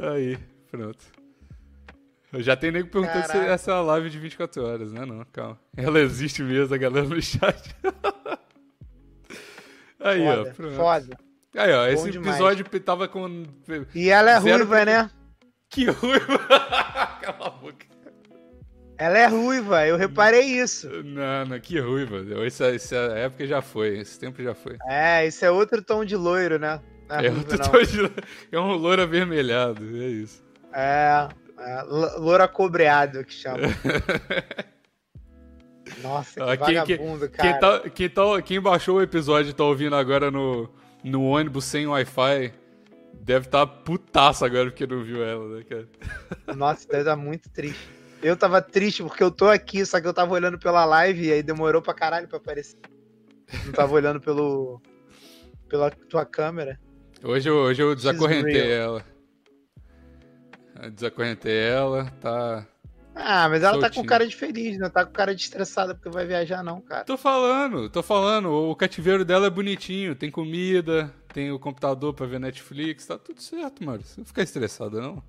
aí, 0.01 0.39
pronto. 0.71 1.05
Eu 2.33 2.43
já 2.43 2.57
tem 2.57 2.73
nego 2.73 2.89
perguntando 2.89 3.27
se 3.27 3.33
Caraca. 3.33 3.53
essa 3.53 3.71
é 3.71 3.75
uma 3.75 3.83
live 3.83 4.09
de 4.09 4.19
24 4.19 4.65
horas, 4.65 4.91
né? 4.91 5.05
Não, 5.05 5.23
calma. 5.31 5.61
Ela 5.77 6.01
existe 6.01 6.43
mesmo, 6.43 6.75
a 6.75 6.79
galera 6.79 7.07
no 7.07 7.21
chat. 7.21 7.77
aí, 10.01 10.25
Foda, 10.25 10.51
ó, 10.51 10.55
pronto. 10.55 10.77
foda. 10.77 11.19
Aí, 11.55 11.73
ó, 11.73 11.87
esse 11.89 12.11
demais. 12.11 12.37
episódio 12.37 12.65
tava 12.81 13.07
com. 13.07 13.45
E 13.95 14.09
ela 14.09 14.31
é 14.31 14.41
Zero 14.41 14.65
ruiva, 14.65 14.85
né? 14.87 15.11
Que 15.69 15.91
ruiva! 15.91 16.39
Cala 17.21 17.47
a 17.47 17.51
boca. 17.51 17.86
Ela 18.99 19.19
é 19.19 19.27
ruiva, 19.27 19.87
eu 19.87 19.97
reparei 19.97 20.43
isso. 20.47 20.89
Não, 21.05 21.45
não, 21.47 21.61
que 21.61 21.79
ruiva. 21.79 22.25
Essa, 22.47 22.75
essa 22.75 22.97
época 22.97 23.47
já 23.47 23.61
foi, 23.61 23.99
esse 23.99 24.19
tempo 24.19 24.43
já 24.43 24.55
foi. 24.55 24.77
É, 24.89 25.27
isso 25.27 25.45
é 25.45 25.51
outro 25.51 25.83
tom 25.83 26.05
de 26.05 26.17
loiro, 26.17 26.59
né? 26.59 26.81
É, 27.11 27.27
É, 27.27 27.31
outro 27.31 27.59
não. 27.59 27.69
tom 27.71 27.83
de- 27.83 28.11
é 28.51 28.59
um 28.59 28.73
louro 28.73 29.03
avermelhado, 29.03 29.85
é 30.03 30.07
isso. 30.07 30.43
É, 30.73 31.29
é 31.59 31.83
lo- 31.83 32.19
louro 32.21 32.43
acobreado 32.43 33.23
que 33.25 33.33
chama. 33.35 33.59
Nossa, 36.03 36.35
que 36.35 36.41
Ah, 36.51 36.57
quem- 36.57 36.67
quem- 36.67 36.97
vagabundo, 36.97 37.29
cara. 37.31 37.51
Quem, 37.53 37.61
tá, 37.61 37.91
quem, 37.91 38.09
tá, 38.09 38.43
quem 38.43 38.61
baixou 38.61 38.97
o 38.97 39.03
episódio 39.03 39.51
e 39.51 39.55
tá 39.55 39.65
ouvindo 39.65 39.95
agora 39.95 40.31
no, 40.31 40.69
no 41.05 41.23
ônibus 41.25 41.65
sem 41.65 41.87
Wi-Fi 41.87 42.53
deve 43.21 43.47
estar 43.47 43.67
tá 43.67 43.73
putaço 43.73 44.45
agora 44.45 44.67
porque 44.71 44.87
não 44.87 45.03
viu 45.03 45.23
ela, 45.25 45.57
né, 45.57 45.65
cara? 45.69 45.87
Nossa, 46.57 46.87
deve 46.89 47.01
estar 47.03 47.17
muito 47.17 47.49
triste. 47.51 47.89
Eu 48.27 48.37
tava 48.37 48.61
triste 48.61 49.05
porque 49.05 49.23
eu 49.23 49.31
tô 49.31 49.49
aqui, 49.49 49.87
só 49.87 50.01
que 50.01 50.07
eu 50.07 50.13
tava 50.13 50.35
olhando 50.35 50.59
pela 50.59 50.85
live 50.85 51.27
e 51.27 51.33
aí 51.33 51.43
demorou 51.45 51.81
pra 51.81 51.95
caralho 51.95 52.27
pra 52.27 52.39
aparecer. 52.39 52.77
Não 53.65 53.73
tava 53.73 53.95
olhando 53.95 54.21
pelo 54.21 54.83
pela 55.69 55.91
tua 55.91 56.25
câmera. 56.25 56.81
Hoje 57.23 57.49
eu, 57.49 57.55
hoje 57.57 57.83
eu 57.83 57.95
desacorrentei 57.95 58.73
ela. 58.73 59.05
Eu 60.83 60.91
desacorrentei 60.91 61.57
ela, 61.57 62.07
tá. 62.21 62.67
Ah, 63.15 63.49
mas 63.49 63.63
ela 63.63 63.75
tá 63.75 63.87
Soltinho. 63.87 64.03
com 64.03 64.09
cara 64.09 64.27
de 64.27 64.35
feliz, 64.35 64.77
não 64.77 64.91
tá 64.91 65.07
com 65.07 65.13
cara 65.13 65.33
de 65.33 65.43
estressada 65.43 65.95
porque 65.95 66.11
vai 66.11 66.27
viajar, 66.27 66.65
não, 66.65 66.81
cara. 66.81 67.05
Tô 67.05 67.17
falando, 67.17 67.89
tô 67.89 68.03
falando. 68.03 68.51
O 68.51 68.75
cativeiro 68.75 69.25
dela 69.25 69.47
é 69.47 69.51
bonitinho. 69.51 70.17
Tem 70.17 70.33
comida, 70.33 71.15
tem 71.33 71.53
o 71.53 71.61
computador 71.61 72.13
pra 72.13 72.27
ver 72.27 72.41
Netflix. 72.41 73.07
Tá 73.07 73.17
tudo 73.17 73.41
certo, 73.41 73.85
mano. 73.85 74.03
Você 74.03 74.21
não 74.21 74.27
fica 74.27 74.43
estressada, 74.43 75.01
não. 75.01 75.23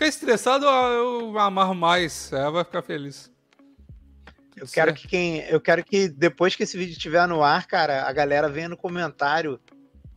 Ficar 0.00 0.08
estressado, 0.08 0.64
eu 0.64 1.30
eu 1.30 1.38
amarro 1.38 1.74
mais. 1.74 2.32
Ela 2.32 2.50
vai 2.50 2.64
ficar 2.64 2.80
feliz. 2.80 3.30
Eu 4.56 4.66
quero 4.66 4.94
que 4.94 5.06
quem. 5.06 5.40
Eu 5.40 5.60
quero 5.60 5.84
que 5.84 6.08
depois 6.08 6.56
que 6.56 6.62
esse 6.62 6.74
vídeo 6.78 6.92
estiver 6.92 7.28
no 7.28 7.42
ar, 7.42 7.66
cara, 7.66 8.08
a 8.08 8.12
galera 8.12 8.48
venha 8.48 8.70
no 8.70 8.78
comentário 8.78 9.60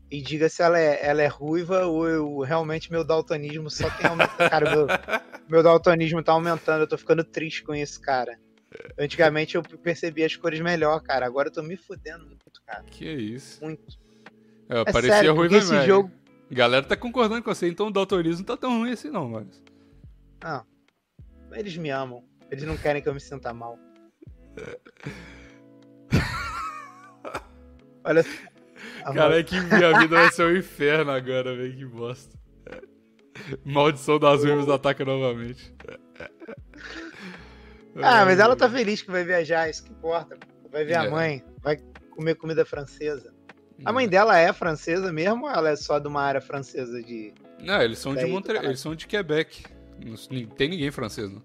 e 0.10 0.22
diga 0.22 0.48
se 0.48 0.64
ela 0.64 0.80
é, 0.80 1.06
ela 1.06 1.22
é 1.22 1.28
ruiva 1.28 1.86
ou 1.86 2.08
eu, 2.08 2.40
realmente 2.40 2.90
meu 2.90 3.04
daltonismo 3.04 3.70
só 3.70 3.90
tem 3.90 4.10
aumentado. 4.10 4.50
Cara, 4.50 4.70
meu, 4.74 4.88
meu 5.50 5.62
daltonismo 5.62 6.24
tá 6.24 6.32
aumentando, 6.32 6.84
eu 6.84 6.88
tô 6.88 6.98
ficando 6.98 7.24
triste 7.24 7.62
com 7.64 7.76
isso, 7.76 8.00
cara. 8.00 8.40
Antigamente 8.98 9.56
eu 9.56 9.64
percebia 9.64 10.26
as 10.26 10.36
cores 10.38 10.62
melhor, 10.62 11.02
cara. 11.02 11.26
Agora 11.26 11.50
eu 11.50 11.54
tô 11.54 11.62
me 11.62 11.76
fudendo 11.76 12.26
muito, 12.26 12.62
cara. 12.66 12.84
Que 12.84 13.06
isso. 13.06 13.62
Muito. 13.62 14.00
É, 14.70 14.80
É 14.80 14.86
parecia 14.86 15.16
sério, 15.16 15.46
esse 15.46 15.74
mesmo. 15.74 15.86
jogo. 15.86 16.12
Galera 16.50 16.86
tá 16.86 16.96
concordando 16.96 17.44
com 17.44 17.54
você, 17.54 17.68
então 17.68 17.88
o 17.88 17.92
daltonismo 17.92 18.40
não 18.40 18.46
tá 18.46 18.56
tão 18.56 18.80
ruim 18.80 18.92
assim, 18.92 19.10
não, 19.10 19.28
mano. 19.28 19.50
Não. 20.44 20.66
Eles 21.54 21.76
me 21.78 21.89
amam. 21.89 22.24
Eles 22.52 22.64
não 22.66 22.76
querem 22.78 23.02
que 23.02 23.08
eu 23.10 23.14
me 23.14 23.20
sinta 23.20 23.54
mal. 23.54 23.78
Olha. 28.04 28.24
Cara, 29.14 29.39
é 29.39 29.44
que 29.44 29.60
minha 29.60 30.00
vida 30.00 30.16
vai 30.16 30.32
ser 30.32 30.46
um 30.46 30.56
inferno 30.58 31.12
agora, 31.12 31.56
velho. 31.56 31.76
Que 31.76 31.86
bosta. 31.86 32.38
Maldição 33.66 34.20
das 34.20 34.44
ruivas 34.44 34.70
ataca 34.70 35.04
novamente. 35.04 35.74
Ah, 38.02 38.26
mas 38.26 38.39
ela 38.39 38.56
tá 38.56 38.70
feliz 38.70 39.02
que 39.02 39.12
vai 39.12 39.24
viajar, 39.24 39.70
isso 39.70 39.84
que 39.84 39.91
importa. 39.91 40.38
Vai 40.72 40.84
ver 40.86 40.94
É. 40.94 40.98
a 40.98 41.10
mãe, 41.10 41.44
vai 41.62 41.78
comer 42.12 42.36
comida 42.36 42.66
francesa. 42.66 43.34
A 43.86 43.91
mãe 43.91 44.08
dela 44.08 44.38
é 44.38 44.52
francesa 44.54 45.12
mesmo 45.12 45.46
ou 45.46 45.50
ela 45.52 45.70
é 45.70 45.76
só 45.76 46.00
de 46.00 46.08
uma 46.08 46.22
área 46.22 46.41
francesa 46.41 47.02
de. 47.02 47.34
Não, 47.60 47.82
eles 47.82 48.00
são 48.00 48.14
de 48.16 48.22
Daí, 48.22 48.44
caralho. 48.44 48.68
eles 48.68 48.80
são 48.80 48.96
de 48.96 49.08
Quebec. 49.08 49.66
Não 50.32 50.46
tem 50.48 50.70
ninguém 50.70 50.91
francês, 50.91 51.32
não. 51.32 51.41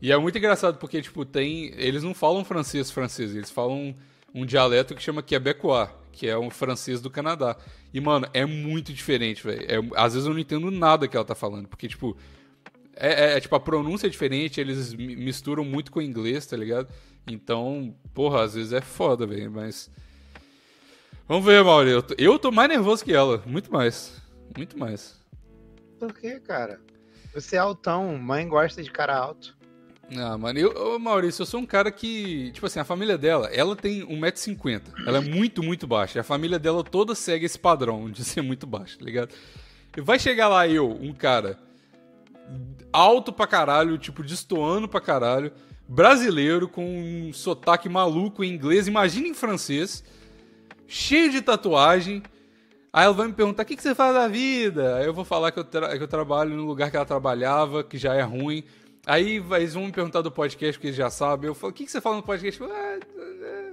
E 0.00 0.12
é 0.12 0.16
muito 0.18 0.36
engraçado 0.36 0.78
porque, 0.78 1.00
tipo, 1.00 1.24
tem. 1.24 1.72
Eles 1.76 2.02
não 2.02 2.14
falam 2.14 2.44
francês 2.44 2.90
francês, 2.90 3.34
eles 3.34 3.50
falam 3.50 3.94
um 4.34 4.44
dialeto 4.44 4.94
que 4.94 5.02
chama 5.02 5.22
Quebecois, 5.22 5.88
que 6.12 6.28
é 6.28 6.36
um 6.38 6.50
francês 6.50 7.00
do 7.00 7.08
Canadá. 7.10 7.56
E, 7.94 8.00
mano, 8.00 8.28
é 8.34 8.44
muito 8.44 8.92
diferente, 8.92 9.42
velho. 9.42 9.64
É, 9.66 9.76
às 10.00 10.12
vezes 10.12 10.26
eu 10.28 10.34
não 10.34 10.40
entendo 10.40 10.70
nada 10.70 11.08
que 11.08 11.16
ela 11.16 11.24
tá 11.24 11.34
falando, 11.34 11.66
porque, 11.68 11.88
tipo. 11.88 12.16
É, 12.98 13.32
é- 13.32 13.36
é, 13.36 13.40
tipo, 13.40 13.54
a 13.54 13.60
pronúncia 13.60 14.06
é 14.06 14.10
diferente, 14.10 14.58
eles 14.60 14.94
mi- 14.94 15.16
misturam 15.16 15.62
muito 15.64 15.92
com 15.92 15.98
o 15.98 16.02
inglês, 16.02 16.46
tá 16.46 16.56
ligado? 16.56 16.88
Então, 17.26 17.94
porra, 18.14 18.42
às 18.44 18.54
vezes 18.54 18.72
é 18.72 18.80
foda, 18.80 19.26
velho, 19.26 19.50
mas. 19.50 19.90
Vamos 21.28 21.44
ver, 21.44 21.62
Mauri. 21.64 21.90
Eu 21.90 22.04
eu 22.18 22.38
tô 22.38 22.50
mais 22.52 22.68
nervoso 22.68 23.04
que 23.04 23.12
ela. 23.12 23.42
Muito 23.46 23.70
mais. 23.72 24.20
Muito 24.56 24.78
mais. 24.78 25.20
Por 25.98 26.12
quê, 26.14 26.38
cara? 26.40 26.80
Você 27.36 27.56
é 27.56 27.58
altão, 27.58 28.16
mãe 28.16 28.48
gosta 28.48 28.82
de 28.82 28.90
cara 28.90 29.14
alto. 29.14 29.54
Ah, 30.16 30.38
mano, 30.38 30.58
eu, 30.58 30.70
ô, 30.70 30.98
Maurício, 30.98 31.42
eu 31.42 31.46
sou 31.46 31.60
um 31.60 31.66
cara 31.66 31.90
que. 31.90 32.50
Tipo 32.52 32.64
assim, 32.64 32.80
a 32.80 32.84
família 32.84 33.18
dela, 33.18 33.48
ela 33.52 33.76
tem 33.76 34.06
1,50m. 34.06 34.80
Ela 35.06 35.18
é 35.18 35.20
muito, 35.20 35.62
muito 35.62 35.86
baixa. 35.86 36.18
E 36.18 36.20
a 36.20 36.24
família 36.24 36.58
dela 36.58 36.82
toda 36.82 37.14
segue 37.14 37.44
esse 37.44 37.58
padrão 37.58 38.10
de 38.10 38.24
ser 38.24 38.40
muito 38.40 38.66
baixa, 38.66 38.98
tá 38.98 39.04
ligado? 39.04 39.34
E 39.94 40.00
vai 40.00 40.18
chegar 40.18 40.48
lá 40.48 40.66
eu, 40.66 40.90
um 40.90 41.12
cara 41.12 41.58
alto 42.90 43.30
pra 43.30 43.46
caralho, 43.46 43.98
tipo, 43.98 44.22
destoando 44.22 44.88
pra 44.88 45.00
caralho, 45.02 45.52
brasileiro, 45.86 46.66
com 46.66 46.86
um 46.86 47.34
sotaque 47.34 47.86
maluco 47.86 48.42
em 48.42 48.50
inglês, 48.50 48.88
imagina 48.88 49.28
em 49.28 49.34
francês, 49.34 50.02
cheio 50.88 51.30
de 51.30 51.42
tatuagem. 51.42 52.22
Aí 52.96 53.04
ela 53.04 53.12
vai 53.12 53.26
me 53.26 53.34
perguntar: 53.34 53.62
o 53.62 53.66
que, 53.66 53.76
que 53.76 53.82
você 53.82 53.94
faz 53.94 54.14
da 54.14 54.26
vida? 54.26 54.96
Aí 54.96 55.04
eu 55.04 55.12
vou 55.12 55.22
falar 55.24 55.52
que 55.52 55.58
eu, 55.60 55.64
que 55.66 55.76
eu 56.02 56.08
trabalho 56.08 56.56
no 56.56 56.64
lugar 56.64 56.90
que 56.90 56.96
ela 56.96 57.04
trabalhava, 57.04 57.84
que 57.84 57.98
já 57.98 58.14
é 58.14 58.22
ruim. 58.22 58.64
Aí 59.06 59.36
eles 59.52 59.74
vão 59.74 59.84
me 59.84 59.92
perguntar 59.92 60.22
do 60.22 60.30
podcast, 60.32 60.72
porque 60.78 60.86
eles 60.86 60.96
já 60.96 61.10
sabem. 61.10 61.48
Eu 61.48 61.54
falo: 61.54 61.72
o 61.72 61.74
que, 61.74 61.84
que 61.84 61.90
você 61.90 62.00
fala 62.00 62.16
no 62.16 62.22
podcast? 62.22 62.58
Eu 62.58 62.68
falo, 62.68 62.80
"Ah, 62.80 62.98
é." 63.44 63.66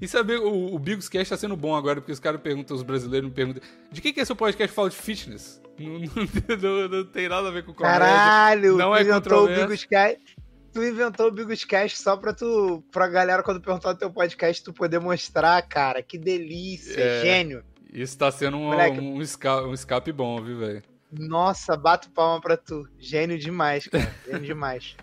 E 0.00 0.06
saber, 0.06 0.38
o, 0.38 0.74
o 0.76 0.78
Bigos 0.78 1.08
Cast 1.08 1.28
tá 1.30 1.36
sendo 1.36 1.56
bom 1.56 1.74
agora, 1.74 2.00
porque 2.00 2.12
os 2.12 2.20
caras 2.20 2.40
perguntam, 2.40 2.76
os 2.76 2.84
brasileiros 2.84 3.28
me 3.28 3.34
perguntam: 3.34 3.60
de 3.90 4.00
que, 4.00 4.12
que 4.12 4.20
é 4.20 4.24
seu 4.24 4.36
podcast 4.36 4.72
fala 4.72 4.88
de 4.88 4.96
fitness? 4.96 5.60
Não, 5.78 5.98
não- 6.00 6.56
não- 6.82 6.88
não 6.88 7.04
tem 7.04 7.28
nada 7.28 7.48
a 7.48 7.50
ver 7.52 7.64
com 7.64 7.72
comédia. 7.72 7.98
Caralho, 8.00 8.76
não 8.76 8.94
é 8.96 9.02
inventou 9.02 9.16
o 9.18 9.40
controverso. 9.48 9.62
Bigoscast. 9.68 10.36
Tu 10.72 10.82
inventou 10.84 11.28
o 11.28 11.30
Bigoscast 11.32 11.98
só 11.98 12.16
pra 12.16 12.32
tu. 12.32 12.82
pra 12.90 13.06
galera, 13.08 13.42
quando 13.44 13.60
perguntar 13.60 13.92
do 13.92 13.98
teu 14.00 14.10
podcast, 14.10 14.62
tu 14.64 14.72
poder 14.72 14.98
mostrar, 15.00 15.60
cara. 15.62 16.02
Que 16.02 16.18
delícia, 16.18 17.00
É. 17.00 17.20
gênio. 17.22 17.62
Isso 17.92 18.16
tá 18.18 18.30
sendo 18.30 18.56
um, 18.56 18.64
Moleque. 18.66 19.00
um, 19.00 19.20
esca- 19.22 19.62
um 19.62 19.72
escape 19.74 20.12
bom, 20.12 20.42
viu, 20.42 20.58
velho? 20.58 20.82
Nossa, 21.12 21.76
bato 21.76 22.10
palma 22.10 22.40
pra 22.40 22.56
tu. 22.56 22.86
Gênio 22.98 23.38
demais, 23.38 23.86
cara. 23.86 24.12
Gênio 24.26 24.42
demais. 24.42 24.94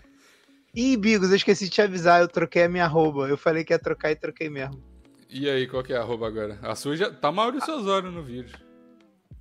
Ih, 0.74 0.96
Bigos, 0.96 1.30
eu 1.30 1.36
esqueci 1.36 1.64
de 1.64 1.70
te 1.70 1.82
avisar, 1.82 2.20
eu 2.20 2.28
troquei 2.28 2.64
a 2.64 2.68
minha 2.68 2.84
arroba. 2.84 3.28
Eu 3.28 3.36
falei 3.36 3.64
que 3.64 3.72
ia 3.72 3.78
trocar 3.78 4.10
e 4.12 4.16
troquei 4.16 4.48
mesmo. 4.48 4.80
E 5.28 5.48
aí, 5.50 5.66
qual 5.66 5.82
que 5.82 5.92
é 5.92 5.96
a 5.96 6.00
arroba 6.00 6.26
agora? 6.28 6.58
A 6.62 6.74
sua 6.76 6.96
já 6.96 7.10
tá 7.10 7.32
Maurício 7.32 7.74
Osório 7.74 8.10
no 8.12 8.22
vídeo. 8.22 8.56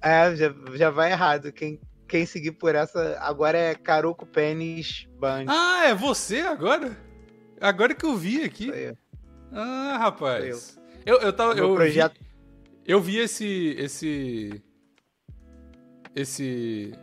É, 0.02 0.36
já, 0.36 0.54
já 0.74 0.90
vai 0.90 1.12
errado. 1.12 1.52
Quem, 1.52 1.80
quem 2.08 2.26
seguir 2.26 2.54
por 2.54 2.74
essa 2.74 3.18
agora 3.20 3.58
é 3.58 3.76
Caroco 3.76 4.26
Pênis 4.26 5.08
Band. 5.20 5.46
Ah, 5.48 5.86
é 5.88 5.94
você 5.94 6.40
agora? 6.42 6.98
Agora 7.62 7.94
que 7.94 8.06
eu 8.06 8.16
vi 8.16 8.44
aqui. 8.44 8.72
Ah, 9.52 9.98
rapaz. 10.00 10.80
Eu, 11.06 11.20
eu 11.20 11.32
tava. 11.32 11.54
Meu 11.54 11.70
Eu 11.70 11.76
projeto- 11.76 12.18
vi, 12.20 12.25
eu 12.86 13.02
vi 13.02 13.18
esse. 13.18 13.76
Esse. 13.78 14.64
Esse. 16.16 16.94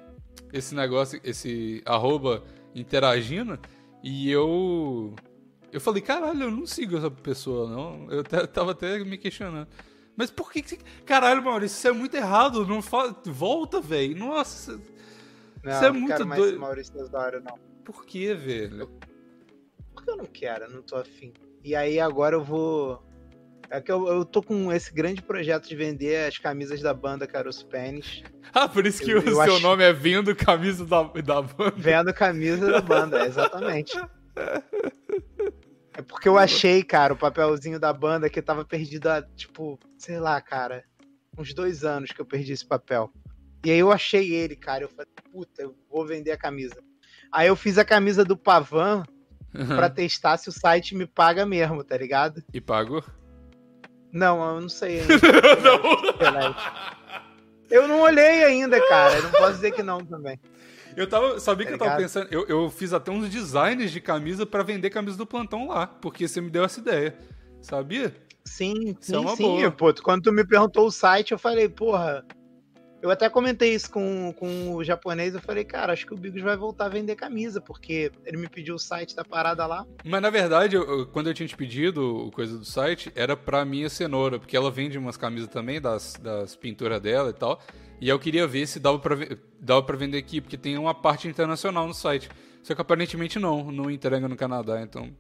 Esse 0.53 0.74
negócio, 0.74 1.20
esse 1.24 1.83
arroba 1.85 2.45
interagindo. 2.74 3.59
E 4.03 4.30
eu. 4.30 5.14
Eu 5.72 5.80
falei, 5.80 6.03
caralho, 6.03 6.43
eu 6.43 6.51
não 6.51 6.66
sigo 6.66 6.99
essa 6.99 7.11
pessoa, 7.11 7.70
não. 7.70 8.11
Eu 8.11 8.22
tava 8.24 8.72
até 8.72 8.99
me 8.99 9.16
questionando. 9.16 9.68
Mas 10.16 10.30
por 10.30 10.53
que 10.53 10.62
que 10.62 10.70
você. 10.70 10.78
Caralho, 11.07 11.43
Maurício, 11.43 11.76
isso 11.76 11.89
é 11.89 11.93
muito 11.93 12.14
errado. 12.14 12.66
Não 12.66 12.83
fa... 12.83 13.14
Volta, 13.24 13.80
velho. 13.80 14.16
Nossa. 14.16 14.78
Não, 15.62 15.72
Isso 15.72 15.85
é 15.85 15.93
não 15.93 16.01
muito 16.01 16.12
quero 16.12 16.26
mais 16.26 16.41
doido. 16.41 16.61
Maurício 16.61 17.01
Osório, 17.01 17.41
não. 17.41 17.57
Por 17.85 18.05
que, 18.05 18.35
velho? 18.35 18.91
Porque 19.95 20.11
eu 20.11 20.16
não 20.16 20.26
quero, 20.26 20.64
eu 20.64 20.70
não 20.70 20.83
tô 20.83 20.97
afim. 20.97 21.33
E 21.64 21.74
aí 21.74 22.01
agora 22.01 22.37
eu 22.37 22.43
vou. 22.43 23.03
É 23.74 23.80
que 23.80 23.90
eu, 23.90 24.06
eu 24.06 24.22
tô 24.24 24.42
com 24.42 24.70
esse 24.70 24.92
grande 24.92 25.22
projeto 25.22 25.66
de 25.66 25.74
vender 25.74 26.28
as 26.28 26.36
camisas 26.36 26.82
da 26.82 26.92
banda 26.92 27.26
Caroço 27.26 27.66
Pênis. 27.66 28.22
Ah, 28.54 28.68
por 28.68 28.84
isso 28.86 29.02
que 29.02 29.10
Eu- 29.10 29.20
o 29.20 29.24
eu 29.26 29.34
seu 29.36 29.40
acho- 29.54 29.60
nome 29.60 29.82
é 29.82 29.94
Vendo 29.94 30.36
Camisa 30.36 30.84
da, 30.84 31.02
da 31.04 31.40
Banda. 31.40 31.72
Vendo 31.74 32.12
camisa 32.12 32.70
da 32.70 32.82
banda, 32.82 33.24
exatamente. 33.26 33.96
É 35.94 36.02
porque 36.02 36.28
eu 36.28 36.36
achei, 36.36 36.82
cara, 36.82 37.14
o 37.14 37.16
papelzinho 37.16 37.80
da 37.80 37.92
banda 37.94 38.28
que 38.28 38.42
tava 38.42 38.62
perdido 38.62 39.06
há, 39.08 39.22
tipo, 39.22 39.78
sei 39.96 40.18
lá, 40.20 40.38
cara, 40.40 40.84
uns 41.38 41.54
dois 41.54 41.82
anos 41.82 42.10
que 42.12 42.20
eu 42.20 42.26
perdi 42.26 42.52
esse 42.52 42.66
papel. 42.66 43.10
E 43.64 43.70
aí 43.70 43.78
eu 43.78 43.90
achei 43.90 44.32
ele, 44.34 44.54
cara. 44.54 44.84
Eu 44.84 44.88
falei, 44.90 45.10
puta, 45.32 45.62
eu 45.62 45.74
vou 45.90 46.06
vender 46.06 46.32
a 46.32 46.36
camisa. 46.36 46.76
Aí 47.32 47.48
eu 47.48 47.56
fiz 47.56 47.78
a 47.78 47.84
camisa 47.86 48.22
do 48.22 48.36
Pavan 48.36 49.02
pra 49.76 49.88
testar 49.88 50.36
se 50.36 50.48
o 50.48 50.52
site 50.52 50.94
me 50.94 51.06
paga 51.06 51.46
mesmo, 51.46 51.82
tá 51.82 51.96
ligado? 51.96 52.42
E 52.52 52.60
pagou? 52.60 53.02
Não, 54.12 54.54
eu 54.56 54.60
não 54.60 54.68
sei 54.68 55.00
ainda. 55.02 55.14
não. 56.30 56.54
Eu 57.70 57.88
não 57.88 58.00
olhei 58.02 58.44
ainda, 58.44 58.78
cara. 58.88 59.16
Eu 59.16 59.22
não 59.24 59.30
posso 59.30 59.52
dizer 59.54 59.72
que 59.72 59.82
não 59.82 59.98
também. 60.04 60.38
Eu 60.94 61.06
tava, 61.08 61.40
sabia 61.40 61.66
que 61.66 61.72
Tá 61.72 61.74
eu 61.74 61.78
tava 61.78 61.90
ligado? 61.96 62.02
pensando, 62.02 62.28
eu, 62.30 62.46
eu 62.46 62.70
fiz 62.70 62.92
até 62.92 63.10
uns 63.10 63.28
designs 63.30 63.90
de 63.90 64.00
camisa 64.00 64.44
pra 64.44 64.62
vender 64.62 64.90
camisa 64.90 65.16
do 65.16 65.24
plantão 65.26 65.68
lá, 65.68 65.86
porque 65.86 66.28
você 66.28 66.40
me 66.40 66.50
deu 66.50 66.64
essa 66.64 66.80
ideia. 66.80 67.16
Sabia? 67.62 68.14
Sim, 68.44 68.90
Isso 69.00 69.12
sim, 69.12 69.24
é 69.24 69.36
sim. 69.36 69.70
Pô, 69.70 69.94
quando 70.02 70.24
tu 70.24 70.32
me 70.32 70.44
perguntou 70.46 70.86
o 70.86 70.90
site, 70.90 71.32
eu 71.32 71.38
falei, 71.38 71.68
porra. 71.68 72.24
Eu 73.03 73.11
até 73.11 73.28
comentei 73.28 73.74
isso 73.74 73.90
com, 73.90 74.32
com 74.38 74.74
o 74.76 74.84
japonês. 74.84 75.34
Eu 75.34 75.40
falei, 75.40 75.64
cara, 75.64 75.92
acho 75.92 76.07
que 76.07 76.14
o 76.14 76.16
Bigos 76.16 76.40
vai 76.40 76.57
voltar 76.57 76.86
a 76.86 76.88
vender 76.88 77.16
camisa, 77.16 77.61
porque 77.61 78.12
ele 78.24 78.36
me 78.36 78.48
pediu 78.48 78.76
o 78.76 78.78
site 78.78 79.16
da 79.16 79.24
parada 79.24 79.66
lá. 79.66 79.84
Mas 80.05 80.22
na 80.22 80.30
verdade, 80.30 80.76
eu- 80.76 81.07
quando 81.09 81.26
eu 81.26 81.34
tinha 81.34 81.48
te 81.48 81.57
pedido 81.57 82.30
coisa 82.32 82.57
do 82.57 82.64
site, 82.64 83.11
era 83.16 83.36
pra 83.36 83.64
minha 83.64 83.90
cenoura, 83.90 84.38
porque 84.38 84.57
ela 84.57 84.70
vende 84.70 84.96
umas 84.96 85.16
camisas 85.16 85.48
também 85.48 85.80
das, 85.80 86.14
das 86.22 86.55
pinturas 86.55 87.00
dela 87.00 87.30
e 87.30 87.34
tal. 87.34 87.61
E 88.00 88.09
eu 88.09 88.18
queria 88.20 88.46
ver 88.46 88.66
se 88.68 88.78
dava 88.78 88.98
pra, 89.00 89.16
dava 89.61 89.82
pra 89.82 89.96
vender 89.96 90.18
aqui, 90.18 90.40
porque 90.40 90.57
tem 90.57 90.78
uma 90.78 90.94
parte 90.94 91.26
internacional 91.26 91.86
no 91.88 91.94
site. 91.94 92.28
Só 92.62 92.72
que 92.74 92.80
aparentemente 92.80 93.38
não, 93.40 93.72
não 93.72 93.90
entrega 93.90 94.28
no 94.28 94.36
Canadá, 94.36 94.80
então. 94.80 95.11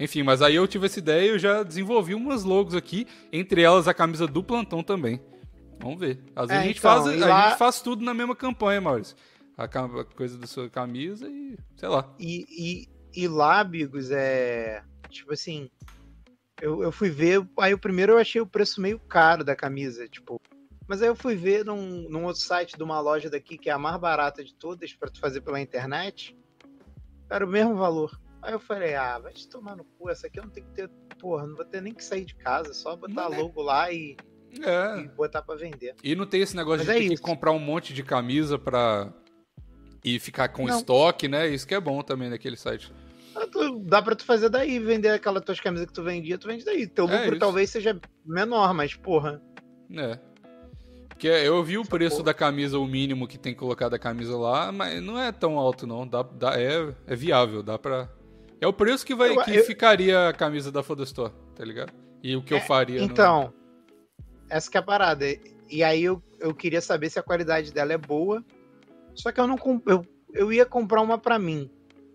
Enfim, 0.00 0.24
mas 0.24 0.42
aí 0.42 0.56
eu 0.56 0.66
tive 0.66 0.86
essa 0.86 0.98
ideia 0.98 1.26
e 1.26 1.28
eu 1.28 1.38
já 1.38 1.62
desenvolvi 1.62 2.14
umas 2.14 2.42
logos 2.42 2.74
aqui, 2.74 3.06
entre 3.32 3.62
elas 3.62 3.86
a 3.86 3.94
camisa 3.94 4.26
do 4.26 4.42
plantão 4.42 4.82
também. 4.82 5.20
Vamos 5.80 5.98
ver. 5.98 6.22
Às 6.36 6.48
vezes 6.48 6.62
É, 6.62 6.64
a, 6.64 6.66
gente 6.68 6.78
então, 6.78 7.02
faz, 7.04 7.18
e 7.18 7.22
a 7.22 7.26
lá- 7.26 7.48
gente 7.48 7.58
faz 7.58 7.80
tudo 7.82 8.04
na 8.04 8.12
mesma 8.14 8.36
campanha, 8.36 8.80
Maurício. 8.80 9.16
a, 9.56 9.64
a 9.64 10.04
coisa 10.04 10.36
da 10.38 10.46
sua 10.46 10.68
camisa 10.68 11.26
e, 11.28 11.56
sei 11.76 11.88
lá. 11.88 12.14
E, 12.18 12.44
e, 13.14 13.22
e 13.24 13.28
lá, 13.28 13.60
amigos, 13.60 14.10
é. 14.10 14.82
Tipo 15.08 15.32
assim. 15.32 15.70
Eu, 16.60 16.82
eu 16.82 16.92
fui 16.92 17.08
ver. 17.10 17.46
Aí 17.58 17.72
o 17.72 17.78
primeiro 17.78 18.12
eu 18.12 18.18
achei 18.18 18.40
o 18.40 18.46
preço 18.46 18.80
meio 18.80 18.98
caro 18.98 19.42
da 19.42 19.56
camisa. 19.56 20.06
Tipo, 20.08 20.40
mas 20.86 21.00
aí 21.00 21.08
eu 21.08 21.16
fui 21.16 21.34
ver 21.34 21.64
num, 21.64 22.06
num 22.10 22.24
outro 22.26 22.42
site 22.42 22.76
de 22.76 22.82
uma 22.82 23.00
loja 23.00 23.30
daqui, 23.30 23.56
que 23.56 23.70
é 23.70 23.72
a 23.72 23.78
mais 23.78 23.98
barata 23.98 24.44
de 24.44 24.54
todas, 24.54 24.92
para 24.92 25.10
tu 25.10 25.18
fazer 25.18 25.40
pela 25.40 25.60
internet. 25.60 26.36
Era 27.30 27.46
o 27.46 27.48
mesmo 27.48 27.74
valor. 27.76 28.20
Aí 28.42 28.52
eu 28.52 28.60
falei, 28.60 28.94
ah, 28.94 29.18
vai 29.18 29.32
te 29.32 29.48
tomar 29.48 29.76
no 29.76 29.84
cu, 29.84 30.08
essa 30.10 30.26
aqui 30.26 30.38
eu 30.38 30.44
não 30.44 30.50
tenho 30.50 30.66
que 30.66 30.72
ter, 30.72 30.88
porra, 31.18 31.46
não 31.46 31.54
vou 31.54 31.64
ter 31.64 31.80
nem 31.82 31.92
que 31.94 32.02
sair 32.02 32.24
de 32.24 32.34
casa, 32.34 32.72
só 32.72 32.96
botar 32.96 33.28
Não 33.28 33.34
é. 33.34 33.38
logo 33.38 33.60
lá 33.62 33.92
e, 33.92 34.16
É. 34.62 35.00
e 35.00 35.08
botar 35.08 35.42
pra 35.42 35.54
vender. 35.54 35.94
E 36.02 36.14
não 36.16 36.26
tem 36.26 36.40
esse 36.42 36.56
negócio 36.56 36.84
Mas 36.86 36.96
de 36.98 37.04
é 37.06 37.08
ter 37.08 37.14
que 37.16 37.20
comprar 37.22 37.52
um 37.52 37.58
monte 37.58 37.92
de 37.94 38.02
camisa 38.02 38.58
pra. 38.58 39.12
E 40.04 40.18
ficar 40.18 40.48
com 40.48 40.66
Não. 40.66 40.76
estoque, 40.78 41.28
né? 41.28 41.46
Isso 41.48 41.66
que 41.66 41.74
é 41.74 41.80
bom 41.80 42.00
também 42.02 42.30
naquele 42.30 42.56
site. 42.56 42.90
Ah, 43.36 43.42
Dá 43.82 44.00
pra 44.02 44.16
tu 44.16 44.24
fazer 44.24 44.48
daí, 44.48 44.78
vender 44.78 45.10
aquelas 45.10 45.44
tuas 45.44 45.60
camisas 45.60 45.86
que 45.86 45.92
tu 45.92 46.02
vendia, 46.02 46.36
tu 46.38 46.48
vende 46.48 46.64
daí. 46.64 46.86
Teu 46.86 47.06
É 47.08 47.16
lucro 47.18 47.30
isso. 47.32 47.38
talvez 47.38 47.70
seja 47.70 47.98
menor, 48.24 48.72
mas 48.74 48.94
porra. 48.94 49.40
É. 49.94 50.18
Porque 51.08 51.28
eu 51.28 51.62
vi 51.62 51.76
o 51.76 51.82
Essa 51.82 51.90
preço 51.90 52.16
porra. 52.16 52.24
da 52.26 52.34
camisa, 52.34 52.78
o 52.78 52.86
mínimo 52.86 53.28
que 53.28 53.36
tem 53.38 53.52
que 53.52 53.58
colocar 53.60 53.88
da 53.90 53.98
camisa 53.98 54.36
lá, 54.38 54.72
mas 54.72 55.02
não 55.02 55.18
é 55.18 55.30
tão 55.30 55.58
alto, 55.58 55.86
não. 55.86 56.06
Dá, 56.08 56.22
dá, 56.22 56.58
é, 56.58 56.94
é 57.06 57.14
viável, 57.14 57.62
dá 57.62 57.78
pra. 57.78 58.08
É 58.58 58.66
o 58.66 58.72
preço 58.72 59.04
que, 59.04 59.14
vai, 59.14 59.30
Eu- 59.36 59.42
que 59.42 59.54
eu- 59.56 59.64
ficaria 59.64 60.28
a 60.28 60.32
camisa 60.32 60.72
da 60.72 60.82
Foda 60.82 61.02
Store, 61.04 61.32
tá 61.54 61.64
ligado? 61.64 61.92
E 62.22 62.34
o 62.36 62.42
que 62.42 62.54
eu 62.54 62.58
É, 62.58 62.60
faria. 62.62 62.98
no- 63.00 63.04
Então, 63.04 63.52
essa 64.50 64.70
que 64.70 64.76
é 64.76 64.80
a 64.80 64.82
parada. 64.82 65.24
E 65.70 65.82
aí 65.82 66.02
eu, 66.04 66.22
eu 66.38 66.54
queria 66.54 66.80
saber 66.80 67.08
se 67.08 67.18
a 67.18 67.22
qualidade 67.22 67.72
dela 67.72 67.92
é 67.92 67.98
boa. 67.98 68.44
Só 69.14 69.32
que 69.32 69.40
eu 69.40 69.46
não 69.46 69.56
eu, 69.86 70.04
eu 70.32 70.52
ia 70.52 70.66
comprar 70.66 71.00
uma 71.00 71.16
pra 71.16 71.38
mim. 71.38 71.70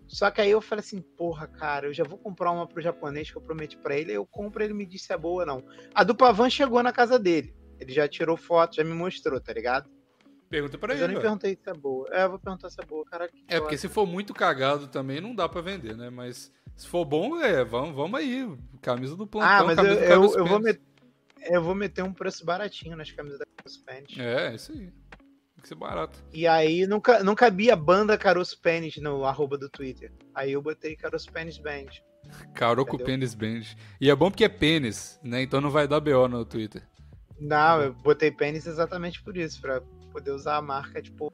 Só 0.06 0.30
que 0.30 0.40
aí 0.40 0.50
eu 0.50 0.60
falei 0.60 0.80
assim, 0.84 1.00
porra, 1.00 1.48
cara, 1.48 1.88
eu 1.88 1.92
já 1.94 2.04
vou 2.04 2.16
comprar 2.18 2.52
uma 2.52 2.66
pro 2.66 2.80
japonês 2.80 3.30
que 3.30 3.36
eu 3.36 3.42
prometi 3.42 3.76
pra 3.76 3.96
ele, 3.96 4.10
aí 4.10 4.16
eu 4.16 4.24
compro 4.24 4.62
ele 4.62 4.72
me 4.72 4.86
disse 4.86 5.06
se 5.06 5.12
é 5.12 5.18
boa 5.18 5.42
ou 5.42 5.46
não. 5.46 5.64
A 5.92 6.04
do 6.04 6.14
Pavan 6.14 6.48
chegou 6.48 6.80
na 6.82 6.92
casa 6.92 7.18
dele. 7.18 7.52
Ele 7.80 7.92
já 7.92 8.06
tirou 8.06 8.36
foto, 8.36 8.76
já 8.76 8.84
me 8.84 8.92
mostrou, 8.94 9.40
tá 9.40 9.52
ligado? 9.52 9.90
Pergunta 10.48 10.78
pra 10.78 10.94
Mas 10.94 11.00
eu 11.00 11.06
ele. 11.06 11.14
nem 11.14 11.22
velho. 11.22 11.38
perguntei 11.38 11.58
se 11.60 11.68
é 11.70 11.74
boa. 11.74 12.08
É, 12.12 12.22
eu 12.24 12.30
vou 12.30 12.38
perguntar 12.38 12.70
se 12.70 12.80
é 12.80 12.86
boa, 12.86 13.04
cara. 13.04 13.28
É, 13.48 13.58
porque 13.58 13.76
se 13.76 13.88
for 13.88 14.06
muito 14.06 14.32
cagado 14.32 14.86
também, 14.86 15.20
não 15.20 15.34
dá 15.34 15.48
pra 15.48 15.60
vender, 15.60 15.96
né? 15.96 16.08
Mas 16.08 16.52
se 16.76 16.86
for 16.86 17.04
bom, 17.04 17.40
é, 17.40 17.64
vamos, 17.64 17.94
vamos 17.96 18.18
aí. 18.20 18.48
Camisa 18.80 19.16
do 19.16 19.26
plantão, 19.26 19.50
Ah, 19.50 19.64
mas 19.64 19.78
eu, 19.78 19.84
eu, 19.84 20.34
eu 20.36 20.46
vou 20.46 20.62
Pérez. 20.62 20.80
Eu 21.42 21.62
vou 21.62 21.74
meter 21.74 22.02
um 22.02 22.12
preço 22.12 22.44
baratinho 22.44 22.96
nas 22.96 23.10
camisas 23.10 23.38
da 23.38 23.46
Caruso 23.56 23.84
Pênis. 23.84 24.18
É, 24.18 24.54
isso 24.54 24.72
aí. 24.72 24.78
Tem 24.78 25.62
que 25.62 25.68
ser 25.68 25.74
barato. 25.74 26.22
E 26.32 26.46
aí 26.46 26.86
nunca, 26.86 27.22
não 27.22 27.34
cabia 27.34 27.74
banda 27.74 28.18
Caroço 28.18 28.60
Pênis 28.60 28.96
no 28.96 29.24
arroba 29.24 29.56
do 29.56 29.68
Twitter. 29.68 30.12
Aí 30.34 30.52
eu 30.52 30.62
botei 30.62 30.96
Caroço 30.96 31.30
Pênis 31.32 31.58
Band. 31.58 31.86
Caroco? 32.54 32.98
Pênis 32.98 33.34
Band. 33.34 33.62
E 34.00 34.10
é 34.10 34.14
bom 34.14 34.30
porque 34.30 34.44
é 34.44 34.48
pênis, 34.48 35.20
né? 35.22 35.42
Então 35.42 35.60
não 35.60 35.70
vai 35.70 35.86
dar 35.86 36.00
BO 36.00 36.28
no 36.28 36.44
Twitter. 36.44 36.82
Não, 37.38 37.82
eu 37.82 37.94
botei 37.94 38.30
pênis 38.30 38.66
exatamente 38.66 39.22
por 39.22 39.36
isso, 39.36 39.60
pra 39.60 39.80
poder 40.12 40.30
usar 40.30 40.56
a 40.56 40.62
marca, 40.62 41.00
tipo. 41.02 41.32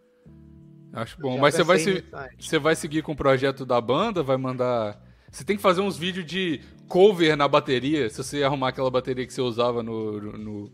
Acho 0.93 1.19
bom. 1.21 1.39
Mas 1.39 1.55
você 1.55 1.63
vai, 1.63 1.79
se, 1.79 2.05
você 2.39 2.59
vai 2.59 2.77
seguir 2.77 3.03
com 3.03 3.13
o 3.13 3.17
projeto 3.17 3.65
da 3.65 3.81
banda? 3.81 4.23
Vai 4.23 4.37
mandar. 4.37 5.01
Você 5.31 5.45
tem 5.45 5.57
que 5.57 5.63
fazer 5.63 5.81
uns 5.81 5.97
vídeos 5.97 6.27
de 6.27 6.61
cover 6.93 7.37
na 7.37 7.49
bateria. 7.49 8.09
Se 8.11 8.19
você 8.23 8.43
arrumar 8.43 8.69
aquela 8.69 8.91
bateria 8.91 9.27
que 9.27 9.33
você 9.33 9.41
usava 9.41 9.83
no, 9.83 10.21
no, 10.21 10.33
no 10.39 10.73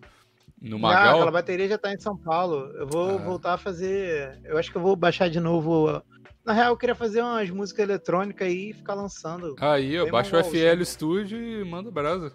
Não, 0.61 0.79
Magal. 0.79 1.17
aquela 1.17 1.31
bateria 1.31 1.69
já 1.69 1.79
tá 1.79 1.93
em 1.93 1.99
São 2.01 2.17
Paulo. 2.17 2.67
Eu 2.77 2.87
vou 2.87 3.11
Ah. 3.11 3.19
voltar 3.19 3.55
a 3.55 3.59
fazer. 3.59 4.41
Eu 4.45 4.59
acho 4.59 4.71
que 4.71 4.77
eu 4.77 4.83
vou 4.83 4.97
baixar 4.97 5.29
de 5.31 5.39
novo. 5.41 6.03
Na 6.45 6.53
real, 6.53 6.73
eu 6.73 6.77
queria 6.77 6.95
fazer 6.95 7.23
umas 7.23 7.49
músicas 7.51 7.85
eletrônicas 7.85 8.49
aí 8.49 8.71
e 8.71 8.73
ficar 8.73 8.95
lançando. 8.95 9.55
Aí, 9.61 9.99
ó, 9.99 10.05
Bem 10.05 10.13
baixa 10.13 10.37
o. 10.41 10.45
FL 10.45 10.83
Studio 10.85 11.39
e 11.39 11.65
manda 11.65 11.91
brasa. 11.91 12.33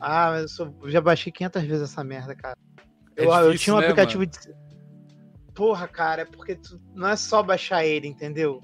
Ah, 0.00 0.30
mas 0.32 0.42
eu, 0.42 0.48
sou- 0.48 0.74
eu 0.82 0.90
já 0.90 1.00
baixei 1.00 1.30
500 1.32 1.62
vezes 1.62 1.82
essa 1.90 2.02
merda, 2.02 2.34
cara. 2.34 2.56
É 3.16 3.24
eu, 3.24 3.30
eu 3.30 3.52
difícil, 3.52 3.58
tinha 3.64 3.74
um 3.76 3.78
né, 3.78 3.84
aplicativo 3.86 4.26
de. 4.26 4.38
Porra, 5.54 5.86
cara, 5.86 6.22
é 6.22 6.24
porque 6.24 6.56
tu, 6.56 6.80
não 6.94 7.08
é 7.08 7.14
só 7.14 7.42
baixar 7.42 7.84
ele, 7.84 8.08
entendeu? 8.08 8.60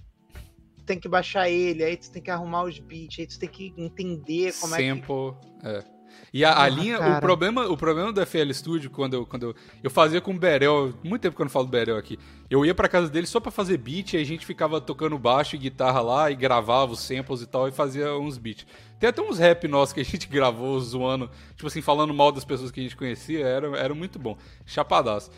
Tem 0.89 0.99
que 0.99 1.07
baixar 1.07 1.51
ele, 1.51 1.85
aí 1.85 1.99
tu 1.99 2.11
tem 2.11 2.23
que 2.23 2.31
arrumar 2.31 2.65
os 2.65 2.79
beats, 2.79 3.19
aí 3.19 3.27
tu 3.27 3.39
tem 3.39 3.49
que 3.49 3.75
entender 3.77 4.55
como 4.59 4.75
é 4.75 4.79
que. 4.79 4.89
Sample. 4.89 5.37
É. 5.63 5.85
E 6.33 6.43
a, 6.43 6.51
a 6.51 6.55
Porra, 6.55 6.69
linha, 6.69 6.97
o 6.97 7.01
cara. 7.01 7.21
problema, 7.21 7.67
o 7.67 7.77
problema 7.77 8.11
do 8.11 8.27
FL 8.27 8.51
Studio, 8.53 8.91
quando 8.91 9.15
eu, 9.15 9.27
quando 9.27 9.43
eu, 9.45 9.55
eu 9.83 9.91
fazia 9.91 10.19
com 10.19 10.31
o 10.33 10.39
Berel, 10.39 10.95
muito 11.05 11.21
tempo 11.21 11.37
que 11.37 11.43
eu 11.43 11.45
não 11.45 11.51
falo 11.51 11.67
do 11.67 11.71
Berel 11.71 11.99
aqui, 11.99 12.19
eu 12.49 12.65
ia 12.65 12.75
pra 12.75 12.89
casa 12.89 13.11
dele 13.11 13.27
só 13.27 13.39
pra 13.39 13.51
fazer 13.51 13.77
beat, 13.77 14.15
e 14.15 14.17
a 14.17 14.25
gente 14.25 14.47
ficava 14.47 14.81
tocando 14.81 15.19
baixo 15.19 15.57
e 15.57 15.59
guitarra 15.59 16.01
lá, 16.01 16.31
e 16.31 16.35
gravava 16.35 16.93
os 16.93 17.01
samples 17.01 17.43
e 17.43 17.47
tal, 17.47 17.69
e 17.69 17.71
fazia 17.71 18.15
uns 18.17 18.39
beats. 18.39 18.67
Tem 18.99 19.11
até 19.11 19.21
uns 19.21 19.39
rap 19.39 19.69
nossos 19.69 19.93
que 19.93 20.01
a 20.01 20.05
gente 20.05 20.27
gravou 20.29 20.81
zoando, 20.81 21.31
tipo 21.55 21.67
assim, 21.67 21.83
falando 21.83 22.15
mal 22.15 22.33
das 22.33 22.47
pessoas 22.47 22.71
que 22.71 22.81
a 22.81 22.83
gente 22.83 22.97
conhecia, 22.97 23.47
era, 23.47 23.77
era 23.77 23.95
muito 23.95 24.19
bom. 24.19 24.39
Chapadaço. 24.65 25.31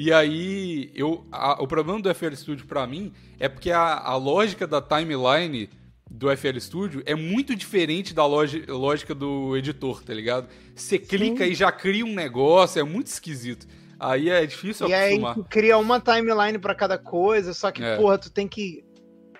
E 0.00 0.12
aí, 0.12 0.92
eu, 0.94 1.26
a- 1.32 1.60
o 1.60 1.66
problema 1.66 2.00
do 2.00 2.08
FL 2.14 2.32
Studio 2.36 2.66
pra 2.68 2.86
mim 2.86 3.12
é 3.36 3.48
porque 3.48 3.72
a, 3.72 3.98
a 3.98 4.14
lógica 4.14 4.64
da 4.64 4.80
timeline 4.80 5.68
do 6.08 6.30
FL 6.36 6.56
Studio 6.60 7.02
é 7.04 7.16
muito 7.16 7.52
diferente 7.56 8.14
da 8.14 8.24
logi- 8.24 8.64
lógica 8.68 9.12
do 9.12 9.56
editor, 9.56 10.04
tá 10.04 10.14
ligado? 10.14 10.46
Você 10.72 11.00
clica 11.00 11.44
e 11.44 11.52
já 11.52 11.72
cria 11.72 12.04
um 12.06 12.14
negócio, 12.14 12.78
é 12.78 12.84
muito 12.84 13.08
esquisito. 13.08 13.66
Aí 13.98 14.30
é 14.30 14.46
difícil 14.46 14.86
E 14.88 14.94
aí 14.94 15.08
acostumar. 15.14 15.34
tu 15.34 15.44
cria 15.50 15.76
uma 15.76 15.98
timeline 16.00 16.60
pra 16.60 16.76
cada 16.76 16.96
coisa, 16.96 17.52
só 17.52 17.72
que, 17.72 17.82
É. 17.82 17.96
porra, 17.96 18.16
tu 18.18 18.30
tem 18.30 18.46
que 18.46 18.84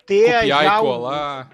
ter 0.07 0.25
Copiar 0.25 0.47
já 0.49 0.65
e 0.65 0.79
o- 0.79 0.81
colar. 0.81 1.51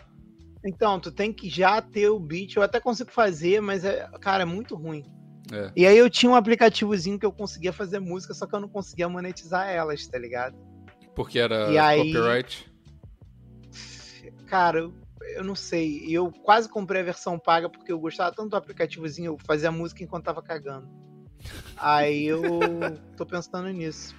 Então, 0.67 0.99
tu 0.99 1.13
tem 1.13 1.31
que 1.31 1.51
já 1.51 1.83
ter 1.83 2.09
o 2.09 2.19
beat. 2.19 2.57
Eu 2.57 2.63
até 2.63 2.81
consigo 2.81 3.11
fazer, 3.11 3.61
mas, 3.61 3.85
é, 3.85 4.09
cara, 4.19 4.45
é 4.45 4.47
muito 4.47 4.75
ruim. 4.75 5.05
É. 5.53 5.71
E 5.77 5.87
aí 5.87 5.97
eu 5.99 6.09
tinha 6.09 6.31
um 6.31 6.35
aplicativozinho 6.35 7.19
que 7.19 7.27
eu 7.27 7.33
conseguia 7.33 7.73
fazer 7.73 7.99
música, 8.01 8.33
só 8.35 8.47
que 8.47 8.55
eu 8.55 8.61
não 8.61 8.69
conseguia 8.69 9.09
monetizar 9.09 9.69
elas, 9.69 10.07
tá 10.07 10.19
ligado? 10.19 10.57
Porque 11.15 11.39
era 11.39 11.71
E 11.71 11.79
aí- 11.79 12.13
copyright. 12.13 12.73
Cara, 14.47 14.79
eu, 14.81 14.95
eu 15.37 15.45
não 15.45 15.55
sei. 15.55 16.05
E 16.07 16.15
eu 16.15 16.31
quase 16.31 16.69
comprei 16.69 17.01
a 17.01 17.05
versão 17.05 17.39
paga 17.39 17.69
porque 17.69 17.93
eu 17.93 17.99
gostava 17.99 18.35
tanto 18.35 18.51
do 18.51 18.57
aplicativozinho, 18.57 19.33
eu 19.33 19.39
fazia 19.45 19.71
música 19.71 20.03
enquanto 20.03 20.25
tava 20.25 20.43
cagando. 20.43 20.89
Aí 21.77 22.25
eu 22.27 22.41
tô 23.17 23.27
pensando 23.27 23.69
nisso. 23.69 24.15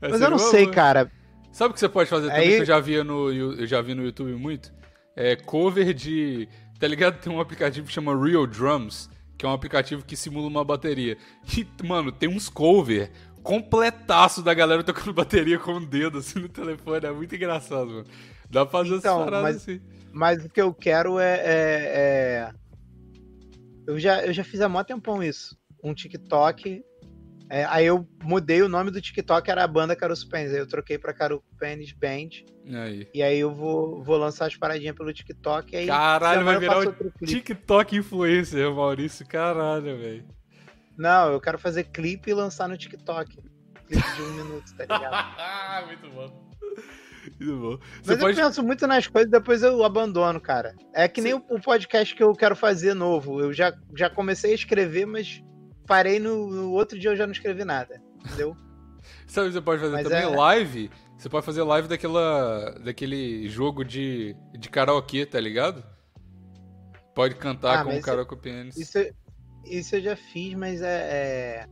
É, 0.00 0.08
Mas 0.08 0.20
eu 0.20 0.30
não 0.30 0.38
seria 0.38 0.64
sei, 0.66 0.70
cara. 0.74 1.10
Sabe 1.50 1.70
o 1.70 1.74
que 1.74 1.80
você 1.80 1.88
pode 1.88 2.08
fazer 2.10 2.28
também, 2.28 2.48
Aí- 2.48 2.54
que 2.56 2.62
eu 2.62 2.66
já, 2.66 2.78
via 2.78 3.02
no, 3.02 3.32
eu 3.32 3.66
já 3.66 3.80
vi 3.80 3.94
no 3.94 4.04
YouTube 4.04 4.32
muito? 4.34 4.72
É 5.16 5.34
cover 5.34 5.92
de... 5.92 6.48
Tá 6.78 6.86
ligado? 6.86 7.18
Tem 7.20 7.32
um 7.32 7.40
aplicativo 7.40 7.88
que 7.88 7.92
chama 7.92 8.14
Real 8.16 8.46
Drums, 8.46 9.10
que 9.38 9.46
é 9.46 9.48
um 9.48 9.52
aplicativo 9.52 10.04
que 10.04 10.16
simula 10.16 10.48
uma 10.48 10.64
bateria. 10.64 11.16
E, 11.56 11.64
mano, 11.86 12.10
tem 12.10 12.28
uns 12.28 12.48
cover 12.48 13.10
completaço 13.42 14.42
da 14.42 14.52
galera 14.52 14.82
tocando 14.82 15.12
bateria 15.14 15.58
com 15.58 15.74
o 15.74 15.86
dedo, 15.86 16.18
assim, 16.18 16.40
no 16.40 16.48
telefone. 16.48 17.06
É 17.06 17.12
muito 17.12 17.34
engraçado, 17.34 17.86
mano. 17.88 18.04
Dá 18.50 18.66
pra 18.66 18.80
fazer 18.80 18.96
Então, 18.96 19.20
essas 19.22 19.42
mas- 19.42 19.56
assim. 19.56 19.80
Mas 20.12 20.44
o 20.44 20.48
que 20.48 20.60
eu 20.60 20.74
quero 20.74 21.18
é. 21.18 21.36
é- 21.36 21.42
é- 21.44 22.50
Eu, 23.86 23.98
já, 23.98 24.24
eu 24.26 24.32
já 24.32 24.42
fiz 24.44 24.60
há 24.60 24.68
mó 24.68 24.82
tempão 24.82 25.22
isso. 25.22 25.56
Um 25.82 25.94
TikTok. 25.94 26.82
É, 27.50 27.64
aí 27.64 27.86
eu 27.86 28.06
mudei 28.22 28.60
o 28.60 28.68
nome 28.68 28.90
do 28.90 29.00
TikTok, 29.00 29.50
era 29.50 29.64
a 29.64 29.68
banda 29.68 29.96
Caruso 29.96 30.28
Pênis. 30.28 30.52
Aí 30.52 30.58
eu 30.58 30.68
troquei 30.68 30.98
pra 30.98 31.14
Caruso 31.14 31.42
Pênis 31.58 31.92
Band. 31.92 32.28
Aí. 32.82 33.08
E 33.14 33.22
aí 33.22 33.38
eu 33.38 33.54
vou, 33.54 34.02
vou 34.02 34.18
lançar 34.18 34.46
as 34.46 34.56
paradinhas 34.56 34.94
pelo 34.94 35.12
TikTok. 35.12 35.74
Aí, 35.74 35.86
Caralho, 35.86 36.44
vai 36.44 36.58
virar 36.58 36.80
o. 36.80 36.94
TikTok 37.24 37.96
influencer, 37.96 38.70
Maurício. 38.70 39.26
Caralho, 39.26 39.98
velho. 39.98 40.28
Não, 40.96 41.32
eu 41.32 41.40
quero 41.40 41.58
fazer 41.58 41.84
clipe 41.84 42.30
e 42.30 42.34
lançar 42.34 42.68
no 42.68 42.76
TikTok. 42.76 43.38
Clipe 43.86 44.16
de 44.16 44.22
um 44.22 44.32
minuto, 44.32 44.74
tá 44.76 44.82
ligado? 44.82 45.86
muito 45.86 46.10
bom. 46.10 46.48
Muito 47.40 47.56
bom. 47.56 47.78
Você 48.02 48.12
Mas 48.12 48.20
pode... 48.20 48.38
eu 48.38 48.46
penso 48.46 48.62
muito 48.62 48.86
nas 48.86 49.06
coisas 49.06 49.28
e 49.28 49.32
depois 49.32 49.62
eu 49.62 49.82
abandono, 49.84 50.40
cara. 50.40 50.74
É 50.92 51.08
que 51.08 51.20
nem 51.20 51.34
o, 51.34 51.44
o 51.48 51.60
podcast 51.60 52.14
que 52.14 52.22
eu 52.22 52.32
quero 52.34 52.56
fazer 52.56 52.94
novo. 52.94 53.40
Eu 53.40 53.52
já, 53.52 53.72
já 53.96 54.10
comecei 54.10 54.52
a 54.52 54.54
escrever, 54.54 55.06
mas 55.06 55.42
parei 55.88 56.20
no, 56.20 56.48
no 56.48 56.70
outro 56.72 56.96
dia 56.98 57.10
eu 57.10 57.16
já 57.16 57.26
não 57.26 57.32
escrevi 57.32 57.64
nada. 57.64 58.00
Entendeu? 58.24 58.54
Sabe 59.26 59.46
o 59.48 59.50
que 59.50 59.54
você 59.54 59.60
pode 59.62 59.80
fazer 59.80 59.92
Mas 59.94 60.04
também? 60.04 60.22
é- 60.22 60.26
Live. 60.36 60.90
Você 61.16 61.28
pode 61.28 61.44
fazer 61.44 61.62
live 61.64 61.88
daquela, 61.88 62.78
daquele 62.78 63.48
jogo 63.48 63.84
de, 63.84 64.36
de 64.56 64.68
karaokê, 64.68 65.26
tá 65.26 65.40
ligado? 65.40 65.82
Pode 67.12 67.34
cantar 67.34 67.80
Ah, 67.80 67.84
com 67.84 67.96
o 67.96 68.00
karaokê 68.00 68.36
pênis. 68.36 68.76
Isso, 68.76 68.98
eu- 68.98 69.12
isso 69.64 69.96
eu 69.96 70.00
já 70.00 70.14
fiz, 70.14 70.54
mas 70.54 70.80
é. 70.80 70.86
é- 71.64 71.66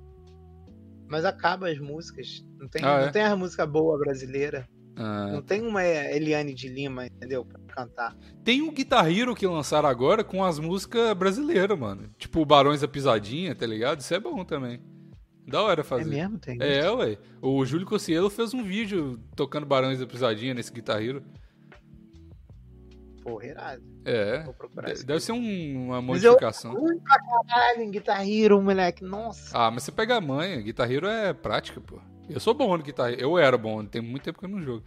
Mas 1.08 1.24
acaba 1.24 1.68
as 1.68 1.78
músicas. 1.78 2.44
Não 2.58 2.66
tem, 2.68 2.82
Ah, 2.84 2.98
não 3.02 3.06
é? 3.06 3.10
tem 3.12 3.22
a 3.22 3.36
música 3.36 3.64
boa 3.64 3.96
brasileira. 3.96 4.68
Ah. 4.96 5.28
Não 5.30 5.42
tem 5.42 5.62
uma 5.62 5.84
Eliane 5.84 6.52
de 6.52 6.68
Lima, 6.68 7.06
entendeu? 7.06 7.44
Pra 7.44 7.60
cantar. 7.76 8.16
Tem 8.42 8.62
um 8.62 8.72
Guitar 8.72 9.06
Hero 9.10 9.34
que 9.34 9.46
lançaram 9.46 9.88
agora 9.88 10.24
com 10.24 10.42
as 10.42 10.58
músicas 10.58 11.12
brasileiras, 11.16 11.78
mano. 11.78 12.08
Tipo 12.18 12.40
o 12.40 12.46
Barões 12.46 12.80
da 12.80 12.88
Pisadinha, 12.88 13.54
tá 13.54 13.66
ligado? 13.66 14.00
Isso 14.00 14.14
é 14.14 14.18
bom 14.20 14.44
também. 14.44 14.80
Da 15.46 15.62
hora 15.62 15.82
É 15.82 15.84
fazer. 15.84 16.10
mesmo? 16.10 16.38
Tem 16.38 16.56
É, 16.60 16.80
isso? 16.80 16.96
ué. 16.96 17.18
O 17.40 17.64
Júlio 17.64 17.86
Cossielo 17.86 18.28
fez 18.30 18.52
um 18.54 18.64
vídeo 18.64 19.20
tocando 19.36 19.64
Barões 19.66 19.98
da 20.00 20.06
Pisadinha 20.06 20.54
nesse 20.54 20.72
Guitar 20.72 21.00
Hero. 21.02 21.22
Porra, 23.22 23.46
irado. 23.46 23.82
É. 24.04 24.42
Vou 24.44 24.54
procurar. 24.54 24.92
Deve 24.94 25.20
ser 25.20 25.32
um- 25.32 25.86
uma 25.86 26.00
Mas 26.00 26.22
eu- 26.22 26.32
modificação. 26.32 26.74
Pra 27.02 27.18
caralho 27.48 27.82
em 27.82 27.90
Guitar 27.90 28.28
Hero, 28.28 28.60
moleque. 28.62 29.04
Nossa. 29.04 29.56
Ah, 29.56 29.70
mas 29.70 29.82
você 29.82 29.90
pega 29.92 30.16
a 30.16 30.20
manha. 30.20 30.60
Guitar 30.60 30.90
Hero 30.90 31.06
é 31.08 31.32
prática, 31.32 31.80
pô. 31.80 31.98
Eu 32.28 32.38
sou 32.40 32.54
bom 32.54 32.76
no 32.76 32.82
Guitar 32.84 33.12
Hero. 33.12 33.20
Eu 33.20 33.38
era 33.38 33.58
bom, 33.58 33.84
tem 33.84 34.00
muito 34.00 34.22
tempo 34.22 34.38
que 34.38 34.44
eu 34.44 34.48
não 34.48 34.60
jogo. 34.62 34.84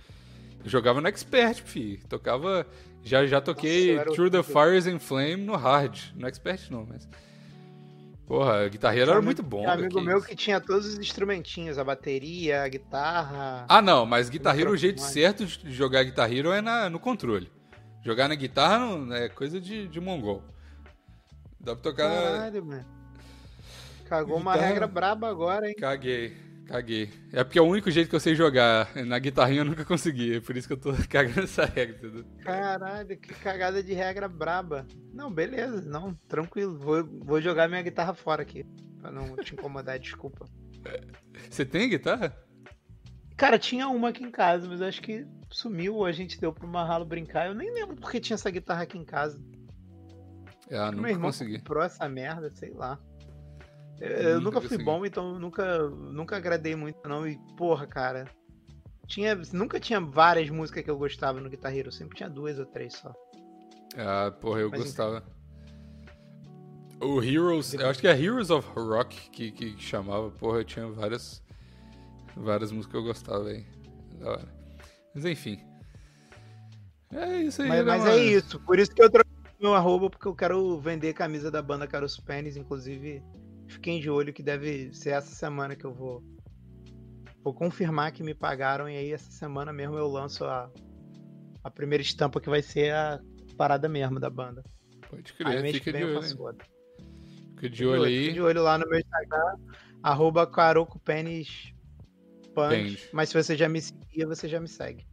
Jogava 0.66 1.00
no 1.02 1.08
Expert, 1.08 1.62
fi. 1.64 1.98
Tocava. 2.10 2.66
Já, 3.04 3.26
já 3.26 3.40
toquei 3.40 3.96
Nossa, 3.96 4.12
Through 4.12 4.30
the. 4.32 4.44
Fires 4.44 4.86
and 4.88 5.00
Flame 5.00 5.38
no 5.38 5.56
Hard. 5.56 5.98
No 6.16 6.28
Expert 6.28 6.70
não, 6.70 6.86
mas. 6.88 7.08
Porra, 8.28 8.68
Guitar 8.68 8.96
Hero 8.96 9.10
era 9.12 9.22
muito 9.22 9.42
bom. 9.42 9.62
velho, 9.66 9.72
amigo 9.86 10.02
meu 10.02 10.22
que 10.22 10.36
tinha 10.36 10.60
todos 10.62 10.86
os 10.86 11.00
instrumentinhos, 11.00 11.80
a 11.80 11.84
bateria, 11.84 12.62
a 12.62 12.68
guitarra. 12.68 13.66
Ah, 13.68 13.82
não, 13.82 14.06
mas 14.06 14.30
Guitar 14.30 14.58
Hero, 14.60 14.70
o 14.72 14.78
jeito 14.78 15.02
certo 15.02 15.46
de 15.46 15.72
jogar 15.74 16.04
Guitar 16.04 16.32
Hero 16.32 16.52
é 16.52 16.62
na, 16.62 16.90
no 16.92 17.00
controle. 17.00 17.52
Jogar 18.06 18.28
na 18.28 18.36
guitarra 18.36 18.78
não, 18.80 19.14
é 19.16 19.30
coisa 19.30 19.60
de, 19.60 19.88
de 19.88 20.00
mongol. 20.00 20.44
Dá 21.60 21.74
pra 21.74 21.82
tocar. 21.82 22.08
na- 22.08 22.16
Caralho, 22.22 22.66
mano. 22.66 22.86
Cagou 24.06 24.38
uma 24.38 24.52
Guitarra- 24.54 24.70
regra 24.70 24.88
braba 24.88 25.28
agora, 25.30 25.68
hein? 25.68 25.76
Caguei, 25.76 26.38
caguei. 26.70 27.10
É 27.34 27.44
porque 27.44 27.58
é 27.58 27.62
o 27.62 27.66
único 27.66 27.90
jeito 27.90 28.10
que 28.10 28.16
eu 28.16 28.20
sei 28.20 28.36
jogar. 28.36 28.96
Na 29.06 29.18
guitarrinha 29.18 29.62
eu 29.62 29.66
nunca 29.66 29.84
consegui. 29.84 30.36
É 30.36 30.40
por 30.40 30.56
isso 30.56 30.68
que 30.68 30.74
eu 30.74 30.80
tô 30.80 30.94
cagando 31.10 31.42
essa 31.42 31.66
regra, 31.66 31.98
entendeu? 31.98 32.26
Caralho, 32.44 33.18
que 33.18 33.34
cagada 33.34 33.82
de 33.82 33.94
regra 33.94 34.28
braba. 34.28 34.88
Não, 35.12 35.32
beleza, 35.32 35.82
não, 35.82 36.14
tranquilo. 36.28 36.78
Vou, 36.78 37.04
vou 37.04 37.42
jogar 37.42 37.68
minha 37.68 37.82
guitarra 37.82 38.14
fora 38.14 38.44
aqui. 38.44 38.64
Pra 39.02 39.12
não 39.12 39.36
te 39.38 39.54
incomodar, 39.54 39.98
desculpa. 40.00 40.46
Você 41.50 41.66
tem 41.66 41.90
guitarra? 41.90 42.38
Cara, 43.36 43.58
tinha 43.58 43.88
uma 43.88 44.10
aqui 44.10 44.24
em 44.24 44.32
casa, 44.32 44.68
mas 44.68 44.82
acho 44.82 45.02
que 45.02 45.26
sumiu 45.50 46.06
a 46.06 46.12
gente 46.12 46.40
deu 46.40 46.54
pro 46.54 46.68
Marralo 46.68 47.06
brincar. 47.06 47.48
Eu 47.48 47.56
nem 47.56 47.74
lembro 47.74 47.96
porque 47.96 48.20
tinha 48.20 48.36
essa 48.36 48.50
guitarra 48.52 48.84
aqui 48.84 48.98
em 48.98 49.06
casa. 49.06 49.42
Ah, 50.72 50.92
irmão 50.94 51.22
consegui. 51.22 51.58
comprou 51.58 51.82
essa 51.82 52.08
merda, 52.08 52.52
sei 52.52 52.72
lá. 52.72 53.00
Eu, 54.00 54.10
eu 54.10 54.42
Nunca 54.42 54.60
fui 54.60 54.70
consegui. 54.70 54.84
bom, 54.84 55.06
então 55.06 55.38
nunca, 55.40 55.90
nunca 55.90 56.38
agradei 56.38 56.76
muito, 56.76 57.08
não. 57.08 57.28
E, 57.28 57.38
porra, 57.58 57.86
cara. 57.86 58.26
Tinha, 59.08 59.36
nunca 59.52 59.80
tinha 59.80 60.00
várias 60.00 60.50
músicas 60.50 60.84
que 60.84 60.90
eu 60.90 60.98
gostava 60.98 61.42
no 61.42 61.50
Guitar 61.50 61.76
Hero, 61.76 61.92
sempre 61.92 62.16
tinha 62.16 62.30
duas 62.30 62.60
ou 62.60 62.66
três 62.66 62.94
só. 62.94 63.12
Ah, 63.98 64.32
porra, 64.40 64.60
eu 64.60 64.70
Mas 64.70 64.82
gostava. 64.82 65.24
O 67.02 67.22
Heroes, 67.24 67.74
eu 67.74 67.90
acho 67.90 68.00
que 68.00 68.08
é 68.08 68.12
Heroes 68.20 68.50
of 68.50 68.68
Rock 68.76 69.30
que, 69.32 69.52
que, 69.52 69.74
que 69.74 69.82
chamava. 69.82 70.30
Porra, 70.30 70.60
eu 70.60 70.66
tinha 70.66 70.88
várias, 70.88 71.42
várias 72.36 72.72
músicas 72.72 72.92
que 72.92 72.98
eu 72.98 73.04
gostava 73.04 73.48
aí. 73.48 73.66
Da 74.20 74.32
hora. 74.32 74.48
Mas 75.16 75.26
enfim. 75.26 75.60
É 77.12 77.42
isso 77.42 77.62
aí, 77.64 77.70
Mas, 77.70 77.80
né, 77.80 77.84
mas 77.86 78.06
é 78.06 78.18
isso, 78.18 78.60
por 78.60 78.78
isso 78.78 78.94
que 78.94 79.02
eu 79.02 79.10
troquei 79.10 79.34
meu 79.60 79.74
arroba, 79.74 80.10
porque 80.10 80.28
eu 80.28 80.36
quero 80.36 80.80
vender 80.80 81.14
camisa 81.14 81.50
da 81.50 81.62
banda 81.62 81.88
Caros 81.88 82.18
Pênis, 82.20 82.56
inclusive 82.56 83.24
fiquem 83.70 84.00
de 84.00 84.10
olho 84.10 84.34
que 84.34 84.44
deve 84.44 84.94
ser 84.94 85.12
essa 85.12 85.34
semana 85.34 85.76
que 85.76 85.86
eu 85.86 85.94
vou 85.94 86.24
vou 87.44 87.54
confirmar 87.54 88.12
que 88.12 88.22
me 88.22 88.34
pagaram 88.34 88.90
e 88.90 88.98
aí 88.98 89.12
essa 89.14 89.32
semana 89.32 89.72
mesmo 89.72 89.96
eu 89.96 90.08
lanço 90.08 90.44
a, 90.44 90.70
a 91.64 91.72
primeira 91.72 92.02
estampa 92.02 92.42
que 92.42 92.50
vai 92.50 92.62
ser 92.62 92.94
a 92.94 93.20
parada 93.56 93.88
mesmo 93.88 94.20
da 94.20 94.30
banda. 94.30 94.64
Pode 95.10 95.34
Aí 95.40 95.46
crer, 95.46 95.62
mês 95.62 95.76
fica 95.78 95.92
de 95.94 96.04
olho. 96.04 96.42
outra. 96.42 96.68
Fica 97.56 97.70
de 97.70 97.86
olho 97.86 98.04
aí. 98.04 98.34
de 98.34 98.42
olho 98.42 98.62
lá 98.62 98.78
no 98.78 98.88
meu 98.90 99.00
Instagram, 99.00 99.56
arroba. 100.04 100.50
Mas 103.14 103.30
se 103.30 103.42
você 103.42 103.56
já 103.56 103.70
me 103.70 103.82
seguia, 103.82 104.28
você 104.28 104.48
já 104.48 104.60
me 104.60 104.68
segue. 104.68 105.06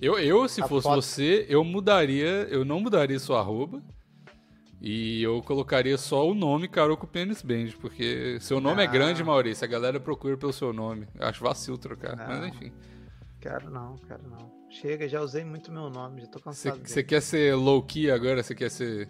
Eu, 0.00 0.18
eu 0.18 0.48
se 0.48 0.60
A 0.62 0.68
fosse 0.68 0.84
foto. 0.84 0.94
você, 1.02 1.46
eu 1.48 1.62
mudaria, 1.62 2.46
eu 2.50 2.64
não 2.64 2.80
mudaria 2.80 3.18
sua 3.18 3.40
arroba. 3.40 3.82
E 4.84 5.22
eu 5.22 5.40
colocaria 5.42 5.96
só 5.96 6.28
o 6.28 6.34
nome 6.34 6.66
Caroco 6.66 7.06
Pênis 7.06 7.40
Band, 7.40 7.68
porque 7.80 8.36
seu 8.40 8.60
nome 8.60 8.82
é 8.82 8.86
Não. 8.86 8.92
grande, 8.92 9.22
Maurício. 9.22 9.64
A 9.64 9.68
galera 9.68 10.00
procura 10.00 10.36
pelo 10.36 10.52
seu 10.52 10.72
nome. 10.72 11.06
Eu 11.14 11.24
acho 11.28 11.40
vacilo 11.44 11.78
trocar, 11.78 12.16
Não. 12.16 12.26
mas 12.26 12.46
enfim. 12.48 12.72
Quero 13.40 13.70
não, 13.70 13.94
quero 14.08 14.28
não. 14.28 14.50
Chega, 14.68 15.08
já 15.08 15.20
usei 15.20 15.44
muito 15.44 15.70
meu 15.70 15.88
nome, 15.88 16.22
já 16.22 16.26
tô 16.26 16.40
cansado. 16.40 16.80
Você 16.84 17.02
quer 17.04 17.20
ser 17.22 17.54
low-key 17.54 18.10
agora? 18.10 18.42
Você 18.42 18.54
quer 18.56 18.70
ser. 18.70 19.08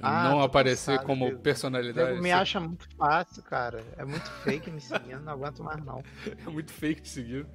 Ah, 0.00 0.30
não 0.30 0.40
aparecer 0.40 0.92
cansado, 0.92 1.06
como 1.06 1.26
Diego. 1.26 1.40
personalidade? 1.42 2.14
Me 2.20 2.28
Você- 2.28 2.30
acha 2.32 2.60
muito 2.60 2.86
fácil, 2.96 3.42
cara. 3.42 3.82
É 3.98 4.04
muito 4.04 4.30
fake 4.44 4.70
me 4.70 4.80
seguindo, 4.80 5.20
não 5.20 5.32
aguento 5.34 5.62
mais 5.62 5.82
não. 5.84 6.02
É 6.46 6.50
muito 6.50 6.72
fake 6.72 7.02
de 7.02 7.08
seguir. 7.08 7.46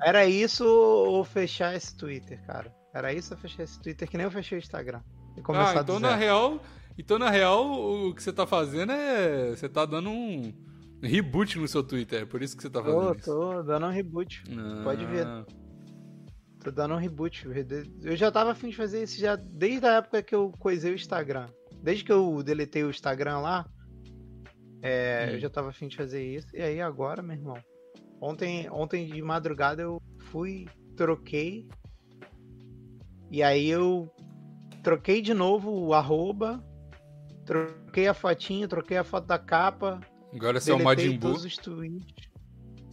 Era 0.00 0.24
isso 0.26 0.64
ou 0.66 1.22
fechar 1.24 1.74
esse 1.74 1.96
Twitter, 1.96 2.40
cara. 2.46 2.72
Era 2.92 3.12
isso 3.12 3.32
ou 3.34 3.38
fechar 3.40 3.62
esse 3.62 3.80
Twitter, 3.80 4.08
que 4.08 4.16
nem 4.16 4.24
eu 4.24 4.30
fechei 4.30 4.58
o 4.58 4.60
Instagram. 4.60 5.00
E 5.36 5.40
começar 5.42 5.78
Ah, 5.78 5.82
então 5.82 6.00
na 6.00 6.14
real. 6.16 6.60
Então, 7.00 7.18
na 7.18 7.30
real, 7.30 8.08
o 8.08 8.14
que 8.14 8.22
você 8.22 8.30
tá 8.32 8.46
fazendo 8.46 8.92
é. 8.92 9.50
Você 9.56 9.68
tá 9.70 9.86
dando 9.86 10.10
um 10.10 10.52
reboot 11.02 11.58
no 11.58 11.66
seu 11.66 11.82
Twitter. 11.82 12.22
É 12.22 12.26
por 12.26 12.42
isso 12.42 12.54
que 12.54 12.62
você 12.62 12.68
tá 12.68 12.82
fazendo 12.82 13.00
Tô, 13.00 13.12
isso. 13.14 13.24
tô 13.24 13.62
dando 13.62 13.86
um 13.86 13.90
reboot. 13.90 14.42
Pode 14.84 15.06
ver. 15.06 15.26
Ah, 15.26 15.46
Tô 16.62 16.70
dando 16.70 16.92
um 16.92 16.98
reboot. 16.98 17.46
Eu 18.02 18.14
já 18.16 18.30
tava 18.30 18.50
afim 18.50 18.68
de 18.68 18.76
fazer 18.76 19.02
isso 19.02 19.18
já 19.18 19.34
desde 19.34 19.86
a 19.86 19.94
época 19.94 20.22
que 20.22 20.34
eu 20.34 20.52
coisei 20.58 20.92
o 20.92 20.94
Instagram. 20.94 21.46
Desde 21.82 22.04
que 22.04 22.12
eu 22.12 22.42
deletei 22.42 22.84
o 22.84 22.90
Instagram 22.90 23.38
lá, 23.38 23.66
é, 24.82 25.28
Hum. 25.30 25.34
eu 25.36 25.40
já 25.40 25.48
tava 25.48 25.70
afim 25.70 25.88
de 25.88 25.96
fazer 25.96 26.22
isso. 26.22 26.54
E 26.54 26.60
aí 26.60 26.82
agora, 26.82 27.22
meu 27.22 27.34
irmão. 27.34 27.56
Ontem, 28.20 28.68
ontem 28.70 29.06
de 29.06 29.22
madrugada 29.22 29.80
eu 29.80 30.02
fui, 30.24 30.66
troquei. 30.94 31.66
E 33.30 33.42
aí 33.42 33.70
eu 33.70 34.12
troquei 34.82 35.22
de 35.22 35.32
novo 35.32 35.70
o 35.72 35.94
arroba. 35.94 36.62
Troquei 37.50 38.06
a 38.06 38.14
fotinha, 38.14 38.68
troquei 38.68 38.96
a 38.96 39.02
foto 39.02 39.26
da 39.26 39.36
capa. 39.38 39.98
Agora 40.32 40.60
você 40.60 40.70
é 40.70 40.74
o 40.74 40.82
Majin 40.84 41.18
Buu. 41.18 41.30
todos 41.32 41.44
os 41.44 41.56
tweets. 41.56 42.06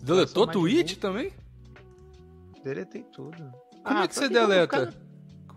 Deletou 0.01 0.47
Twitch 0.47 0.81
Majin 0.87 0.99
também? 0.99 1.31
Deletei 2.63 3.03
tudo. 3.03 3.37
Como 3.37 3.99
Ah, 3.99 4.03
é 4.03 4.07
que 4.07 4.15
você 4.15 4.27
deleta? 4.27 4.87
ficar- 4.87 5.07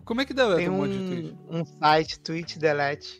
Como 0.05 0.21
é 0.21 0.25
que 0.25 0.33
deleta 0.35 0.57
Tem 0.57 0.69
um 0.69 0.77
monte 0.77 0.91
de 0.91 1.07
tweet? 1.07 1.37
um, 1.49 1.59
um 1.61 1.65
site, 1.65 2.19
Twitch 2.19 2.57
Delete. 2.57 3.19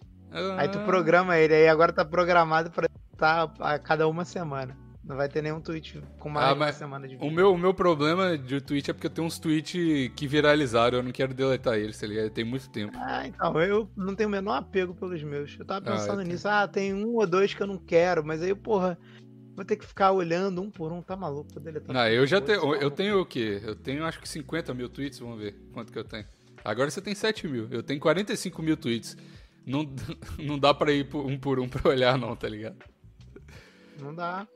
Aí 0.58 0.70
tu 0.70 0.78
Ah, 0.80 0.84
programa 0.86 1.38
ele, 1.38 1.54
aí 1.56 1.68
agora 1.68 1.92
tá 1.92 2.06
programado 2.06 2.70
pra 2.70 2.88
estar 3.14 3.52
a 3.60 3.80
cada 3.80 4.08
uma 4.08 4.24
semana. 4.24 4.78
Não 5.12 5.18
vai 5.18 5.28
ter 5.28 5.41
nenhum 5.41 5.59
tweet 5.59 6.01
com 6.20 6.30
mais 6.30 6.47
Ah, 6.47 6.53
uma 6.53 6.72
semana 6.72 7.05
de 7.05 7.16
O 7.18 7.20
vídeo. 7.20 7.36
meu, 7.36 7.51
o 7.53 7.57
meu 7.57 7.74
problema 7.74 8.38
de 8.38 8.62
Twitch 8.62 8.88
é 8.88 8.93
porque 8.93 9.07
eu 9.07 9.12
tenho 9.12 9.28
uns 9.28 9.38
tweets 9.38 10.09
que 10.16 10.26
viralizaram, 10.26 10.99
eu 10.99 11.03
não 11.03 11.12
quero 11.12 11.34
deletar 11.34 11.78
eles, 11.78 11.99
tá 11.99 12.07
ligado? 12.07 12.30
Tem 12.30 12.45
muito 12.45 12.70
tempo. 12.70 12.93
Ah, 12.95 13.28
então, 13.28 13.62
eu 13.62 13.91
não 13.97 14.16
tenho 14.16 14.30
o 14.30 14.32
menor 14.32 14.53
apego 14.55 14.95
pelos 14.95 15.22
meus. 15.22 15.53
Eu 15.59 15.66
tava 15.66 15.86
Ah, 15.86 15.91
pensando 15.91 16.22
eu 16.22 16.26
nisso. 16.28 16.47
Ah, 16.47 16.66
tem 16.66 16.93
um 16.93 17.14
ou 17.18 17.28
dois 17.28 17.53
que 17.53 17.62
eu 17.62 17.68
não 17.68 17.78
quero, 17.78 18.24
mas 18.26 18.41
aí, 18.41 18.55
porra, 18.55 18.97
vou 19.53 19.66
ter 19.66 19.76
que 19.76 19.86
ficar 19.86 20.14
olhando 20.14 20.62
um 20.62 20.72
por 20.72 20.93
um, 20.93 21.01
tá 21.01 21.18
maluco? 21.18 21.49
Vou 21.53 21.62
deletar 21.62 21.93
Não, 21.93 22.03
tudo, 22.03 22.14
eu 22.14 22.26
já 22.26 22.39
tenho. 22.39 22.59
Eu 22.62 22.68
maluco. 22.70 22.91
tenho 22.91 23.20
o 23.20 23.26
quê? 23.26 23.59
Eu 23.66 23.76
tenho 23.76 24.05
acho 24.05 24.22
que 24.22 24.30
50 24.30 24.74
mil 24.74 24.88
tweets, 24.88 25.20
vamos 25.20 25.38
ver 25.41 25.55
quanto 25.74 25.91
que 25.91 25.99
eu 25.99 26.05
tenho. 26.05 26.24
Agora 26.64 26.89
você 26.89 27.01
tem 27.01 27.14
7 27.14 27.49
mil. 27.49 27.68
Eu 27.70 27.84
tenho 27.84 27.99
45 27.99 28.62
mil 28.64 28.78
tweets. 28.78 29.18
Não, 29.68 29.84
não 30.39 30.57
dá 30.57 30.74
pra 30.74 30.89
ir 30.93 31.05
um 31.14 31.38
por 31.38 31.59
um 31.59 31.68
pra 31.68 31.89
olhar, 31.89 32.18
não, 32.18 32.34
tá 32.34 32.47
ligado? 32.47 32.78
Não 34.01 34.16
dá. 34.16 34.47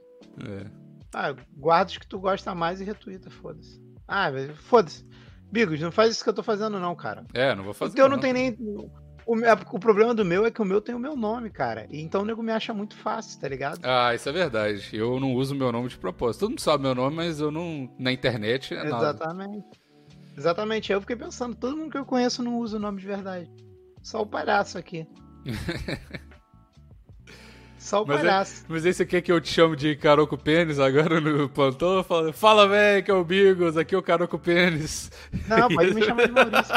É. 0.44 0.66
Ah, 1.14 1.34
guarda 1.56 1.92
os 1.92 1.98
que 1.98 2.08
tu 2.08 2.20
gosta 2.20 2.54
mais 2.54 2.82
e 2.82 2.84
retuita, 2.84 3.30
foda-se. 3.30 3.82
Ah, 4.08 4.30
foda-se. 4.56 5.06
Bigos, 5.52 5.80
não 5.80 5.92
faz 5.92 6.12
isso 6.12 6.24
que 6.24 6.30
eu 6.30 6.34
tô 6.34 6.44
fazendo, 6.44 6.80
não, 6.80 6.96
cara. 6.96 7.26
É, 7.34 7.56
não 7.56 7.64
vou 7.64 7.74
fazer. 7.74 7.94
O 7.94 7.96
teu 7.96 8.10
não 8.10 8.20
tem 8.20 8.34
nem. 8.34 8.58
O, 9.26 9.36
meu- 9.36 9.54
o 9.72 9.80
problema 9.80 10.14
do 10.14 10.24
meu 10.26 10.46
é 10.46 10.52
que 10.52 10.62
o 10.62 10.66
meu 10.66 10.82
tem 10.82 10.94
o 10.94 11.00
meu 11.00 11.16
nome, 11.16 11.50
cara. 11.50 11.88
E 11.90 12.02
Então 12.02 12.22
o 12.22 12.26
nego 12.26 12.44
me 12.44 12.52
acha 12.52 12.74
muito 12.74 12.96
fácil, 12.96 13.40
tá 13.40 13.48
ligado? 13.48 13.80
Ah, 13.84 14.14
isso 14.14 14.28
é 14.28 14.32
verdade. 14.32 14.90
Eu 14.94 15.20
não 15.20 15.34
uso 15.34 15.56
meu 15.56 15.72
nome 15.72 15.88
de 15.90 15.98
propósito. 15.98 16.42
Todo 16.42 16.50
mundo 16.50 16.62
sabe 16.62 16.84
meu 16.84 16.94
nome, 16.94 17.16
mas 17.16 17.40
eu 17.40 17.50
não. 17.50 17.90
Na 17.98 18.12
internet 18.12 18.74
é 18.74 18.84
nada. 18.84 19.10
Exatamente. 19.10 19.66
Exatamente. 20.38 20.92
Aí 20.92 20.98
eu 20.98 21.02
fiquei 21.02 21.16
pensando, 21.16 21.56
todo 21.56 21.78
mundo 21.78 21.90
que 21.92 21.98
eu 21.98 22.06
conheço 22.06 22.44
não 22.44 22.60
usa 22.60 22.78
o 22.78 22.80
nome 22.80 23.00
de 23.00 23.08
verdade. 23.08 23.50
Só 24.04 24.22
o 24.22 24.28
palhaço 24.28 24.78
aqui. 24.78 25.08
Só 27.86 28.02
o 28.02 28.08
Mas 28.08 28.18
é- 28.18 28.20
palhaço. 28.22 28.66
Mas 28.68 28.84
aí 28.84 28.92
você 28.92 29.06
quer 29.06 29.22
que 29.22 29.32
eu 29.32 29.40
te 29.40 29.54
chame 29.54 29.76
de 29.76 29.96
Caroco 29.96 30.36
Pênis 30.36 30.80
agora 30.80 31.22
no 31.22 31.48
plantão? 31.48 32.04
Fala, 32.04 32.34
fala 32.34 32.68
véi, 32.68 33.04
que 33.04 33.12
é 33.12 33.14
o 33.14 33.24
Bigos, 33.24 33.78
aqui 33.78 33.94
é 33.94 33.98
o 33.98 34.02
Caroco 34.02 34.40
Pênis. 34.40 35.12
Não, 35.48 35.70
pode 35.70 35.94
me 35.94 36.04
chamar 36.04 36.26
de 36.26 36.32
Maurício. 36.34 36.74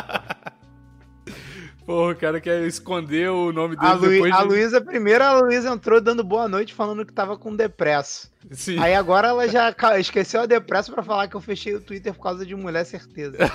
Porra, 1.86 2.12
o 2.12 2.16
cara 2.16 2.38
quer 2.42 2.62
esconder 2.66 3.30
o 3.30 3.50
nome 3.54 3.74
dele 3.74 3.88
A, 3.90 3.94
Lu... 3.94 4.06
depois 4.10 4.34
a 4.34 4.42
de... 4.42 4.48
Luísa, 4.48 4.80
primeiro 4.82 5.24
a 5.24 5.40
Luísa 5.40 5.70
entrou 5.70 5.98
dando 5.98 6.22
boa 6.22 6.46
noite 6.46 6.74
falando 6.74 7.06
que 7.06 7.12
tava 7.14 7.38
com 7.38 7.56
depresso. 7.56 8.30
Sim. 8.50 8.78
Aí 8.78 8.94
agora 8.94 9.28
ela 9.28 9.48
já 9.48 9.74
esqueceu 9.98 10.42
a 10.42 10.46
depresso 10.46 10.92
pra 10.92 11.02
falar 11.02 11.26
que 11.26 11.36
eu 11.36 11.40
fechei 11.40 11.74
o 11.74 11.80
Twitter 11.80 12.12
por 12.12 12.22
causa 12.22 12.44
de 12.44 12.54
mulher, 12.54 12.84
certeza. 12.84 13.38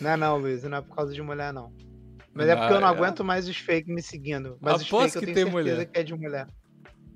Não 0.00 0.10
é 0.10 0.16
não, 0.16 0.38
Luísa, 0.38 0.68
não 0.68 0.78
é 0.78 0.80
por 0.80 0.94
causa 0.94 1.12
de 1.12 1.20
mulher, 1.20 1.52
não. 1.52 1.72
Mas 2.34 2.48
é 2.48 2.56
porque 2.56 2.72
eu 2.72 2.80
não 2.80 2.88
Ah, 2.88 2.92
é. 2.92 2.94
aguento 2.94 3.22
mais 3.24 3.48
os 3.48 3.56
fake 3.56 3.92
me 3.92 4.02
seguindo. 4.02 4.56
Mas 4.60 4.80
os 4.82 4.86
Aposto 4.86 5.12
fake 5.12 5.16
eu 5.16 5.20
que 5.20 5.26
tenho 5.26 5.34
tem 5.34 5.44
certeza 5.54 5.74
mulher. 5.76 5.86
que 5.86 5.98
é 5.98 6.02
de 6.02 6.14
mulher. 6.14 6.46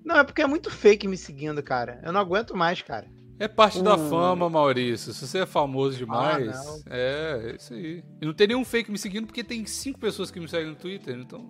Não, 0.05 0.19
é 0.19 0.25
porque 0.25 0.43
é 0.43 0.47
muito 0.47 0.71
fake 0.71 1.09
me 1.09 1.17
seguindo, 1.17 1.63
cara. 1.63 2.01
Eu 2.05 2.13
não 2.13 2.21
aguento 2.21 2.57
mais, 2.57 2.81
cara. 2.83 3.07
É 3.39 3.49
parte 3.49 3.83
da 3.83 3.97
Uh. 3.97 4.09
fama, 4.09 4.49
Maurício. 4.49 5.13
Se 5.13 5.27
você 5.27 5.39
é 5.41 5.47
famoso 5.47 5.97
demais, 5.99 6.57
Ah, 6.57 6.81
é, 6.91 7.51
é 7.51 7.57
isso 7.57 7.75
aí. 7.75 8.03
E 8.21 8.25
não 8.27 8.33
tem 8.33 8.47
nenhum 8.49 8.65
fake 8.65 8.91
me 8.91 8.97
seguindo 8.99 9.27
porque 9.27 9.43
tem 9.45 9.65
cinco 9.67 9.99
pessoas 9.99 10.31
que 10.31 10.39
me 10.41 10.49
seguem 10.49 10.69
no 10.71 10.77
Twitter, 10.77 11.17
então. 11.19 11.49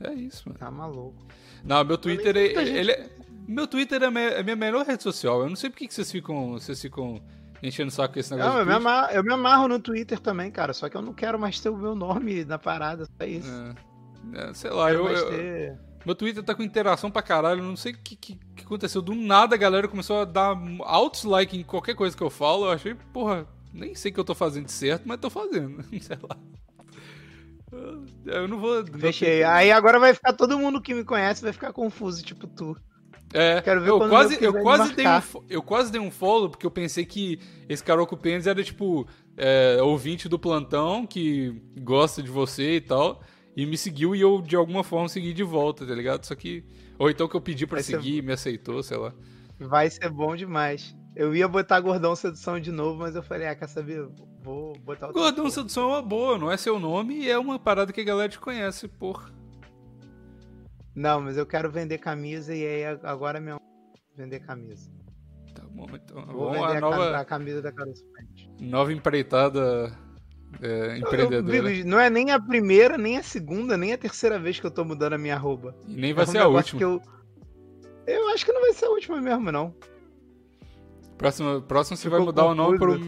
É 0.00 0.12
isso, 0.12 0.42
mano. 0.46 0.58
Tá 0.58 0.70
maluco. 0.70 1.26
Não, 1.64 1.82
meu 1.84 1.96
Twitter 1.98 2.36
é. 2.36 2.64
gente- 2.64 2.76
Ele 2.78 2.92
é- 2.92 3.08
meu 3.48 3.66
Twitter 3.66 4.02
é 4.02 4.06
a 4.06 4.10
minha, 4.10 4.24
é 4.30 4.40
a 4.40 4.42
minha 4.42 4.56
melhor 4.56 4.84
rede 4.84 5.02
social. 5.02 5.40
Eu 5.42 5.48
não 5.48 5.56
sei 5.56 5.70
por 5.70 5.76
que 5.78 5.86
que 5.88 5.94
vocês 5.94 6.10
ficam. 6.10 6.52
Vocês 6.52 6.80
ficam 6.80 7.20
enchendo 7.66 7.88
o 7.88 7.92
saco 7.92 8.14
com 8.14 8.20
esse 8.20 8.30
negócio. 8.34 8.52
Não, 8.52 8.60
eu 8.60 8.66
me, 8.66 8.72
amarro, 8.72 9.10
eu 9.12 9.24
me 9.24 9.32
amarro 9.32 9.68
no 9.68 9.78
Twitter 9.80 10.18
também, 10.20 10.50
cara. 10.50 10.72
Só 10.72 10.88
que 10.88 10.96
eu 10.96 11.02
não 11.02 11.12
quero 11.14 11.38
mais 11.38 11.58
ter 11.60 11.68
o 11.70 11.76
meu 11.76 11.94
nome 11.94 12.44
na 12.44 12.58
parada, 12.58 13.04
só 13.06 13.26
isso. 13.26 13.50
É. 13.50 14.48
É, 14.48 14.54
sei 14.54 14.70
lá, 14.70 14.90
eu, 14.92 15.06
eu- 15.08 15.28
ter- 15.30 15.78
meu 16.06 16.14
Twitter 16.14 16.42
tá 16.42 16.54
com 16.54 16.62
interação 16.62 17.10
pra 17.10 17.22
caralho. 17.22 17.62
Não 17.62 17.76
sei 17.76 17.92
o 17.92 17.98
que, 17.98 18.14
que, 18.16 18.34
que 18.56 18.64
aconteceu. 18.64 19.00
Do 19.02 19.14
nada 19.14 19.54
a 19.54 19.58
galera 19.58 19.88
começou 19.88 20.20
a 20.20 20.24
dar 20.24 20.56
altos 20.82 21.24
like 21.24 21.56
em 21.58 21.62
qualquer 21.62 21.94
coisa 21.94 22.16
que 22.16 22.22
eu 22.22 22.30
falo. 22.30 22.66
Eu 22.66 22.72
achei, 22.72 22.94
porra, 23.12 23.46
nem 23.72 23.94
sei 23.94 24.10
o 24.10 24.14
que 24.14 24.20
eu 24.20 24.24
tô 24.24 24.34
fazendo 24.34 24.66
de 24.66 24.72
certo, 24.72 25.02
mas 25.06 25.18
tô 25.18 25.28
fazendo. 25.30 25.82
sei 26.00 26.18
lá. 26.22 26.36
Eu- 28.26 28.46
não 28.48 28.58
vou. 28.60 28.84
Fechei. 28.98 29.28
Twitter- 29.40 29.50
Aí 29.50 29.72
agora 29.72 29.98
vai 29.98 30.14
ficar 30.14 30.32
todo 30.32 30.58
mundo 30.58 30.80
que 30.80 30.94
me 30.94 31.04
conhece 31.04 31.42
vai 31.42 31.52
ficar 31.52 31.72
confuso, 31.72 32.22
tipo 32.22 32.46
tu. 32.46 32.76
É, 33.34 33.60
Quero 33.60 33.80
ver 33.80 33.88
eu 33.90 33.98
quase, 33.98 34.44
eu 34.44 34.52
quase 34.62 34.94
dei 34.94 35.06
um, 35.08 35.20
eu 35.50 35.62
quase 35.62 35.90
dei 35.92 36.00
um 36.00 36.10
follow 36.10 36.48
porque 36.48 36.64
eu 36.64 36.70
pensei 36.70 37.04
que 37.04 37.40
esse 37.68 37.82
Caroco 37.82 38.16
Pênis 38.16 38.46
era 38.46 38.62
tipo 38.62 39.06
é, 39.36 39.78
ouvinte 39.82 40.28
do 40.28 40.38
plantão 40.38 41.04
que 41.04 41.60
gosta 41.80 42.22
de 42.22 42.30
você 42.30 42.76
e 42.76 42.80
tal 42.80 43.20
e 43.56 43.66
me 43.66 43.76
seguiu 43.76 44.14
e 44.14 44.20
eu 44.20 44.40
de 44.40 44.54
alguma 44.54 44.84
forma 44.84 45.08
segui 45.08 45.32
de 45.32 45.42
volta, 45.42 45.84
tá 45.84 45.94
ligado? 45.94 46.24
Só 46.24 46.34
que 46.36 46.64
ou 46.96 47.10
então 47.10 47.26
que 47.26 47.34
eu 47.34 47.40
pedi 47.40 47.66
ser- 47.68 47.82
seguir 47.82 48.18
e 48.18 48.22
me 48.22 48.32
aceitou, 48.32 48.80
sei 48.84 48.96
lá. 48.96 49.12
Vai 49.58 49.90
ser 49.90 50.08
bom 50.10 50.36
demais. 50.36 50.94
Eu 51.16 51.34
ia 51.34 51.46
botar 51.48 51.80
Gordão 51.80 52.14
Sedução 52.16 52.58
de 52.58 52.70
novo, 52.72 52.98
mas 52.98 53.14
eu 53.14 53.22
falei, 53.22 53.46
ah, 53.48 53.54
quer 53.54 53.68
saber? 53.68 54.06
Vou 54.42 54.78
botar 54.80 55.06
outra 55.06 55.22
Gordão. 55.22 55.50
Sedução 55.50 55.84
é 55.90 55.92
uma 55.94 56.02
boa, 56.02 56.38
não 56.38 56.50
é 56.50 56.56
seu 56.56 56.78
nome 56.78 57.16
e 57.20 57.30
é 57.30 57.38
uma 57.38 57.58
parada 57.58 57.92
que 57.92 58.00
a 58.00 58.04
galera 58.04 58.28
te 58.28 58.38
conhece, 58.38 58.86
porra. 58.88 59.32
Não, 60.94 61.20
mas 61.20 61.36
eu 61.36 61.44
quero 61.46 61.70
vender 61.70 61.98
camisa 61.98 62.54
e 62.54 62.64
aí 62.64 62.84
agora 63.02 63.40
mesmo 63.40 63.60
vender 64.16 64.40
camisa. 64.40 64.90
Tá 65.54 65.62
bom, 65.70 65.86
então. 65.92 66.24
Vou 66.26 66.52
vender 66.52 66.76
a 66.76 66.80
nova, 66.80 67.16
a 67.18 67.24
camisa 67.24 67.60
da 67.62 67.72
Pente. 67.72 68.04
nova 68.60 68.92
empreitada 68.92 69.92
é, 70.62 70.92
Eu- 70.92 70.96
empreendedora. 70.98 71.62
Bigo, 71.62 71.88
não 71.88 71.98
é 71.98 72.08
nem 72.08 72.30
a 72.30 72.40
primeira, 72.40 72.96
nem 72.96 73.18
a 73.18 73.22
segunda, 73.22 73.76
nem 73.76 73.92
a 73.92 73.98
terceira 73.98 74.38
vez 74.38 74.58
que 74.60 74.66
eu 74.66 74.70
tô 74.70 74.84
mudando 74.84 75.14
a 75.14 75.18
minha 75.18 75.34
arroba. 75.34 75.74
E 75.86 75.94
nem 75.96 76.12
vai 76.12 76.24
É 76.24 76.28
um 76.28 76.30
ser 76.30 76.38
a 76.38 76.48
última. 76.48 76.78
que 76.78 76.84
eu... 76.84 77.00
eu 78.06 78.28
acho 78.28 78.44
que 78.44 78.52
não 78.52 78.60
vai 78.60 78.72
ser 78.72 78.84
a 78.86 78.90
última 78.90 79.20
mesmo, 79.20 79.50
não. 79.50 79.74
Próximo, 81.18 81.62
próximo 81.62 81.96
você 81.96 82.04
Ficou 82.04 82.18
vai 82.18 82.26
mudar 82.26 82.44
o 82.46 82.54
nome 82.54 82.78
pro. 82.78 82.98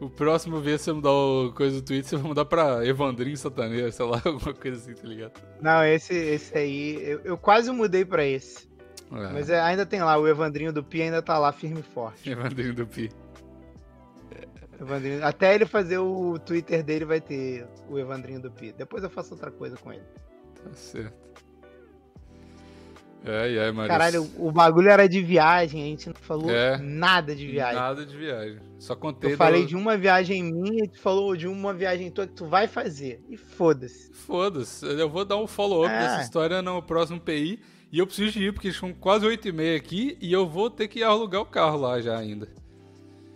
O 0.00 0.08
próximo 0.08 0.60
vez 0.60 0.80
você 0.80 0.92
mudar 0.92 1.10
o 1.12 1.52
coisa 1.52 1.80
do 1.80 1.84
Twitter, 1.84 2.08
você 2.08 2.16
vai 2.16 2.26
mudar 2.28 2.44
pra 2.44 2.86
Evandrinho 2.86 3.36
Sataneiro, 3.36 3.90
sei 3.90 4.06
lá, 4.06 4.22
alguma 4.24 4.54
coisa 4.54 4.76
assim, 4.76 4.94
tá 4.94 5.08
ligado? 5.08 5.32
Não, 5.60 5.84
esse, 5.84 6.14
esse 6.14 6.56
aí, 6.56 7.02
eu, 7.02 7.20
eu 7.24 7.36
quase 7.38 7.70
mudei 7.72 8.04
pra 8.04 8.24
esse. 8.24 8.68
É, 9.10 9.32
Mas 9.32 9.50
é, 9.50 9.60
ainda 9.60 9.84
tem 9.84 10.00
lá, 10.02 10.16
o 10.16 10.28
Evandrinho 10.28 10.72
do 10.72 10.84
Pi 10.84 11.02
ainda 11.02 11.20
tá 11.20 11.36
lá 11.38 11.50
firme 11.50 11.80
e 11.80 11.82
forte. 11.82 12.28
Evandrinho 12.30 12.74
do 12.74 12.86
Pi. 12.86 13.10
Evandrinho- 14.80 15.24
até 15.26 15.54
ele 15.54 15.66
fazer 15.66 15.98
o 15.98 16.38
Twitter 16.38 16.84
dele 16.84 17.04
vai 17.04 17.20
ter 17.20 17.66
o 17.88 17.98
Evandrinho 17.98 18.40
do 18.40 18.50
Pi. 18.52 18.72
Depois 18.72 19.02
eu 19.02 19.10
faço 19.10 19.34
outra 19.34 19.50
coisa 19.50 19.76
com 19.76 19.92
ele. 19.92 20.04
Tá 20.62 20.72
certo. 20.74 21.16
Ai, 23.24 23.58
ai, 23.58 23.72
Maurício. 23.72 23.88
Caralho, 23.88 24.30
o 24.38 24.50
bagulho 24.50 24.88
era 24.88 25.08
de 25.08 25.20
viagem, 25.20 25.82
a 25.82 25.86
gente 25.86 26.06
não 26.06 26.14
falou 26.14 26.50
É. 26.50 26.78
nada 26.78 27.34
de 27.34 27.46
viagem. 27.46 27.74
Nada 27.74 28.06
de 28.06 28.16
viagem. 28.16 28.58
Só 28.78 28.94
contei. 28.94 29.32
Eu 29.32 29.36
falei 29.36 29.66
de 29.66 29.76
uma 29.76 29.96
viagem 29.96 30.42
minha 30.42 30.84
e 30.84 30.88
tu 30.88 30.98
falou 31.00 31.36
de 31.36 31.46
uma 31.48 31.74
viagem 31.74 32.10
tua 32.10 32.26
que 32.26 32.34
tu 32.34 32.46
vai 32.46 32.66
fazer. 32.68 33.20
E 33.28 33.36
foda-se. 33.36 34.12
Foda-se, 34.12 34.86
eu 34.86 35.08
vou 35.10 35.24
dar 35.24 35.36
um 35.36 35.46
follow-up 35.46 35.92
É. 35.92 35.98
dessa 35.98 36.22
história 36.22 36.62
no 36.62 36.80
próximo 36.82 37.20
PI. 37.20 37.60
E 37.90 37.98
eu 37.98 38.06
preciso 38.06 38.32
de 38.32 38.44
ir, 38.44 38.52
porque 38.52 38.70
são 38.70 38.92
quase 38.92 39.24
8 39.26 39.48
e 39.48 39.52
meia 39.52 39.76
aqui 39.76 40.16
e 40.20 40.30
eu 40.32 40.46
vou 40.46 40.68
ter 40.70 40.88
que 40.88 41.02
alugar 41.02 41.40
o 41.40 41.46
carro 41.46 41.78
lá 41.78 41.98
já 42.00 42.16
ainda. 42.18 42.46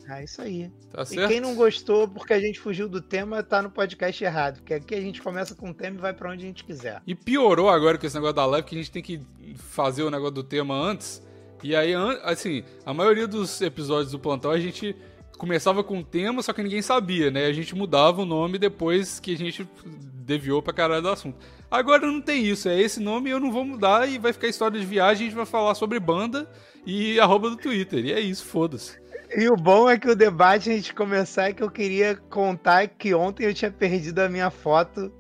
É 0.09 0.25
isso 0.25 0.43
aí. 0.43 0.71
Tá 0.91 1.03
E 1.03 1.07
certo? 1.07 1.29
quem 1.29 1.41
não 1.41 1.55
gostou 1.55 2.09
porque 2.09 2.33
a 2.33 2.41
gente 2.41 2.59
fugiu 2.59 2.89
do 2.89 3.01
tema, 3.01 3.43
tá 3.43 3.63
no 3.63 3.71
podcast 3.71 4.23
errado. 4.23 4.57
Porque 4.57 4.75
aqui 4.75 4.95
a 4.95 5.01
gente 5.01 5.23
começa 5.23 5.55
com 5.55 5.71
o 5.71 5.75
tema 5.75 5.97
e 5.97 6.01
vai 6.01 6.13
pra 6.13 6.31
onde 6.31 6.45
a 6.45 6.47
gente 6.47 6.65
quiser. 6.65 7.01
E 7.07 7.15
piorou 7.15 7.69
agora 7.69 7.97
com 7.99 8.07
esse 8.07 8.15
negócio 8.15 8.35
da 8.37 8.47
live, 8.47 8.67
que 8.67 8.75
a 8.75 8.79
gente 8.79 8.91
tem 8.91 9.03
que 9.03 9.21
fazer 9.57 10.03
o 10.03 10.11
negócio 10.11 10.35
do 10.35 10.45
tema 10.45 10.75
antes. 10.75 11.23
E 11.63 11.77
aí, 11.77 11.95
assim, 12.25 12.65
a 12.85 12.93
maioria 12.93 13.27
dos 13.27 13.61
episódios 13.61 14.11
do 14.11 14.19
plantão 14.19 14.51
a 14.51 14.59
gente 14.59 14.97
começava 15.39 15.83
com 15.83 15.99
um 15.99 16.03
tema, 16.03 16.43
só 16.43 16.53
que 16.53 16.63
ninguém 16.63 16.83
sabia, 16.83 17.31
né? 17.31 17.47
A 17.47 17.53
gente 17.53 17.75
mudava 17.75 18.23
o 18.23 18.25
nome 18.25 18.59
depois 18.59 19.21
que 19.21 19.35
a 19.35 19.39
gente 19.39 19.69
deviou 20.15 20.63
pra 20.63 20.73
caralho 20.73 21.03
do 21.03 21.09
assunto. 21.09 21.37
Agora 21.71 22.07
não 22.07 22.21
tem 22.21 22.45
isso, 22.45 22.69
é 22.69 22.81
esse 22.81 23.01
nome 23.01 23.31
eu 23.31 23.41
não 23.41 23.51
vou 23.51 23.65
mudar 23.65 24.09
e 24.09 24.19
vai 24.19 24.33
ficar 24.33 24.47
história 24.47 24.79
de 24.79 24.87
viagem, 24.87 25.27
a 25.27 25.31
gente 25.31 25.37
vai 25.37 25.47
falar 25.47 25.75
sobre 25.75 25.99
banda 25.99 26.49
e 26.87 27.19
arroba 27.19 27.51
do 27.51 27.57
Twitter. 27.57 28.05
E 28.05 28.13
é 28.13 28.21
isso, 28.21 28.45
foda-se. 28.45 29.02
E 29.37 29.49
o 29.49 29.57
bom 29.57 29.89
é 29.89 29.99
que 29.99 30.09
o 30.09 30.15
debate 30.15 30.71
a 30.71 30.75
gente 30.75 30.95
começar 30.95 31.49
é 31.49 31.53
que 31.53 31.63
eu 31.63 31.71
queria 31.71 32.17
contar 32.17 32.87
que 32.89 33.15
ontem 33.15 33.47
eu 33.47 33.55
tinha 33.55 33.71
perdido 33.71 34.21
a 34.21 34.29
minha 34.29 34.51
foto. 34.51 35.13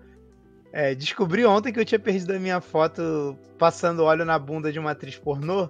É, 0.73 0.95
descobri 0.95 1.45
ontem 1.45 1.73
que 1.73 1.81
eu 1.81 1.85
tinha 1.85 1.99
perdido 1.99 2.33
a 2.35 2.39
minha 2.39 2.61
foto 2.61 3.37
passando 3.59 4.05
óleo 4.05 4.25
na 4.25 4.39
bunda 4.39 4.71
de 4.71 4.79
uma 4.79 4.91
atriz 4.91 5.17
pornô. 5.17 5.69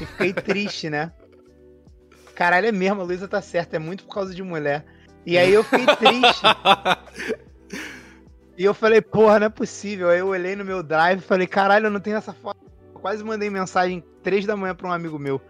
E 0.00 0.06
fiquei 0.06 0.32
triste, 0.34 0.88
né? 0.88 1.12
Caralho, 2.34 2.66
é 2.66 2.72
mesmo, 2.72 3.00
a 3.00 3.04
Luísa 3.04 3.28
tá 3.28 3.40
certa, 3.40 3.76
é 3.76 3.78
muito 3.78 4.04
por 4.04 4.14
causa 4.14 4.34
de 4.34 4.42
mulher. 4.42 4.84
E 5.24 5.36
aí 5.36 5.52
eu 5.52 5.64
fiquei 5.64 5.86
triste. 5.96 6.42
E 8.58 8.64
eu 8.64 8.72
falei, 8.72 9.02
porra, 9.02 9.38
não 9.38 9.46
é 9.48 9.50
possível. 9.50 10.08
Aí 10.08 10.18
eu 10.18 10.28
olhei 10.28 10.56
no 10.56 10.64
meu 10.64 10.82
drive 10.82 11.18
e 11.18 11.22
falei, 11.22 11.46
caralho, 11.46 11.86
eu 11.86 11.90
não 11.90 12.00
tenho 12.00 12.16
essa 12.16 12.32
foto. 12.32 12.58
Eu 12.94 13.00
quase 13.00 13.22
mandei 13.22 13.50
mensagem 13.50 14.02
três 14.22 14.46
da 14.46 14.56
manhã 14.56 14.74
pra 14.74 14.88
um 14.88 14.92
amigo 14.92 15.18
meu. 15.18 15.40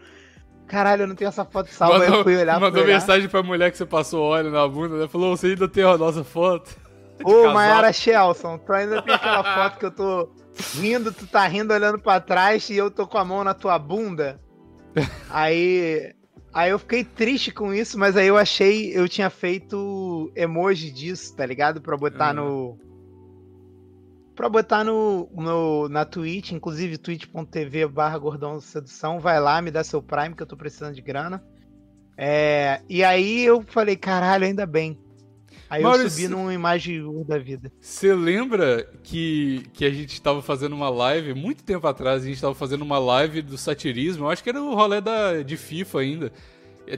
Caralho, 0.66 1.02
eu 1.02 1.06
não 1.06 1.14
tenho 1.14 1.28
essa 1.28 1.44
foto 1.44 1.68
salva. 1.70 2.02
Aí 2.04 2.08
eu 2.10 2.22
fui 2.24 2.36
olhar 2.36 2.58
mandou 2.60 2.82
olhar. 2.82 2.94
mensagem 2.94 3.28
pra 3.28 3.42
mulher 3.42 3.70
que 3.70 3.76
você 3.78 3.86
passou 3.86 4.22
óleo 4.24 4.50
na 4.50 4.66
bunda, 4.66 4.96
né? 4.98 5.08
Falou, 5.08 5.36
você 5.36 5.48
ainda 5.48 5.68
tem 5.68 5.84
a 5.84 5.96
nossa 5.96 6.24
foto? 6.24 6.76
Ô. 7.24 7.50
Mayara 7.52 7.92
Shelson, 7.92 8.58
tu 8.58 8.72
ainda 8.72 9.00
tem 9.02 9.14
aquela 9.14 9.42
foto 9.54 9.78
que 9.78 9.86
eu 9.86 9.90
tô 9.90 10.28
rindo, 10.74 11.12
tu 11.12 11.26
tá 11.26 11.46
rindo 11.46 11.72
olhando 11.72 11.98
pra 11.98 12.20
trás 12.20 12.68
e 12.68 12.76
eu 12.76 12.90
tô 12.90 13.06
com 13.06 13.16
a 13.18 13.24
mão 13.24 13.44
na 13.44 13.54
tua 13.54 13.78
bunda. 13.78 14.40
Aí. 15.30 16.12
Aí 16.52 16.70
eu 16.70 16.78
fiquei 16.78 17.04
triste 17.04 17.52
com 17.52 17.72
isso, 17.74 17.98
mas 17.98 18.16
aí 18.16 18.26
eu 18.28 18.36
achei. 18.38 18.90
Eu 18.96 19.06
tinha 19.06 19.28
feito 19.28 20.32
emoji 20.34 20.90
disso, 20.90 21.36
tá 21.36 21.44
ligado? 21.44 21.82
Pra 21.82 21.98
botar 21.98 22.34
Uhum. 22.34 22.76
no. 22.76 22.78
Pra 24.36 24.48
botar 24.50 24.84
no, 24.84 25.28
no, 25.34 25.88
na 25.88 26.04
Twitch, 26.04 26.52
inclusive 26.52 26.98
twitch.tv 26.98 27.86
barra 27.88 28.18
gordão 28.18 28.60
sedução. 28.60 29.18
Vai 29.18 29.40
lá, 29.40 29.62
me 29.62 29.70
dá 29.70 29.82
seu 29.82 30.02
Prime, 30.02 30.34
que 30.36 30.42
eu 30.42 30.46
tô 30.46 30.56
precisando 30.56 30.94
de 30.94 31.00
grana. 31.00 31.42
É, 32.18 32.82
e 32.88 33.02
aí 33.02 33.44
eu 33.44 33.62
falei, 33.62 33.96
caralho, 33.96 34.44
ainda 34.44 34.66
bem. 34.66 34.98
Aí 35.68 35.82
eu 35.82 36.10
subi 36.10 36.28
numa 36.28 36.54
imagem 36.54 37.02
da 37.24 37.38
vida. 37.38 37.72
Você 37.80 38.14
lembra 38.14 38.88
que, 39.02 39.64
que 39.72 39.84
a 39.84 39.90
gente 39.90 40.20
tava 40.22 40.40
fazendo 40.40 40.74
uma 40.74 40.88
live, 40.88 41.34
muito 41.34 41.64
tempo 41.64 41.86
atrás, 41.86 42.22
a 42.22 42.26
gente 42.26 42.40
tava 42.40 42.54
fazendo 42.54 42.82
uma 42.82 42.98
live 42.98 43.42
do 43.42 43.58
satirismo, 43.58 44.26
eu 44.26 44.30
acho 44.30 44.44
que 44.44 44.50
era 44.50 44.62
o 44.62 44.74
rolê 44.74 45.00
da, 45.00 45.42
de 45.42 45.56
FIFA 45.56 45.98
ainda. 46.00 46.32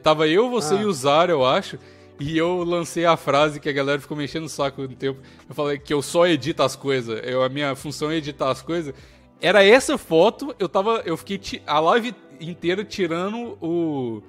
Tava 0.03 0.29
eu, 0.29 0.51
você 0.51 0.75
Ah. 0.75 0.83
e 0.83 0.85
o 0.85 0.93
Zara, 0.93 1.33
eu 1.33 1.47
acho, 1.47 1.79
e 2.21 2.37
eu 2.37 2.65
lancei 2.65 3.05
a 3.05 3.17
frase 3.17 3.61
que 3.61 3.69
a 3.69 3.73
galera 3.73 4.01
ficou 4.01 4.17
mexendo 4.17 4.45
o 4.45 4.49
saco 4.49 4.83
no 4.83 4.89
tempo. 4.97 5.21
Eu 5.49 5.55
falei 5.55 5.79
que 5.79 5.93
eu 5.93 6.03
só 6.03 6.27
edito 6.27 6.63
as 6.63 6.75
coisas, 6.77 7.21
eu, 7.25 7.43
a 7.43 7.49
minha 7.49 7.75
função 7.77 8.11
é 8.11 8.17
editar 8.17 8.51
as 8.51 8.63
coisas. 8.63 8.95
Era 9.41 9.65
essa 9.65 9.97
foto, 9.97 10.55
eu 10.59 10.69
tava. 10.69 11.03
Eu 11.05 11.17
fiquei 11.17 11.63
a 11.67 11.79
live 11.79 12.15
inteira 12.41 12.85
tirando 12.85 13.57
o. 13.63 14.23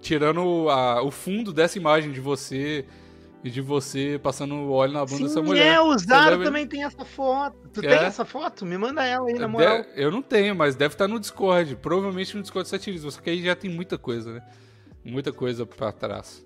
Tirando 0.00 0.68
a- 0.70 1.02
o 1.02 1.10
fundo 1.10 1.52
dessa 1.52 1.78
imagem 1.78 2.12
de 2.12 2.20
você. 2.20 2.84
De 3.42 3.60
você 3.60 4.18
passando 4.20 4.72
óleo 4.72 4.92
na 4.92 5.04
bunda 5.04 5.22
dessa 5.24 5.40
mulher. 5.40 5.74
é, 5.74 5.80
o 5.80 5.96
Zara 5.96 6.30
lembra? 6.30 6.46
também 6.46 6.66
tem 6.66 6.82
essa 6.82 7.04
foto. 7.04 7.56
Tu 7.72 7.78
É. 7.80 7.96
tem 7.96 8.06
essa 8.06 8.24
foto? 8.24 8.66
Me 8.66 8.76
manda 8.76 9.04
ela 9.04 9.28
aí, 9.28 9.34
na 9.38 9.46
moral. 9.46 9.82
De- 9.82 9.88
eu 9.94 10.10
não 10.10 10.20
tenho, 10.20 10.52
mas 10.56 10.74
deve 10.74 10.94
estar 10.94 11.06
no 11.06 11.20
Discord. 11.20 11.76
Provavelmente 11.76 12.34
no 12.34 12.42
Discord 12.42 12.68
satirismo. 12.68 13.08
Só 13.08 13.20
que 13.20 13.30
aí 13.30 13.40
já 13.44 13.54
tem 13.54 13.70
muita 13.70 13.96
coisa, 13.96 14.32
né? 14.34 14.42
Muita 15.04 15.32
coisa 15.32 15.64
pra 15.64 15.92
trás. 15.92 16.44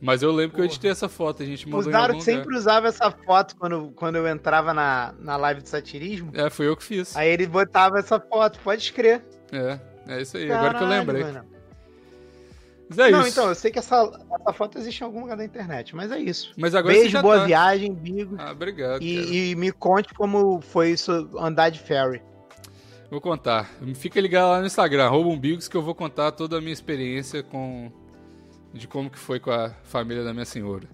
Mas 0.00 0.22
eu 0.22 0.30
lembro 0.30 0.54
que 0.54 0.60
eu 0.60 0.64
Porra. 0.64 0.74
editei 0.74 0.90
essa 0.90 1.08
foto, 1.08 1.42
a 1.42 1.46
gente 1.46 1.66
O 1.66 1.70
mandou 1.70 1.88
em 1.88 1.92
Zara 1.92 2.12
algum 2.12 2.20
sempre 2.20 2.54
usava 2.54 2.88
essa 2.88 3.10
foto 3.10 3.56
quando, 3.56 3.92
quando 3.96 4.16
eu 4.16 4.28
entrava 4.28 4.74
na, 4.74 5.14
na 5.18 5.36
live 5.36 5.62
de 5.62 5.68
satirismo. 5.68 6.30
É, 6.34 6.50
foi 6.50 6.66
eu 6.68 6.76
que 6.76 6.84
fiz. 6.84 7.16
Aí 7.16 7.30
ele 7.30 7.46
botava 7.46 7.98
essa 7.98 8.20
foto, 8.20 8.58
pode 8.60 8.82
escrever. 8.82 9.24
É, 9.50 9.80
é 10.06 10.22
isso 10.22 10.36
aí. 10.36 10.50
Agora 10.50 10.74
que 10.74 10.82
eu 10.84 10.88
lembrei. 10.88 11.24
Mas 12.88 12.98
é 12.98 13.10
não, 13.10 13.20
isso. 13.20 13.30
então, 13.30 13.48
eu 13.48 13.54
sei 13.54 13.70
que 13.70 13.78
essa, 13.78 13.96
essa 14.40 14.52
foto 14.52 14.78
existe 14.78 15.00
em 15.00 15.04
algum 15.04 15.22
lugar 15.22 15.36
da 15.36 15.44
internet, 15.44 15.96
mas 15.96 16.12
é 16.12 16.18
isso. 16.18 16.52
Mas 16.56 16.74
agora 16.74 16.94
Beijo, 16.94 17.20
boa 17.20 17.40
tá. 17.40 17.46
viagem, 17.46 17.92
Bigos. 17.92 18.38
Ah, 18.38 18.52
obrigado. 18.52 19.02
e, 19.02 19.50
e 19.50 19.56
me 19.56 19.72
conte 19.72 20.14
como 20.14 20.60
foi 20.60 20.90
isso 20.90 21.28
andar 21.36 21.70
de 21.70 21.80
ferry. 21.80 22.22
Vou 23.10 23.20
contar. 23.20 23.70
Fica 23.94 24.20
ligado 24.20 24.50
lá 24.50 24.60
no 24.60 24.66
Instagram, 24.66 25.06
arroba 25.06 25.28
umbigos, 25.28 25.68
que 25.68 25.76
eu 25.76 25.82
vou 25.82 25.94
contar 25.94 26.32
toda 26.32 26.58
a 26.58 26.60
minha 26.60 26.72
experiência 26.72 27.42
com 27.42 27.90
de 28.76 28.86
como 28.86 29.10
que 29.10 29.18
foi 29.18 29.40
com 29.40 29.50
a 29.50 29.70
família 29.84 30.22
da 30.22 30.32
minha 30.32 30.44
senhora. 30.44 30.88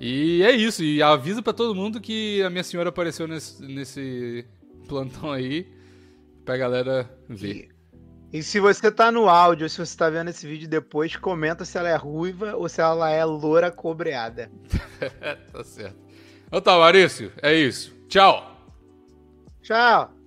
E 0.00 0.42
é 0.42 0.50
isso, 0.52 0.82
e 0.82 1.02
avisa 1.02 1.42
pra 1.42 1.52
todo 1.52 1.74
mundo 1.74 2.00
que 2.00 2.42
a 2.42 2.50
minha 2.50 2.64
senhora 2.64 2.88
apareceu 2.88 3.28
nesse, 3.28 3.62
nesse 3.62 4.44
plantão 4.88 5.30
aí, 5.30 5.72
pra 6.44 6.56
galera 6.56 7.08
ver. 7.28 7.68
E, 8.32 8.38
e 8.38 8.42
se 8.42 8.58
você 8.58 8.90
tá 8.90 9.12
no 9.12 9.28
áudio, 9.28 9.68
se 9.68 9.78
você 9.78 9.96
tá 9.96 10.10
vendo 10.10 10.30
esse 10.30 10.46
vídeo 10.46 10.68
depois, 10.68 11.14
comenta 11.16 11.64
se 11.64 11.78
ela 11.78 11.88
é 11.88 11.96
ruiva 11.96 12.56
ou 12.56 12.68
se 12.68 12.80
ela 12.80 13.10
é 13.10 13.24
loura 13.24 13.70
cobreada. 13.70 14.50
tá 15.52 15.62
certo. 15.62 15.96
Então 16.46 16.60
tá, 16.60 16.72
Maurício, 16.72 17.32
é 17.40 17.54
isso. 17.54 17.94
Tchau! 18.08 18.52
Tchau! 19.62 20.21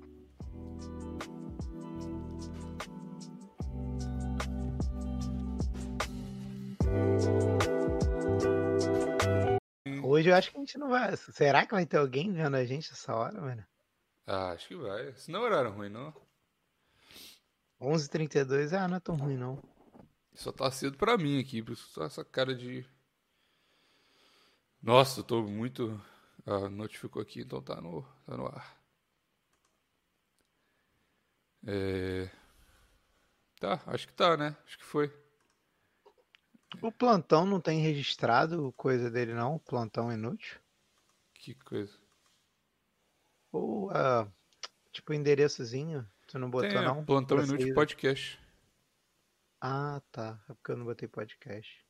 Hoje 10.26 10.32
eu 10.32 10.36
acho 10.36 10.50
que 10.50 10.58
a 10.58 10.60
gente 10.60 10.78
não 10.80 10.90
vai. 10.90 11.16
Será 11.16 11.68
que 11.68 11.76
vai 11.76 11.86
ter 11.86 11.98
alguém 11.98 12.34
vendo 12.34 12.56
a 12.56 12.66
gente 12.66 12.92
essa 12.92 13.14
hora, 13.14 13.40
mano? 13.40 13.64
Ah, 14.26 14.54
acho 14.54 14.70
que 14.70 14.76
vai. 14.76 15.14
Senão 15.14 15.42
não 15.42 15.56
era 15.56 15.70
ruim, 15.70 15.88
não. 15.88 16.12
11h32, 17.80 18.74
ah, 18.74 18.88
não 18.88 18.98
é 18.98 19.00
tão 19.00 19.16
ruim 19.16 19.38
não. 19.38 19.62
Só 20.34 20.52
tá 20.52 20.72
cedo 20.72 20.98
pra 20.98 21.16
mim 21.16 21.40
aqui, 21.40 21.62
por 21.62 21.74
isso 21.74 21.94
tá 21.94 22.06
essa 22.06 22.26
cara 22.26 22.56
de. 22.56 22.84
Nossa, 24.82 25.20
eu 25.20 25.24
tô 25.24 25.44
muito. 25.44 26.02
Ah, 26.44 26.70
notificou 26.70 27.22
aqui, 27.22 27.42
então 27.42 27.62
tá 27.62 27.80
no, 27.80 28.02
tá 28.26 28.36
no 28.36 28.48
ar. 28.48 28.82
É... 31.68 32.32
Tá, 33.60 33.80
acho 33.86 34.08
que 34.08 34.14
tá, 34.14 34.36
né? 34.36 34.58
Acho 34.66 34.80
que 34.80 34.86
foi. 34.86 35.25
O 36.82 36.92
plantão 36.92 37.46
não 37.46 37.60
tem 37.60 37.80
registrado 37.80 38.74
coisa 38.78 39.10
dele 39.10 39.34
não, 39.34 39.60
plantão 39.60 40.12
inútil. 40.12 40.60
Que 41.34 41.54
coisa. 41.56 41.94
Ou, 43.52 43.90
ah, 43.92 44.28
tipo, 44.92 45.14
endereçozinho, 45.14 46.08
tu 46.28 46.38
não 46.38 46.50
botou 46.50 46.70
Tem, 46.70 46.80
é, 46.80 46.82
não? 46.82 47.06
Plantão 47.06 47.38
Pra 47.38 47.46
Inútil 47.46 47.74
Podcast. 47.74 48.40
Ah, 49.62 50.02
tá. 50.12 50.40
É 50.50 50.54
porque 50.54 50.72
eu 50.72 50.78
não 50.78 50.86
botei 50.86 51.08
podcast. 51.08 51.84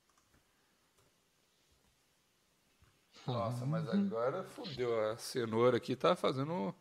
Nossa, 3.27 3.65
mas 3.65 3.88
agora 3.89 4.43
fudeu. 4.43 5.11
A 5.11 5.17
cenoura 5.17 5.77
aqui 5.77 5.95
tá 5.95 6.15
fazendo. 6.15 6.75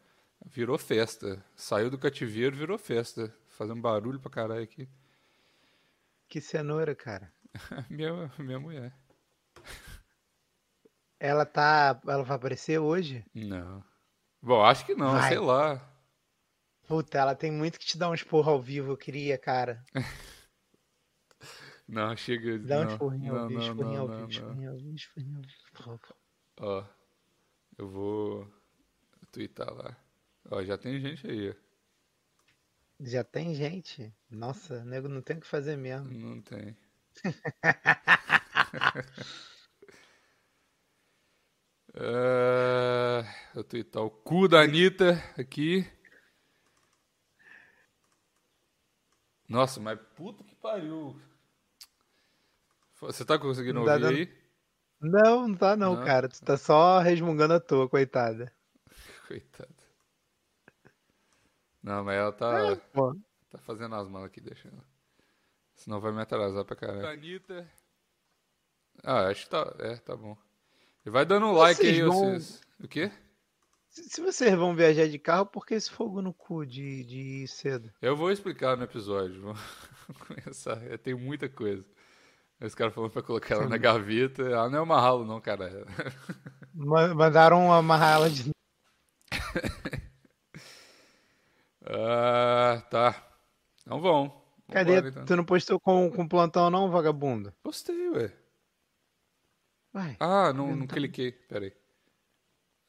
Virou 0.44 0.76
festa. 0.76 1.44
Saiu 1.56 1.90
do 1.90 1.98
cativeiro, 1.98 2.54
virou 2.54 2.78
festa. 2.78 3.34
Fazendo 3.48 3.80
barulho 3.80 4.20
pra 4.20 4.30
caralho 4.30 4.62
aqui. 4.62 4.88
Que 6.28 6.40
cenoura, 6.40 6.94
cara. 6.94 7.32
minha, 7.90 8.30
minha 8.38 8.60
mulher. 8.60 8.92
Ela 11.18 11.46
tá. 11.46 12.00
Ela 12.06 12.22
vai 12.22 12.36
aparecer 12.36 12.78
hoje? 12.78 13.24
Não. 13.34 13.82
Bom, 14.42 14.62
acho 14.62 14.84
que 14.84 14.94
não, 14.94 15.12
Vai. 15.12 15.28
sei 15.30 15.38
lá. 15.38 15.90
Puta, 16.86 17.18
ela 17.18 17.34
tem 17.34 17.50
muito 17.50 17.78
que 17.78 17.86
te 17.86 17.96
dar 17.96 18.10
um 18.10 18.14
esporro 18.14 18.50
ao 18.50 18.60
vivo, 18.60 18.92
eu 18.92 18.96
queria, 18.96 19.38
cara. 19.38 19.82
Não, 21.86 22.16
chega. 22.16 22.58
Dá 22.58 22.80
um 22.80 22.88
esporrinho 22.88 23.36
ao 23.38 23.48
vivo, 23.48 23.60
esporrinho 23.60 24.00
ao 24.00 24.08
vivo, 24.08 24.30
esporrinho 24.30 24.70
ao 24.70 24.76
vivo, 24.76 24.94
esporrinho 24.94 25.36
ao 25.36 25.42
vivo. 25.42 26.14
Ó, 26.60 26.84
eu 27.76 27.88
vou 27.88 28.50
twittar 29.30 29.72
lá. 29.72 29.96
Ó, 30.50 30.62
já 30.62 30.78
tem 30.78 30.98
gente 31.00 31.26
aí. 31.26 31.50
ó. 31.50 31.54
Já 33.00 33.22
tem 33.22 33.54
gente? 33.54 34.14
Nossa, 34.30 34.84
nego 34.84 35.08
não 35.08 35.20
tem 35.20 35.36
o 35.36 35.40
que 35.40 35.46
fazer 35.46 35.76
mesmo. 35.76 36.10
Não 36.10 36.40
tem. 36.40 36.76
Ah, 41.96 43.22
eu 43.54 43.62
twittar 43.62 44.02
o 44.02 44.10
cu 44.10 44.48
da 44.48 44.62
Anitta 44.62 45.12
aqui. 45.38 45.86
Nossa, 49.48 49.80
mas 49.80 49.98
puta 50.16 50.42
que 50.42 50.54
pariu. 50.56 51.20
Você 53.00 53.24
tá 53.24 53.38
conseguindo 53.38 53.78
Não 53.80 53.86
tá 53.86 53.92
ouvir 53.92 54.02
dando- 54.02 54.16
aí? 54.16 54.44
Não, 55.00 55.48
não 55.48 55.56
tá 55.56 55.76
não, 55.76 55.96
Não? 55.96 56.04
cara. 56.04 56.28
Tu 56.28 56.40
tá 56.42 56.56
só 56.56 56.98
resmungando 56.98 57.54
à 57.54 57.60
toa, 57.60 57.88
coitada. 57.88 58.52
Coitada. 59.28 59.68
Não, 61.82 62.02
mas 62.02 62.16
ela 62.16 62.32
tá, 62.32 62.76
Pô, 62.92 63.14
tá 63.50 63.58
fazendo 63.58 63.94
as 63.94 64.08
malas 64.08 64.28
aqui, 64.28 64.40
deixa 64.40 64.68
ela. 64.68 64.82
Senão 65.74 66.00
vai 66.00 66.12
me 66.12 66.22
atrasar 66.22 66.64
pra 66.64 66.76
caralho. 66.76 67.06
Anitta. 67.06 67.68
Ah, 69.02 69.26
acho 69.28 69.44
que 69.44 69.50
tá. 69.50 69.74
É, 69.80 69.96
tá 69.96 70.16
bom. 70.16 70.36
E 71.04 71.10
vai 71.10 71.24
dando 71.26 71.46
um 71.46 71.52
like 71.52 71.80
Vocês 71.80 71.94
aí, 71.96 72.02
vão- 72.02 72.20
vocês. 72.32 72.60
O 72.82 72.88
quê? 72.88 73.10
se 73.88 74.02
se 74.08 74.20
vocês 74.20 74.54
vão 74.56 74.74
viajar 74.74 75.06
de 75.08 75.18
carro, 75.18 75.46
por 75.46 75.64
que 75.66 75.74
esse 75.74 75.90
fogo 75.90 76.20
no 76.22 76.32
cu 76.32 76.64
de, 76.66 77.04
de 77.04 77.18
ir 77.44 77.48
cedo? 77.48 77.92
Eu 78.02 78.16
vou 78.16 78.30
explicar 78.32 78.76
no 78.76 78.84
episódio. 78.84 79.40
Vamos 79.42 79.60
começar. 80.26 80.82
É, 80.90 80.96
Tem 80.96 81.14
muita 81.14 81.48
coisa. 81.48 81.84
Os 82.60 82.74
caras 82.74 82.94
falando 82.94 83.10
pra 83.10 83.22
colocar 83.22 83.56
ela 83.56 83.68
na 83.68 83.76
gaveta. 83.76 84.42
Ela 84.42 84.70
não 84.70 84.78
é 84.78 84.82
uma 84.82 85.00
ralo, 85.00 85.24
não, 85.24 85.40
cara. 85.40 85.84
Ma- 86.72 87.14
Mandaram 87.14 87.72
amarrar 87.72 88.14
ela 88.14 88.30
de. 88.30 88.50
Ah, 91.86 92.82
tá. 92.90 93.14
Então 93.82 94.00
vão. 94.00 94.43
Cadê? 94.74 94.98
Então. 95.08 95.24
Tu 95.24 95.36
não 95.36 95.44
postou 95.44 95.78
com, 95.80 96.10
com 96.10 96.26
plantão, 96.28 96.68
não, 96.70 96.90
vagabundo? 96.90 97.52
Postei, 97.62 98.08
ué. 98.10 98.32
Vai. 99.92 100.16
Ah, 100.18 100.52
não, 100.52 100.66
Vendo 100.68 100.78
não 100.80 100.86
também. 100.86 101.10
cliquei. 101.10 101.30
Pera 101.32 101.64
aí. 101.66 101.72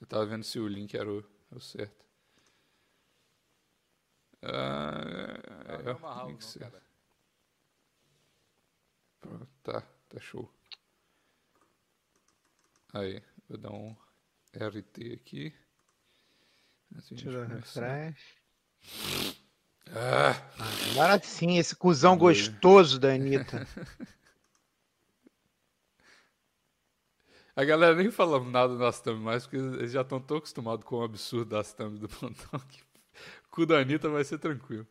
Eu 0.01 0.07
tava 0.07 0.25
vendo 0.25 0.43
se 0.43 0.59
o 0.59 0.67
link 0.67 0.95
era 0.97 1.07
o, 1.11 1.19
era 1.19 1.57
o 1.57 1.61
certo. 1.61 2.03
Ah, 4.41 5.37
é, 5.65 5.83
não 5.83 5.91
é 5.91 5.91
é, 5.91 6.25
tem 6.25 6.37
que 6.37 6.43
não, 6.43 6.51
ser. 6.51 6.59
cara. 6.59 6.83
Pronto, 9.19 9.47
tá, 9.63 9.81
tá 10.09 10.19
show. 10.19 10.51
Aí, 12.93 13.21
vou 13.47 13.57
dar 13.57 13.71
um 13.71 13.95
RT 14.53 15.13
aqui. 15.13 15.53
Um 16.91 17.45
começar. 17.45 17.87
refresh. 17.87 19.35
Ah, 19.93 20.33
Agora 20.91 21.21
sim, 21.21 21.57
esse 21.57 21.75
cuzão 21.75 22.17
gostoso 22.17 22.99
da 22.99 23.13
Anitta. 23.13 23.67
a 27.55 27.63
galera 27.63 27.95
nem 27.95 28.11
fala 28.11 28.43
nada 28.43 28.77
das 28.77 28.99
thumb 29.01 29.19
mais, 29.21 29.43
porque 29.43 29.57
eles 29.57 29.91
já 29.91 30.01
estão 30.01 30.19
tão 30.19 30.37
acostumados 30.37 30.85
com 30.85 30.97
o 30.97 31.03
absurdo 31.03 31.49
das 31.51 31.73
thumb 31.73 31.97
do 31.99 32.09
plantão 32.09 32.59
que 32.61 32.81
o 32.81 32.85
cu 33.51 33.65
da 33.65 33.79
Anitta 33.79 34.09
vai 34.09 34.23
ser 34.23 34.39
tranquilo. 34.39 34.87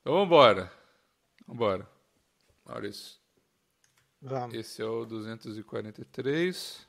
Então 0.00 0.14
vambora. 0.14 0.70
Vambora. 1.46 1.88
Maurício. 2.64 3.20
Vamos. 4.20 4.54
Esse 4.54 4.82
é 4.82 4.84
o 4.84 5.04
243. 5.04 6.86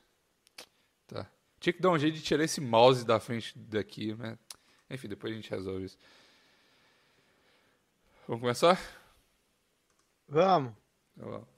Tá. 1.06 1.30
Tinha 1.64 1.72
que 1.72 1.80
dar 1.80 1.92
um 1.92 1.98
jeito 1.98 2.16
de 2.16 2.22
tirar 2.22 2.44
esse 2.44 2.60
mouse 2.60 3.06
da 3.06 3.18
frente 3.18 3.58
daqui, 3.58 4.14
né? 4.14 4.38
Enfim, 4.90 5.08
depois 5.08 5.32
a 5.32 5.36
gente 5.36 5.50
resolve 5.50 5.86
isso. 5.86 5.96
Vamos 8.28 8.42
começar? 8.42 8.78
Vamos. 10.28 10.74
Então, 11.16 11.30
vamos. 11.30 11.53